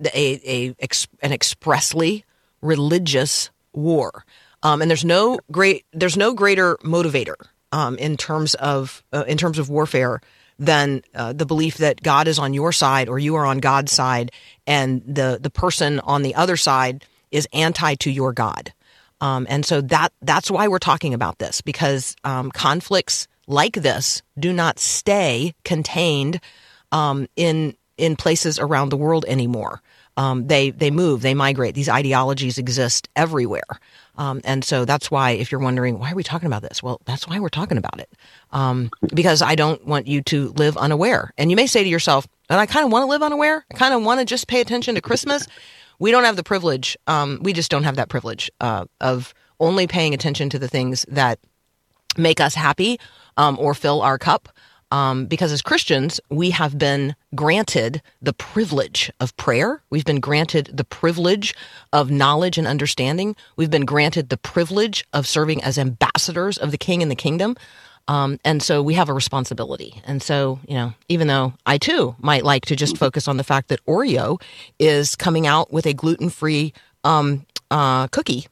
a, 0.00 0.74
a 0.78 0.86
an 1.22 1.32
expressly 1.32 2.24
religious 2.60 3.50
war, 3.72 4.24
um, 4.62 4.82
and 4.82 4.90
there's 4.90 5.04
no 5.04 5.38
great 5.50 5.84
there's 5.92 6.16
no 6.16 6.34
greater 6.34 6.76
motivator 6.76 7.36
um, 7.72 7.96
in 7.98 8.16
terms 8.16 8.54
of 8.54 9.02
uh, 9.12 9.24
in 9.26 9.36
terms 9.38 9.58
of 9.58 9.68
warfare 9.68 10.20
than 10.58 11.02
uh, 11.14 11.32
the 11.32 11.46
belief 11.46 11.78
that 11.78 12.02
God 12.02 12.28
is 12.28 12.38
on 12.38 12.54
your 12.54 12.72
side 12.72 13.08
or 13.08 13.18
you 13.18 13.34
are 13.34 13.44
on 13.44 13.58
God's 13.58 13.92
side, 13.92 14.30
and 14.66 15.02
the 15.06 15.38
the 15.40 15.50
person 15.50 16.00
on 16.00 16.22
the 16.22 16.34
other 16.34 16.56
side 16.56 17.04
is 17.30 17.48
anti 17.52 17.94
to 17.96 18.10
your 18.10 18.32
God. 18.32 18.72
Um, 19.20 19.46
and 19.48 19.64
so 19.64 19.80
that 19.80 20.12
that's 20.22 20.50
why 20.50 20.68
we're 20.68 20.78
talking 20.78 21.14
about 21.14 21.38
this 21.38 21.60
because 21.60 22.16
um, 22.24 22.50
conflicts 22.50 23.26
like 23.46 23.74
this 23.74 24.22
do 24.38 24.52
not 24.52 24.78
stay 24.78 25.54
contained 25.64 26.40
um, 26.92 27.26
in 27.36 27.76
in 27.96 28.16
places 28.16 28.58
around 28.58 28.88
the 28.88 28.96
world 28.96 29.24
anymore. 29.26 29.82
Um, 30.16 30.46
they 30.46 30.70
they 30.70 30.90
move, 30.90 31.22
they 31.22 31.34
migrate. 31.34 31.74
These 31.74 31.88
ideologies 31.88 32.56
exist 32.56 33.08
everywhere, 33.16 33.80
um, 34.16 34.40
and 34.44 34.64
so 34.64 34.84
that's 34.84 35.10
why. 35.10 35.32
If 35.32 35.50
you're 35.50 35.60
wondering 35.60 35.98
why 35.98 36.12
are 36.12 36.14
we 36.14 36.22
talking 36.22 36.46
about 36.46 36.62
this, 36.62 36.84
well, 36.84 37.00
that's 37.04 37.26
why 37.26 37.40
we're 37.40 37.48
talking 37.48 37.78
about 37.78 37.98
it. 37.98 38.12
Um, 38.52 38.90
because 39.12 39.42
I 39.42 39.56
don't 39.56 39.84
want 39.84 40.06
you 40.06 40.22
to 40.22 40.50
live 40.50 40.76
unaware. 40.76 41.32
And 41.36 41.50
you 41.50 41.56
may 41.56 41.66
say 41.66 41.82
to 41.82 41.88
yourself, 41.88 42.28
"And 42.48 42.60
I 42.60 42.66
kind 42.66 42.86
of 42.86 42.92
want 42.92 43.02
to 43.02 43.08
live 43.08 43.22
unaware. 43.22 43.64
I 43.72 43.74
kind 43.74 43.92
of 43.92 44.04
want 44.04 44.20
to 44.20 44.24
just 44.24 44.46
pay 44.46 44.60
attention 44.60 44.94
to 44.94 45.00
Christmas." 45.00 45.48
we 45.98 46.10
don't 46.10 46.24
have 46.24 46.36
the 46.36 46.42
privilege. 46.42 46.96
Um, 47.06 47.38
we 47.42 47.52
just 47.52 47.70
don't 47.70 47.84
have 47.84 47.96
that 47.96 48.08
privilege 48.08 48.50
uh, 48.60 48.84
of 49.00 49.34
only 49.60 49.86
paying 49.86 50.14
attention 50.14 50.50
to 50.50 50.58
the 50.58 50.68
things 50.68 51.04
that 51.08 51.38
make 52.16 52.40
us 52.40 52.54
happy 52.54 52.98
um, 53.36 53.58
or 53.58 53.74
fill 53.74 54.02
our 54.02 54.18
cup. 54.18 54.48
Um, 54.94 55.26
because 55.26 55.50
as 55.50 55.60
Christians, 55.60 56.20
we 56.30 56.50
have 56.50 56.78
been 56.78 57.16
granted 57.34 58.00
the 58.22 58.32
privilege 58.32 59.10
of 59.18 59.36
prayer. 59.36 59.82
We've 59.90 60.04
been 60.04 60.20
granted 60.20 60.70
the 60.72 60.84
privilege 60.84 61.52
of 61.92 62.12
knowledge 62.12 62.58
and 62.58 62.66
understanding. 62.68 63.34
We've 63.56 63.72
been 63.72 63.86
granted 63.86 64.28
the 64.28 64.36
privilege 64.36 65.04
of 65.12 65.26
serving 65.26 65.64
as 65.64 65.78
ambassadors 65.78 66.58
of 66.58 66.70
the 66.70 66.78
King 66.78 67.02
and 67.02 67.10
the 67.10 67.16
kingdom. 67.16 67.56
Um, 68.06 68.38
and 68.44 68.62
so 68.62 68.84
we 68.84 68.94
have 68.94 69.08
a 69.08 69.12
responsibility. 69.12 70.00
And 70.04 70.22
so, 70.22 70.60
you 70.68 70.74
know, 70.74 70.94
even 71.08 71.26
though 71.26 71.54
I 71.66 71.76
too 71.76 72.14
might 72.20 72.44
like 72.44 72.66
to 72.66 72.76
just 72.76 72.96
focus 72.96 73.26
on 73.26 73.36
the 73.36 73.42
fact 73.42 73.70
that 73.70 73.84
Oreo 73.86 74.40
is 74.78 75.16
coming 75.16 75.44
out 75.44 75.72
with 75.72 75.86
a 75.86 75.94
gluten 75.94 76.30
free 76.30 76.72
um, 77.02 77.46
uh, 77.68 78.06
cookie 78.08 78.46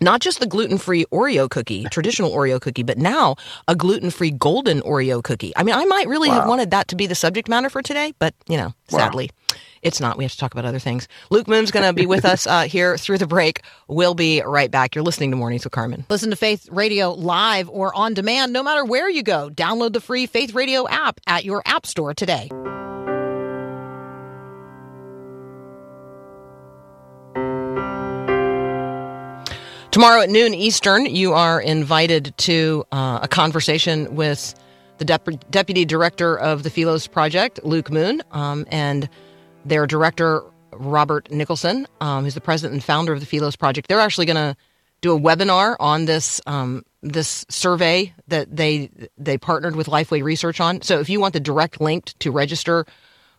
not 0.00 0.20
just 0.20 0.40
the 0.40 0.46
gluten 0.46 0.78
free 0.78 1.04
Oreo 1.12 1.48
cookie, 1.48 1.84
traditional 1.90 2.30
Oreo 2.30 2.60
cookie, 2.60 2.82
but 2.82 2.98
now 2.98 3.36
a 3.68 3.74
gluten 3.74 4.10
free 4.10 4.30
golden 4.30 4.80
Oreo 4.82 5.22
cookie. 5.22 5.52
I 5.56 5.62
mean, 5.62 5.74
I 5.74 5.84
might 5.86 6.06
really 6.08 6.28
have 6.28 6.46
wanted 6.48 6.70
that 6.72 6.88
to 6.88 6.96
be 6.96 7.06
the 7.06 7.14
subject 7.14 7.48
matter 7.48 7.70
for 7.70 7.82
today, 7.82 8.12
but 8.18 8.34
you 8.48 8.56
know, 8.56 8.74
Wow. 8.90 8.98
sadly, 8.98 9.30
it's 9.82 10.00
not. 10.00 10.16
We 10.18 10.24
have 10.24 10.32
to 10.32 10.38
talk 10.38 10.52
about 10.52 10.64
other 10.64 10.78
things. 10.78 11.06
Luke 11.30 11.46
Moon's 11.48 11.70
going 11.70 11.86
to 11.86 11.92
be 11.92 12.06
with 12.06 12.24
us 12.24 12.46
uh, 12.46 12.62
here 12.62 12.96
through 12.98 13.18
the 13.18 13.26
break. 13.26 13.62
We'll 13.88 14.14
be 14.14 14.42
right 14.42 14.70
back. 14.70 14.94
You're 14.94 15.04
listening 15.04 15.30
to 15.30 15.36
Mornings 15.36 15.64
with 15.64 15.72
Carmen. 15.72 16.04
Listen 16.08 16.30
to 16.30 16.36
Faith 16.36 16.68
Radio 16.70 17.12
live 17.12 17.68
or 17.68 17.94
on 17.94 18.14
demand 18.14 18.52
no 18.52 18.62
matter 18.62 18.84
where 18.84 19.08
you 19.08 19.22
go. 19.22 19.50
Download 19.50 19.92
the 19.92 20.00
free 20.00 20.26
Faith 20.26 20.54
Radio 20.54 20.88
app 20.88 21.20
at 21.26 21.44
your 21.44 21.62
app 21.66 21.86
store 21.86 22.14
today. 22.14 22.48
Tomorrow 29.96 30.20
at 30.20 30.28
noon 30.28 30.52
Eastern, 30.52 31.06
you 31.06 31.32
are 31.32 31.58
invited 31.58 32.34
to 32.36 32.84
uh, 32.92 33.20
a 33.22 33.28
conversation 33.28 34.14
with 34.14 34.54
the 34.98 35.06
Dep- 35.06 35.50
Deputy 35.50 35.86
Director 35.86 36.38
of 36.38 36.64
the 36.64 36.68
Philos 36.68 37.06
Project, 37.06 37.64
Luke 37.64 37.90
Moon, 37.90 38.22
um, 38.30 38.66
and 38.70 39.08
their 39.64 39.86
Director, 39.86 40.42
Robert 40.72 41.30
Nicholson, 41.30 41.86
um, 42.02 42.24
who's 42.24 42.34
the 42.34 42.42
President 42.42 42.74
and 42.74 42.84
founder 42.84 43.14
of 43.14 43.20
the 43.20 43.24
Philos 43.24 43.56
Project. 43.56 43.88
They're 43.88 43.98
actually 43.98 44.26
going 44.26 44.36
to 44.36 44.54
do 45.00 45.16
a 45.16 45.18
webinar 45.18 45.76
on 45.80 46.04
this 46.04 46.42
um, 46.46 46.84
this 47.00 47.46
survey 47.48 48.12
that 48.28 48.54
they 48.54 48.90
they 49.16 49.38
partnered 49.38 49.76
with 49.76 49.86
Lifeway 49.86 50.22
Research 50.22 50.60
on. 50.60 50.82
So 50.82 51.00
if 51.00 51.08
you 51.08 51.20
want 51.20 51.32
the 51.32 51.40
direct 51.40 51.80
link 51.80 52.12
to 52.18 52.30
register 52.30 52.84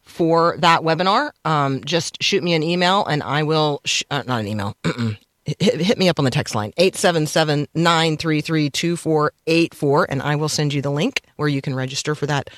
for 0.02 0.58
that 0.58 0.82
webinar, 0.82 1.34
um, 1.46 1.84
just 1.84 2.24
shoot 2.24 2.44
me 2.44 2.56
an 2.56 2.64
email 2.64 3.06
and 3.06 3.22
I 3.22 3.44
will, 3.44 3.80
sh- 3.86 4.02
uh, 4.10 4.24
not 4.26 4.40
an 4.40 4.48
email, 4.48 4.76
hit, 5.60 5.98
me 5.98 6.10
up 6.10 6.20
on 6.20 6.26
the 6.26 6.32
text 6.32 6.56
line 6.56 6.74
877 6.78 7.68
933 7.74 8.70
2484 8.70 10.08
and 10.10 10.22
I 10.22 10.36
will 10.36 10.50
send 10.50 10.74
you 10.74 10.82
the 10.82 10.92
link 10.92 11.22
where 11.36 11.48
you 11.48 11.62
can 11.62 11.76
register 11.76 12.16
for 12.16 12.26
that 12.26 12.50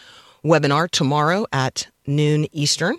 webinar 0.44 0.90
tomorrow 0.90 1.46
at 1.52 1.88
noon 2.08 2.48
Eastern. 2.52 2.98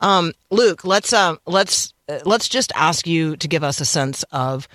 Um, 0.00 0.32
Luke, 0.50 0.84
let's 0.84 1.12
uh, 1.12 1.36
let's 1.46 1.94
uh, 2.08 2.20
let's 2.24 2.48
just 2.48 2.72
ask 2.74 3.06
you 3.06 3.36
to 3.36 3.48
give 3.48 3.62
us 3.62 3.80
a 3.80 3.84
sense 3.84 4.24
of 4.32 4.66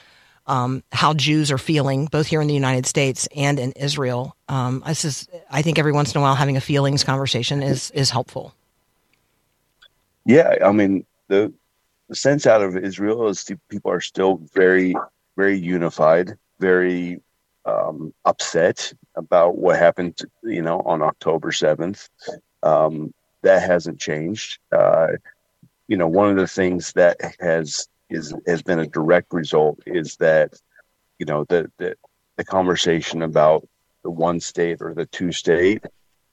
um, 0.45 0.83
how 0.93 1.13
Jews 1.13 1.51
are 1.51 1.57
feeling, 1.57 2.05
both 2.05 2.27
here 2.27 2.41
in 2.41 2.47
the 2.47 2.53
United 2.53 2.85
States 2.85 3.27
and 3.35 3.59
in 3.59 3.73
Israel. 3.73 4.35
Um, 4.47 4.81
this 4.87 5.03
is, 5.03 5.27
I 5.51 5.61
think, 5.61 5.77
every 5.77 5.91
once 5.91 6.15
in 6.15 6.19
a 6.19 6.21
while 6.21 6.35
having 6.35 6.55
a 6.55 6.61
feelings 6.61 7.03
conversation 7.03 7.61
is 7.61 7.91
is 7.91 8.09
helpful. 8.09 8.53
Yeah, 10.25 10.55
I 10.63 10.71
mean 10.71 11.05
the 11.27 11.53
sense 12.13 12.47
out 12.47 12.61
of 12.61 12.77
Israel 12.77 13.27
is 13.27 13.49
people 13.69 13.91
are 13.91 14.01
still 14.01 14.41
very 14.53 14.95
very 15.37 15.57
unified, 15.57 16.35
very 16.59 17.21
um, 17.65 18.13
upset 18.25 18.91
about 19.15 19.57
what 19.57 19.77
happened, 19.77 20.19
you 20.43 20.61
know, 20.61 20.81
on 20.81 21.01
October 21.01 21.51
seventh. 21.51 22.09
Um, 22.63 23.13
that 23.43 23.61
hasn't 23.61 23.99
changed. 23.99 24.59
Uh, 24.71 25.09
you 25.87 25.95
know, 25.95 26.07
one 26.07 26.29
of 26.29 26.35
the 26.35 26.47
things 26.47 26.91
that 26.93 27.17
has 27.39 27.87
is 28.09 28.33
has 28.47 28.61
been 28.61 28.79
a 28.79 28.87
direct 28.87 29.31
result 29.33 29.79
is 29.85 30.17
that 30.17 30.53
you 31.19 31.25
know 31.25 31.45
the 31.45 31.71
the, 31.77 31.95
the 32.37 32.43
conversation 32.43 33.21
about 33.21 33.67
the 34.03 34.09
one 34.09 34.39
state 34.39 34.77
or 34.81 34.93
the 34.93 35.05
two 35.05 35.31
state 35.31 35.83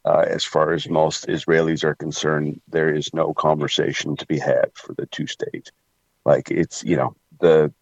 uh, 0.04 0.24
as 0.28 0.44
far 0.44 0.72
as 0.72 0.88
most 0.88 1.26
Israelis 1.26 1.82
are 1.82 1.94
concerned, 1.94 2.60
there 2.68 2.94
is 2.94 3.12
no 3.14 3.32
conversation 3.34 4.16
to 4.16 4.26
be 4.26 4.38
had 4.38 4.70
for 4.74 4.94
the 4.94 5.06
two 5.06 5.26
state. 5.26 5.70
Like 6.24 6.50
it's 6.50 6.84
you 6.84 6.96
know 6.96 7.16
the 7.40 7.72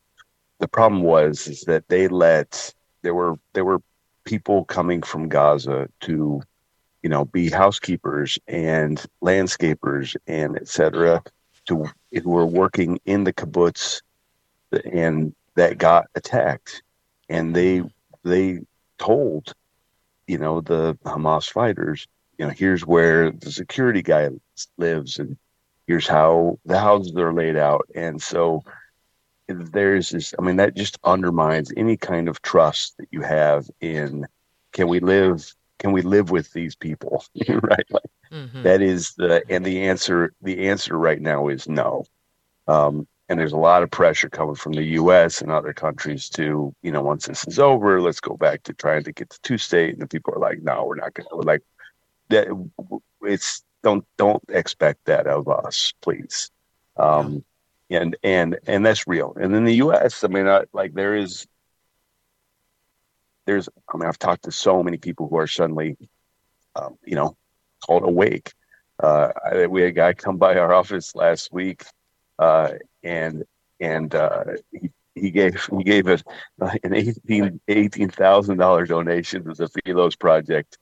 the 0.58 0.68
problem 0.68 1.02
was 1.02 1.48
is 1.48 1.62
that 1.62 1.88
they 1.88 2.08
let 2.08 2.72
there 3.02 3.14
were 3.14 3.38
there 3.54 3.64
were 3.64 3.82
people 4.24 4.64
coming 4.64 5.02
from 5.02 5.28
Gaza 5.28 5.88
to 6.02 6.42
you 7.02 7.10
know 7.10 7.24
be 7.24 7.50
housekeepers 7.50 8.38
and 8.46 9.04
landscapers 9.20 10.16
and 10.26 10.56
etc. 10.56 11.22
to 11.66 11.86
who 12.12 12.30
were 12.30 12.46
working 12.46 13.00
in 13.04 13.24
the 13.24 13.32
kibbutz 13.32 14.02
and 14.92 15.34
that 15.54 15.78
got 15.78 16.06
attacked 16.14 16.82
and 17.28 17.54
they 17.54 17.82
they 18.24 18.60
told 18.98 19.54
you 20.26 20.38
know 20.38 20.60
the 20.60 20.94
Hamas 21.04 21.50
fighters 21.50 22.06
you 22.42 22.48
know 22.48 22.54
here's 22.56 22.84
where 22.84 23.30
the 23.30 23.52
security 23.52 24.02
guy 24.02 24.28
lives 24.76 25.20
and 25.20 25.36
here's 25.86 26.08
how 26.08 26.58
the 26.66 26.76
houses 26.76 27.14
are 27.14 27.32
laid 27.32 27.56
out. 27.56 27.88
And 27.94 28.20
so 28.20 28.64
there's 29.46 30.10
this 30.10 30.32
i 30.38 30.42
mean 30.42 30.56
that 30.56 30.74
just 30.74 30.98
undermines 31.04 31.72
any 31.76 31.94
kind 31.94 32.26
of 32.26 32.40
trust 32.40 32.96
that 32.96 33.06
you 33.10 33.20
have 33.20 33.68
in 33.82 34.26
can 34.72 34.88
we 34.88 34.98
live 34.98 35.54
can 35.78 35.92
we 35.92 36.00
live 36.02 36.30
with 36.30 36.52
these 36.52 36.74
people? 36.74 37.24
Right? 37.48 37.86
Like 37.90 38.10
that 38.62 38.80
is 38.82 39.14
the 39.14 39.44
and 39.48 39.64
the 39.64 39.82
answer 39.82 40.32
the 40.42 40.68
answer 40.68 40.96
right 40.98 41.20
now 41.20 41.48
is 41.48 41.68
no. 41.68 42.04
Um, 42.66 43.06
and 43.28 43.40
there's 43.40 43.52
a 43.52 43.56
lot 43.56 43.82
of 43.82 43.90
pressure 43.90 44.28
coming 44.28 44.54
from 44.54 44.72
the 44.72 44.84
us 44.84 45.40
and 45.40 45.50
other 45.50 45.72
countries 45.72 46.28
to 46.30 46.74
you 46.82 46.92
know 46.92 47.02
once 47.02 47.26
this 47.26 47.46
is 47.46 47.58
over 47.58 48.00
let's 48.00 48.20
go 48.20 48.36
back 48.36 48.62
to 48.62 48.74
trying 48.74 49.04
to 49.04 49.12
get 49.12 49.30
to 49.30 49.40
two 49.42 49.58
state 49.58 49.92
and 49.92 50.02
the 50.02 50.06
people 50.06 50.34
are 50.34 50.38
like 50.38 50.62
no 50.62 50.84
we're 50.84 50.96
not 50.96 51.14
gonna 51.14 51.28
like 51.42 51.62
that 52.30 52.48
it's 53.22 53.62
don't 53.82 54.04
don't 54.16 54.42
expect 54.48 55.04
that 55.06 55.26
of 55.26 55.48
us 55.48 55.92
please. 56.00 56.50
Um 56.96 57.44
and 57.90 58.16
and 58.22 58.58
and 58.66 58.86
that's 58.86 59.06
real. 59.06 59.36
And 59.40 59.54
in 59.54 59.64
the 59.64 59.74
us 59.74 60.24
i 60.24 60.28
mean 60.28 60.48
I, 60.48 60.64
like 60.72 60.94
there 60.94 61.16
is 61.16 61.46
there's 63.46 63.68
i 63.92 63.96
mean 63.96 64.08
i've 64.08 64.18
talked 64.18 64.44
to 64.44 64.52
so 64.52 64.82
many 64.82 64.98
people 64.98 65.28
who 65.28 65.36
are 65.36 65.46
suddenly 65.46 65.96
um, 66.76 66.96
you 67.04 67.16
know 67.16 67.36
called 67.84 68.04
awake. 68.04 68.52
Uh 69.02 69.32
I, 69.44 69.66
we 69.66 69.82
had 69.82 69.90
a 69.90 69.92
guy 69.92 70.12
come 70.12 70.36
by 70.36 70.56
our 70.56 70.72
office 70.72 71.14
last 71.14 71.52
week 71.52 71.84
uh 72.38 72.72
and 73.02 73.44
and 73.80 74.14
uh 74.14 74.44
he 74.70 74.90
he 75.14 75.30
gave 75.30 75.68
he 75.76 75.84
gave 75.84 76.08
us 76.08 76.22
an 76.82 76.94
eighteen 76.94 77.60
eighteen 77.68 78.08
thousand 78.08 78.58
dollar 78.58 78.86
donation 78.86 79.44
to 79.44 79.54
the 79.54 79.68
Philos 79.68 80.16
project 80.16 80.78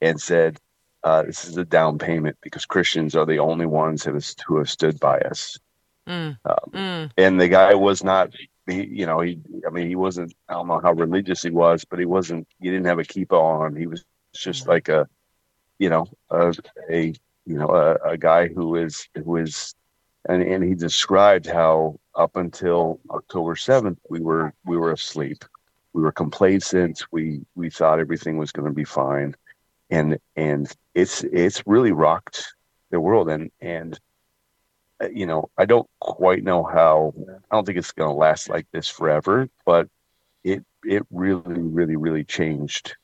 and 0.00 0.20
said 0.20 0.58
uh, 1.06 1.22
this 1.22 1.44
is 1.44 1.56
a 1.56 1.64
down 1.64 1.98
payment 1.98 2.36
because 2.42 2.66
Christians 2.66 3.14
are 3.14 3.26
the 3.26 3.38
only 3.38 3.64
ones 3.66 4.02
who 4.02 4.14
have, 4.14 4.26
who 4.44 4.58
have 4.58 4.68
stood 4.68 4.98
by 4.98 5.18
us. 5.20 5.56
Mm, 6.08 6.36
Um, 6.44 6.70
mm, 6.72 7.10
and 7.16 7.40
the 7.40 7.48
guy 7.48 7.74
was 7.74 8.02
not, 8.02 8.30
he, 8.66 8.84
you 8.86 9.06
know, 9.06 9.20
he, 9.20 9.38
I 9.64 9.70
mean, 9.70 9.88
he 9.88 9.94
wasn't, 9.94 10.34
I 10.48 10.54
don't 10.54 10.66
know 10.66 10.80
how 10.82 10.92
religious 10.94 11.42
he 11.44 11.50
was, 11.50 11.84
but 11.84 12.00
he 12.00 12.06
wasn't, 12.06 12.48
he 12.60 12.70
didn't 12.70 12.86
have 12.86 12.98
a 12.98 13.04
kippah 13.04 13.40
on. 13.40 13.76
He 13.76 13.86
was 13.86 14.04
just 14.34 14.66
like 14.66 14.88
a, 14.88 15.08
you 15.78 15.90
know, 15.90 16.06
a, 16.30 16.52
a 16.90 17.14
you 17.46 17.56
know, 17.58 17.70
a, 17.70 18.14
a 18.14 18.16
guy 18.18 18.48
who 18.48 18.74
is, 18.74 19.08
who 19.14 19.36
is, 19.36 19.76
and, 20.28 20.42
and 20.42 20.64
he 20.64 20.74
described 20.74 21.46
how 21.46 22.00
up 22.16 22.34
until 22.34 22.98
October 23.10 23.54
7th, 23.54 23.98
we 24.10 24.18
were, 24.20 24.52
we 24.64 24.76
were 24.76 24.90
asleep. 24.90 25.44
We 25.92 26.02
were 26.02 26.10
complacent. 26.10 27.04
We, 27.12 27.42
we 27.54 27.70
thought 27.70 28.00
everything 28.00 28.38
was 28.38 28.50
going 28.50 28.68
to 28.68 28.74
be 28.74 28.84
fine. 28.84 29.36
And, 29.90 30.18
and 30.34 30.70
it's, 30.94 31.22
it's 31.24 31.66
really 31.66 31.92
rocked 31.92 32.54
the 32.90 33.00
world. 33.00 33.28
And, 33.30 33.50
and, 33.60 33.98
uh, 35.00 35.08
you 35.08 35.26
know, 35.26 35.50
I 35.58 35.66
don't 35.66 35.88
quite 36.00 36.42
know 36.42 36.64
how. 36.64 37.12
I 37.50 37.54
don't 37.54 37.66
think 37.66 37.78
it's 37.78 37.92
going 37.92 38.08
to 38.08 38.16
last 38.16 38.48
like 38.48 38.66
this 38.72 38.88
forever, 38.88 39.48
but 39.64 39.88
it 40.42 40.64
it 40.84 41.04
really, 41.10 41.60
really, 41.60 41.96
really 41.96 42.24
changed 42.24 42.96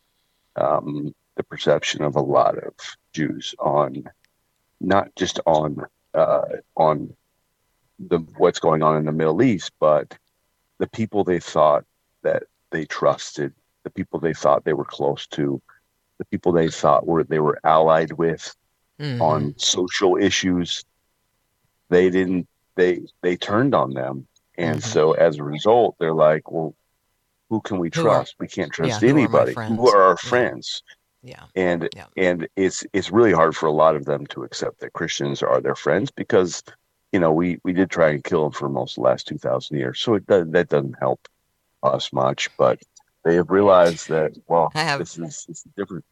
um, 0.57 1.15
the 1.37 1.43
perception 1.43 2.03
of 2.03 2.17
a 2.17 2.21
lot 2.21 2.57
of 2.57 2.73
Jews 3.13 3.55
on 3.59 4.05
not 4.81 5.15
just 5.17 5.41
on 5.45 5.85
uh, 6.15 6.43
on 6.77 7.15
the 7.99 8.19
what's 8.39 8.61
going 8.61 8.83
on 8.83 8.97
in 8.97 9.05
the 9.05 9.13
Middle 9.13 9.43
East, 9.43 9.73
but 9.79 10.17
the 10.79 10.89
people 10.89 11.25
they 11.25 11.41
thought 11.41 11.85
that 12.23 12.45
they 12.71 12.87
trusted, 12.87 13.53
the 13.83 13.91
people 13.91 14.19
they 14.19 14.35
thought 14.35 14.65
they 14.65 14.73
were 14.73 14.85
close 14.85 15.27
to, 15.29 15.61
the 16.23 16.31
people 16.31 16.53
they 16.53 16.69
thought 16.69 17.07
were 17.07 17.25
they 17.25 17.41
were 17.41 17.59
allied 17.65 18.13
with 18.13 18.55
mhm. 19.01 19.21
on 19.21 19.55
social 19.59 20.17
issues 20.17 20.85
they 21.89 22.11
didn't 22.11 22.47
they 22.77 23.01
they 23.23 23.37
turned 23.37 23.75
on 23.75 23.93
them 23.93 24.27
and 24.57 24.81
Mhm. 24.81 24.85
so 24.85 25.13
as 25.13 25.39
a 25.39 25.45
result 25.45 25.97
they're 25.99 26.15
like 26.15 26.51
well 26.51 26.75
who 27.51 27.61
can 27.61 27.79
we 27.79 27.91
Who 27.95 28.01
are- 28.03 28.05
trust 28.05 28.37
we 28.39 28.49
can't 28.49 28.73
trust 28.73 28.89
yeah, 28.91 28.99
who 29.01 29.07
are 29.15 29.19
anybody 29.19 29.53
who 29.55 29.89
are 29.89 30.03
our 30.03 30.19
Yeah. 30.23 30.29
friends 30.31 30.83
Yeah. 31.23 31.45
and 31.57 31.89
Yeah. 31.95 32.07
and 32.17 32.49
it's 32.57 32.85
it's 32.93 33.11
really 33.11 33.33
hard 33.33 33.55
for 33.57 33.67
a 33.67 33.73
lot 33.73 33.97
of 33.97 34.05
them 34.05 34.27
to 34.29 34.45
accept 34.45 34.79
that 34.81 34.93
christians 34.93 35.43
are 35.43 35.61
their 35.61 35.75
friends 35.75 36.11
because 36.11 36.63
you 37.13 37.19
know 37.21 37.33
we 37.33 37.59
we 37.65 37.73
did 37.73 37.91
try 37.91 38.11
and 38.11 38.25
kill 38.25 38.43
them 38.45 38.53
for 38.53 38.69
most 38.69 38.93
of 38.97 39.03
the 39.03 39.09
last 39.09 39.27
2000 39.27 39.77
years 39.77 39.99
so 40.01 40.15
it 40.15 40.27
does, 40.27 40.49
that 40.51 40.69
doesn't 40.69 40.99
help 40.99 41.21
us 41.83 42.13
much 42.13 42.49
but 42.57 42.81
they 43.25 43.35
have 43.37 43.51
realized 43.51 44.09
that 44.09 44.33
well 44.49 44.71
I 44.75 44.83
have- 44.83 44.99
this 45.01 45.19
is 45.19 45.45
this 45.49 45.59
is 45.59 45.65
different 45.77 46.05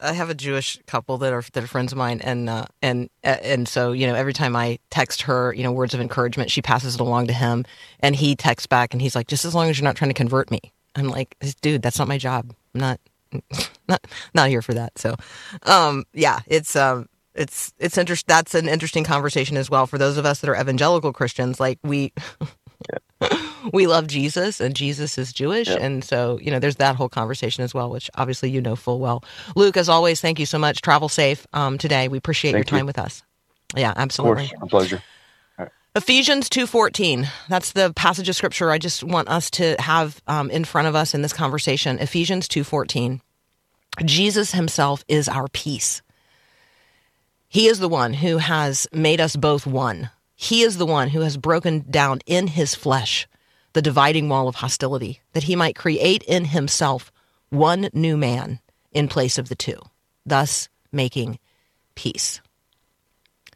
I 0.00 0.12
have 0.12 0.30
a 0.30 0.34
Jewish 0.34 0.78
couple 0.86 1.18
that 1.18 1.32
are 1.32 1.42
that 1.54 1.64
are 1.64 1.66
friends 1.66 1.90
of 1.90 1.98
mine, 1.98 2.20
and 2.20 2.48
uh, 2.48 2.66
and 2.80 3.10
and 3.24 3.66
so 3.66 3.90
you 3.90 4.06
know 4.06 4.14
every 4.14 4.32
time 4.32 4.54
I 4.54 4.78
text 4.90 5.22
her, 5.22 5.52
you 5.52 5.64
know, 5.64 5.72
words 5.72 5.92
of 5.92 6.00
encouragement, 6.00 6.52
she 6.52 6.62
passes 6.62 6.94
it 6.94 7.00
along 7.00 7.26
to 7.26 7.32
him, 7.32 7.64
and 7.98 8.14
he 8.14 8.36
texts 8.36 8.68
back, 8.68 8.94
and 8.94 9.02
he's 9.02 9.16
like, 9.16 9.26
just 9.26 9.44
as 9.44 9.56
long 9.56 9.68
as 9.68 9.76
you're 9.76 9.84
not 9.84 9.96
trying 9.96 10.10
to 10.10 10.14
convert 10.14 10.52
me. 10.52 10.60
I'm 10.94 11.08
like, 11.08 11.36
dude, 11.62 11.82
that's 11.82 11.98
not 11.98 12.06
my 12.06 12.16
job. 12.16 12.54
I'm 12.74 12.80
not 12.80 13.00
not 13.88 14.06
not 14.34 14.48
here 14.48 14.62
for 14.62 14.74
that. 14.74 14.96
So, 14.98 15.16
um, 15.64 16.04
yeah, 16.12 16.40
it's 16.46 16.76
um. 16.76 17.08
It's 17.34 17.72
it's 17.78 17.96
interest. 17.96 18.26
That's 18.26 18.54
an 18.56 18.68
interesting 18.68 19.04
conversation 19.04 19.56
as 19.56 19.70
well 19.70 19.86
for 19.86 19.96
those 19.96 20.16
of 20.16 20.26
us 20.26 20.40
that 20.40 20.50
are 20.50 20.60
evangelical 20.60 21.12
Christians. 21.12 21.60
Like 21.60 21.78
we, 21.84 22.12
we 23.72 23.86
love 23.86 24.06
Jesus 24.06 24.60
and 24.60 24.74
Jesus 24.74 25.18
is 25.18 25.32
Jewish. 25.32 25.68
And 25.68 26.04
so, 26.04 26.38
you 26.40 26.50
know, 26.50 26.58
there's 26.58 26.76
that 26.76 26.96
whole 26.96 27.08
conversation 27.08 27.64
as 27.64 27.74
well, 27.74 27.90
which 27.90 28.10
obviously 28.14 28.50
you 28.50 28.60
know 28.60 28.76
full 28.76 29.00
well. 29.00 29.24
Luke, 29.56 29.76
as 29.76 29.88
always, 29.88 30.20
thank 30.20 30.38
you 30.38 30.46
so 30.46 30.58
much. 30.58 30.80
Travel 30.82 31.08
safe 31.08 31.46
um, 31.52 31.78
today. 31.78 32.08
We 32.08 32.18
appreciate 32.18 32.52
Thank 32.52 32.70
your 32.70 32.76
you. 32.76 32.80
time 32.80 32.86
with 32.86 32.98
us. 32.98 33.22
Yeah, 33.76 33.90
Of 33.92 33.98
absolutely. 33.98 34.48
course, 34.48 34.62
a 34.62 34.66
pleasure. 34.66 35.02
Ephesians 35.96 36.48
2:14. 36.48 37.26
That's 37.48 37.72
the 37.72 37.92
passage 37.92 38.28
of 38.28 38.36
scripture 38.36 38.70
I 38.70 38.78
just 38.78 39.02
want 39.02 39.28
us 39.28 39.50
to 39.52 39.74
have 39.80 40.22
um, 40.28 40.48
in 40.50 40.64
front 40.64 40.86
of 40.86 40.94
us 40.94 41.12
in 41.12 41.22
this 41.22 41.32
conversation. 41.32 41.98
Ephesians 41.98 42.46
2:14. 42.46 43.20
Jesus 44.04 44.52
himself 44.52 45.02
is 45.08 45.28
our 45.28 45.48
peace. 45.48 46.02
He 47.48 47.66
is 47.66 47.80
the 47.80 47.88
one 47.88 48.12
who 48.12 48.38
has 48.38 48.86
made 48.92 49.20
us 49.20 49.34
both 49.34 49.66
one. 49.66 50.10
He 50.40 50.62
is 50.62 50.78
the 50.78 50.86
one 50.86 51.08
who 51.08 51.22
has 51.22 51.36
broken 51.36 51.84
down 51.90 52.20
in 52.24 52.46
his 52.46 52.72
flesh 52.72 53.26
the 53.72 53.82
dividing 53.82 54.28
wall 54.28 54.46
of 54.46 54.54
hostility, 54.54 55.20
that 55.32 55.42
he 55.42 55.56
might 55.56 55.74
create 55.74 56.22
in 56.22 56.44
himself 56.44 57.10
one 57.50 57.90
new 57.92 58.16
man 58.16 58.60
in 58.92 59.08
place 59.08 59.36
of 59.36 59.48
the 59.48 59.56
two, 59.56 59.80
thus 60.24 60.68
making 60.92 61.40
peace. 61.96 62.40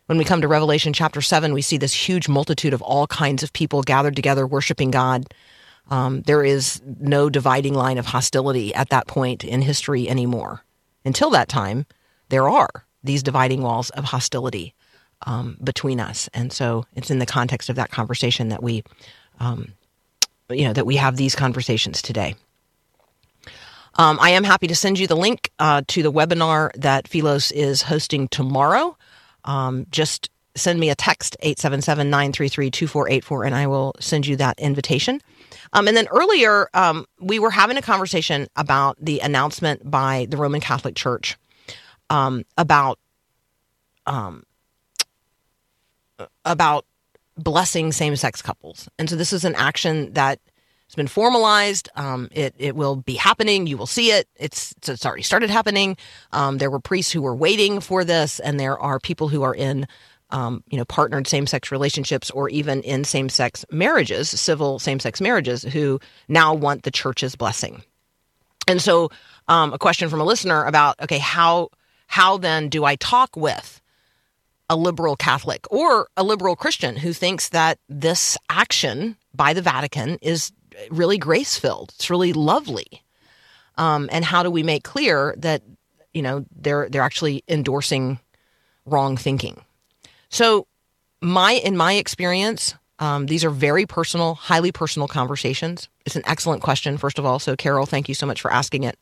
When 0.07 0.19
we 0.19 0.25
come 0.25 0.41
to 0.41 0.49
Revelation 0.49 0.93
chapter 0.93 1.23
7, 1.23 1.53
we 1.53 1.63
see 1.63 1.77
this 1.77 1.95
huge 1.95 2.29
multitude 2.29 2.75
of 2.75 2.83
all 2.83 3.07
kinds 3.07 3.45
of 3.45 3.53
people 3.53 3.83
gathered 3.83 4.17
together 4.17 4.45
worshiping 4.45 4.91
God. 4.91 5.33
Um, 5.89 6.23
there 6.23 6.43
is 6.43 6.83
no 6.85 7.31
dividing 7.31 7.75
line 7.75 7.97
of 7.97 8.07
hostility 8.07 8.75
at 8.75 8.89
that 8.89 9.07
point 9.07 9.45
in 9.45 9.63
history 9.63 10.09
anymore. 10.09 10.65
Until 11.05 11.31
that 11.31 11.49
time, 11.49 11.87
there 12.29 12.49
are 12.49 12.87
these 13.05 13.23
dividing 13.23 13.63
walls 13.63 13.91
of 13.91 14.03
hostility 14.03 14.75
um, 15.27 15.57
between 15.63 16.01
us. 16.01 16.29
And 16.35 16.53
so 16.53 16.85
it's 16.95 17.11
in 17.11 17.19
the 17.19 17.27
context 17.27 17.69
of 17.69 17.77
that 17.77 17.91
conversation 17.91 18.49
that 18.49 18.63
we, 18.63 18.83
um, 19.41 19.73
you 20.51 20.65
know, 20.65 20.73
that 20.73 20.87
we 20.87 20.97
have 20.97 21.17
these 21.17 21.35
conversations 21.35 22.03
today. 22.03 22.35
Um, 23.95 24.19
I 24.21 24.31
am 24.31 24.45
happy 24.45 24.69
to 24.69 24.75
send 24.75 24.99
you 24.99 25.07
the 25.07 25.17
link 25.17 25.51
uh, 25.59 25.83
to 25.89 26.03
the 26.03 26.11
webinar 26.11 26.71
that 26.75 27.07
Philos 27.09 27.51
is 27.51 27.83
hosting 27.83 28.29
tomorrow. 28.29 28.97
Um, 29.45 29.87
just 29.91 30.31
send 30.55 30.81
me 30.81 30.89
a 30.91 30.95
text, 30.95 31.35
877-933-2484, 31.43 33.47
and 33.47 33.55
I 33.55 33.67
will 33.67 33.95
send 34.01 34.27
you 34.27 34.37
that 34.37 34.59
invitation. 34.59 35.21
Um, 35.73 35.89
and 35.89 35.97
then 35.97 36.07
earlier, 36.09 36.69
um, 36.75 37.07
we 37.21 37.39
were 37.39 37.51
having 37.51 37.79
a 37.79 37.83
conversation 37.83 38.49
about 38.57 38.99
the 39.01 39.21
announcement 39.21 39.91
by 39.91 40.27
the 40.29 40.37
Roman 40.37 40.61
Catholic 40.61 40.95
Church 40.95 41.39
um, 42.11 42.45
about 42.59 42.99
um, 44.07 44.43
about 46.45 46.85
blessing 47.37 47.93
same-sex 47.93 48.43
couples. 48.43 48.89
And 48.99 49.09
so 49.09 49.17
this 49.17 49.33
is 49.33 49.45
an 49.45 49.55
action 49.55 50.13
that 50.15 50.39
has 50.89 50.95
been 50.95 51.09
formalized. 51.09 51.89
Um, 51.97 52.29
it 52.33 52.55
it 52.59 52.77
will 52.77 52.97
be 52.97 53.15
happening. 53.15 53.67
You 53.67 53.79
will 53.79 53.87
see 53.87 54.11
it. 54.11 54.29
It's 54.37 54.75
it's 54.87 55.07
already 55.07 55.23
started 55.23 55.51
happening. 55.51 55.97
Um, 56.33 56.59
there 56.59 56.71
were 56.71 56.81
priests 56.81 57.11
who 57.11 57.23
were 57.23 57.35
waiting 57.35 57.81
for 57.81 58.05
this, 58.05 58.41
and 58.41 58.61
there 58.61 58.79
are 58.79 59.01
people 59.01 59.29
who 59.29 59.43
are 59.43 59.55
in. 59.55 59.87
Um, 60.31 60.65
you 60.71 60.79
know, 60.79 60.87
partnered 60.87 61.27
same-sex 61.27 61.71
relationships, 61.71 62.31
or 62.31 62.49
even 62.49 62.81
in 62.85 63.05
same-sex 63.05 63.67
marriages, 63.71 64.31
civil 64.31 64.79
same-sex 64.79 65.21
marriages, 65.21 65.63
who 65.63 66.01
now 66.27 66.55
want 66.55 66.85
the 66.85 66.91
church's 66.91 67.37
blessing. 67.37 67.83
And 68.67 68.81
so, 68.81 69.11
um, 69.49 69.75
a 69.75 69.79
question 69.79 70.09
from 70.09 70.23
a 70.23 70.25
listener 70.25 70.65
about, 70.65 70.99
okay, 71.03 71.19
how 71.19 71.69
how 72.07 72.39
then 72.39 72.71
do 72.71 72.83
I 72.83 72.97
talk 72.97 73.37
with 73.37 73.82
a 74.73 74.77
liberal 74.77 75.17
Catholic 75.17 75.71
or 75.71 76.09
a 76.17 76.25
liberal 76.25 76.57
Christian 76.57 76.97
who 76.97 77.13
thinks 77.13 77.51
that 77.51 77.79
this 77.91 78.39
action 78.49 79.19
by 79.35 79.53
the 79.53 79.61
Vatican 79.61 80.17
is 80.23 80.51
really 80.91 81.19
grace 81.19 81.59
filled. 81.59 81.93
It's 81.97 82.09
really 82.09 82.33
lovely. 82.33 83.03
Um, 83.77 84.09
and 84.11 84.25
how 84.25 84.43
do 84.43 84.51
we 84.51 84.63
make 84.63 84.83
clear 84.83 85.35
that 85.37 85.63
you 86.15 86.23
know 86.23 86.47
they're 86.59 86.89
they're 86.89 87.03
actually 87.03 87.45
endorsing 87.49 88.19
wrong 88.87 89.19
thinking? 89.19 89.61
So, 90.31 90.67
my 91.21 91.53
in 91.53 91.77
my 91.77 91.93
experience, 91.95 92.75
um, 92.99 93.27
these 93.27 93.45
are 93.45 93.51
very 93.51 93.85
personal, 93.85 94.37
highly 94.37 94.73
personal 94.73 95.07
conversations. 95.07 95.91
It's 96.07 96.17
an 96.17 96.23
excellent 96.25 96.63
question, 96.63 96.97
first 96.97 97.19
of 97.19 97.27
all. 97.27 97.39
So, 97.39 97.57
Carol, 97.57 97.85
thank 97.85 98.09
you 98.09 98.15
so 98.15 98.25
much 98.25 98.41
for 98.41 98.51
asking 98.51 98.85
it. 98.85 98.99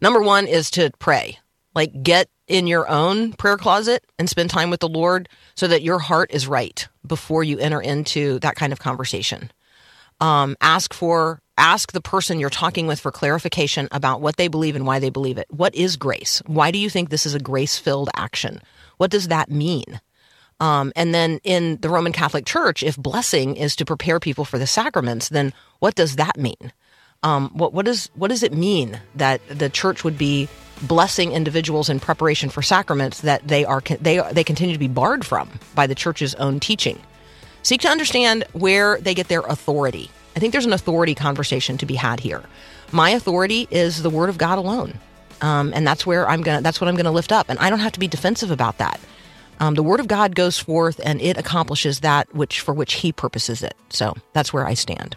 Number 0.00 0.22
one 0.22 0.46
is 0.46 0.70
to 0.72 0.92
pray. 0.98 1.38
Like, 1.78 2.02
get 2.02 2.28
in 2.48 2.66
your 2.66 2.88
own 2.88 3.34
prayer 3.34 3.56
closet 3.56 4.04
and 4.18 4.28
spend 4.28 4.50
time 4.50 4.68
with 4.68 4.80
the 4.80 4.88
Lord 4.88 5.28
so 5.54 5.68
that 5.68 5.80
your 5.80 6.00
heart 6.00 6.32
is 6.32 6.48
right 6.48 6.88
before 7.06 7.44
you 7.44 7.56
enter 7.60 7.80
into 7.80 8.40
that 8.40 8.56
kind 8.56 8.72
of 8.72 8.80
conversation. 8.80 9.52
Um, 10.20 10.56
ask 10.60 10.92
for 10.92 11.40
ask 11.56 11.92
the 11.92 12.00
person 12.00 12.40
you're 12.40 12.50
talking 12.50 12.88
with 12.88 12.98
for 12.98 13.12
clarification 13.12 13.86
about 13.92 14.20
what 14.20 14.38
they 14.38 14.48
believe 14.48 14.74
and 14.74 14.88
why 14.88 14.98
they 14.98 15.08
believe 15.08 15.38
it. 15.38 15.46
What 15.50 15.72
is 15.76 15.96
grace? 15.96 16.42
Why 16.46 16.72
do 16.72 16.78
you 16.78 16.90
think 16.90 17.10
this 17.10 17.26
is 17.26 17.36
a 17.36 17.38
grace 17.38 17.78
filled 17.78 18.10
action? 18.16 18.60
What 18.96 19.12
does 19.12 19.28
that 19.28 19.48
mean? 19.48 20.00
Um, 20.58 20.92
and 20.96 21.14
then 21.14 21.38
in 21.44 21.78
the 21.80 21.90
Roman 21.90 22.10
Catholic 22.12 22.44
Church, 22.44 22.82
if 22.82 22.96
blessing 22.96 23.54
is 23.54 23.76
to 23.76 23.84
prepare 23.84 24.18
people 24.18 24.44
for 24.44 24.58
the 24.58 24.66
sacraments, 24.66 25.28
then 25.28 25.52
what 25.78 25.94
does 25.94 26.16
that 26.16 26.36
mean? 26.36 26.72
Um, 27.22 27.50
what 27.52 27.72
what 27.72 27.84
does 27.84 28.10
what 28.16 28.28
does 28.28 28.42
it 28.42 28.52
mean 28.52 29.00
that 29.14 29.40
the 29.48 29.70
church 29.70 30.02
would 30.02 30.18
be 30.18 30.48
blessing 30.82 31.32
individuals 31.32 31.88
in 31.88 32.00
preparation 32.00 32.50
for 32.50 32.62
sacraments 32.62 33.22
that 33.22 33.46
they 33.46 33.64
are 33.64 33.80
they 34.00 34.20
they 34.32 34.44
continue 34.44 34.74
to 34.74 34.78
be 34.78 34.88
barred 34.88 35.24
from 35.24 35.48
by 35.74 35.86
the 35.86 35.94
church's 35.94 36.34
own 36.36 36.60
teaching? 36.60 36.98
Seek 37.62 37.80
to 37.82 37.88
understand 37.88 38.44
where 38.52 38.98
they 39.00 39.14
get 39.14 39.28
their 39.28 39.40
authority. 39.40 40.10
I 40.36 40.40
think 40.40 40.52
there's 40.52 40.66
an 40.66 40.72
authority 40.72 41.14
conversation 41.14 41.78
to 41.78 41.86
be 41.86 41.94
had 41.94 42.20
here. 42.20 42.42
My 42.92 43.10
authority 43.10 43.66
is 43.70 44.02
the 44.02 44.10
Word 44.10 44.28
of 44.28 44.38
God 44.38 44.58
alone, 44.58 44.94
um, 45.42 45.72
and 45.74 45.86
that's 45.86 46.06
where 46.06 46.28
I'm 46.28 46.42
gonna. 46.42 46.62
That's 46.62 46.80
what 46.80 46.88
I'm 46.88 46.96
gonna 46.96 47.12
lift 47.12 47.32
up, 47.32 47.48
and 47.48 47.58
I 47.58 47.70
don't 47.70 47.80
have 47.80 47.92
to 47.92 48.00
be 48.00 48.08
defensive 48.08 48.50
about 48.50 48.78
that. 48.78 49.00
Um, 49.60 49.74
the 49.74 49.82
Word 49.82 50.00
of 50.00 50.06
God 50.06 50.34
goes 50.34 50.58
forth, 50.58 51.00
and 51.04 51.20
it 51.20 51.36
accomplishes 51.36 52.00
that 52.00 52.32
which 52.34 52.60
for 52.60 52.72
which 52.72 52.94
He 52.94 53.12
purposes 53.12 53.62
it. 53.62 53.76
So 53.90 54.14
that's 54.32 54.52
where 54.52 54.66
I 54.66 54.74
stand. 54.74 55.16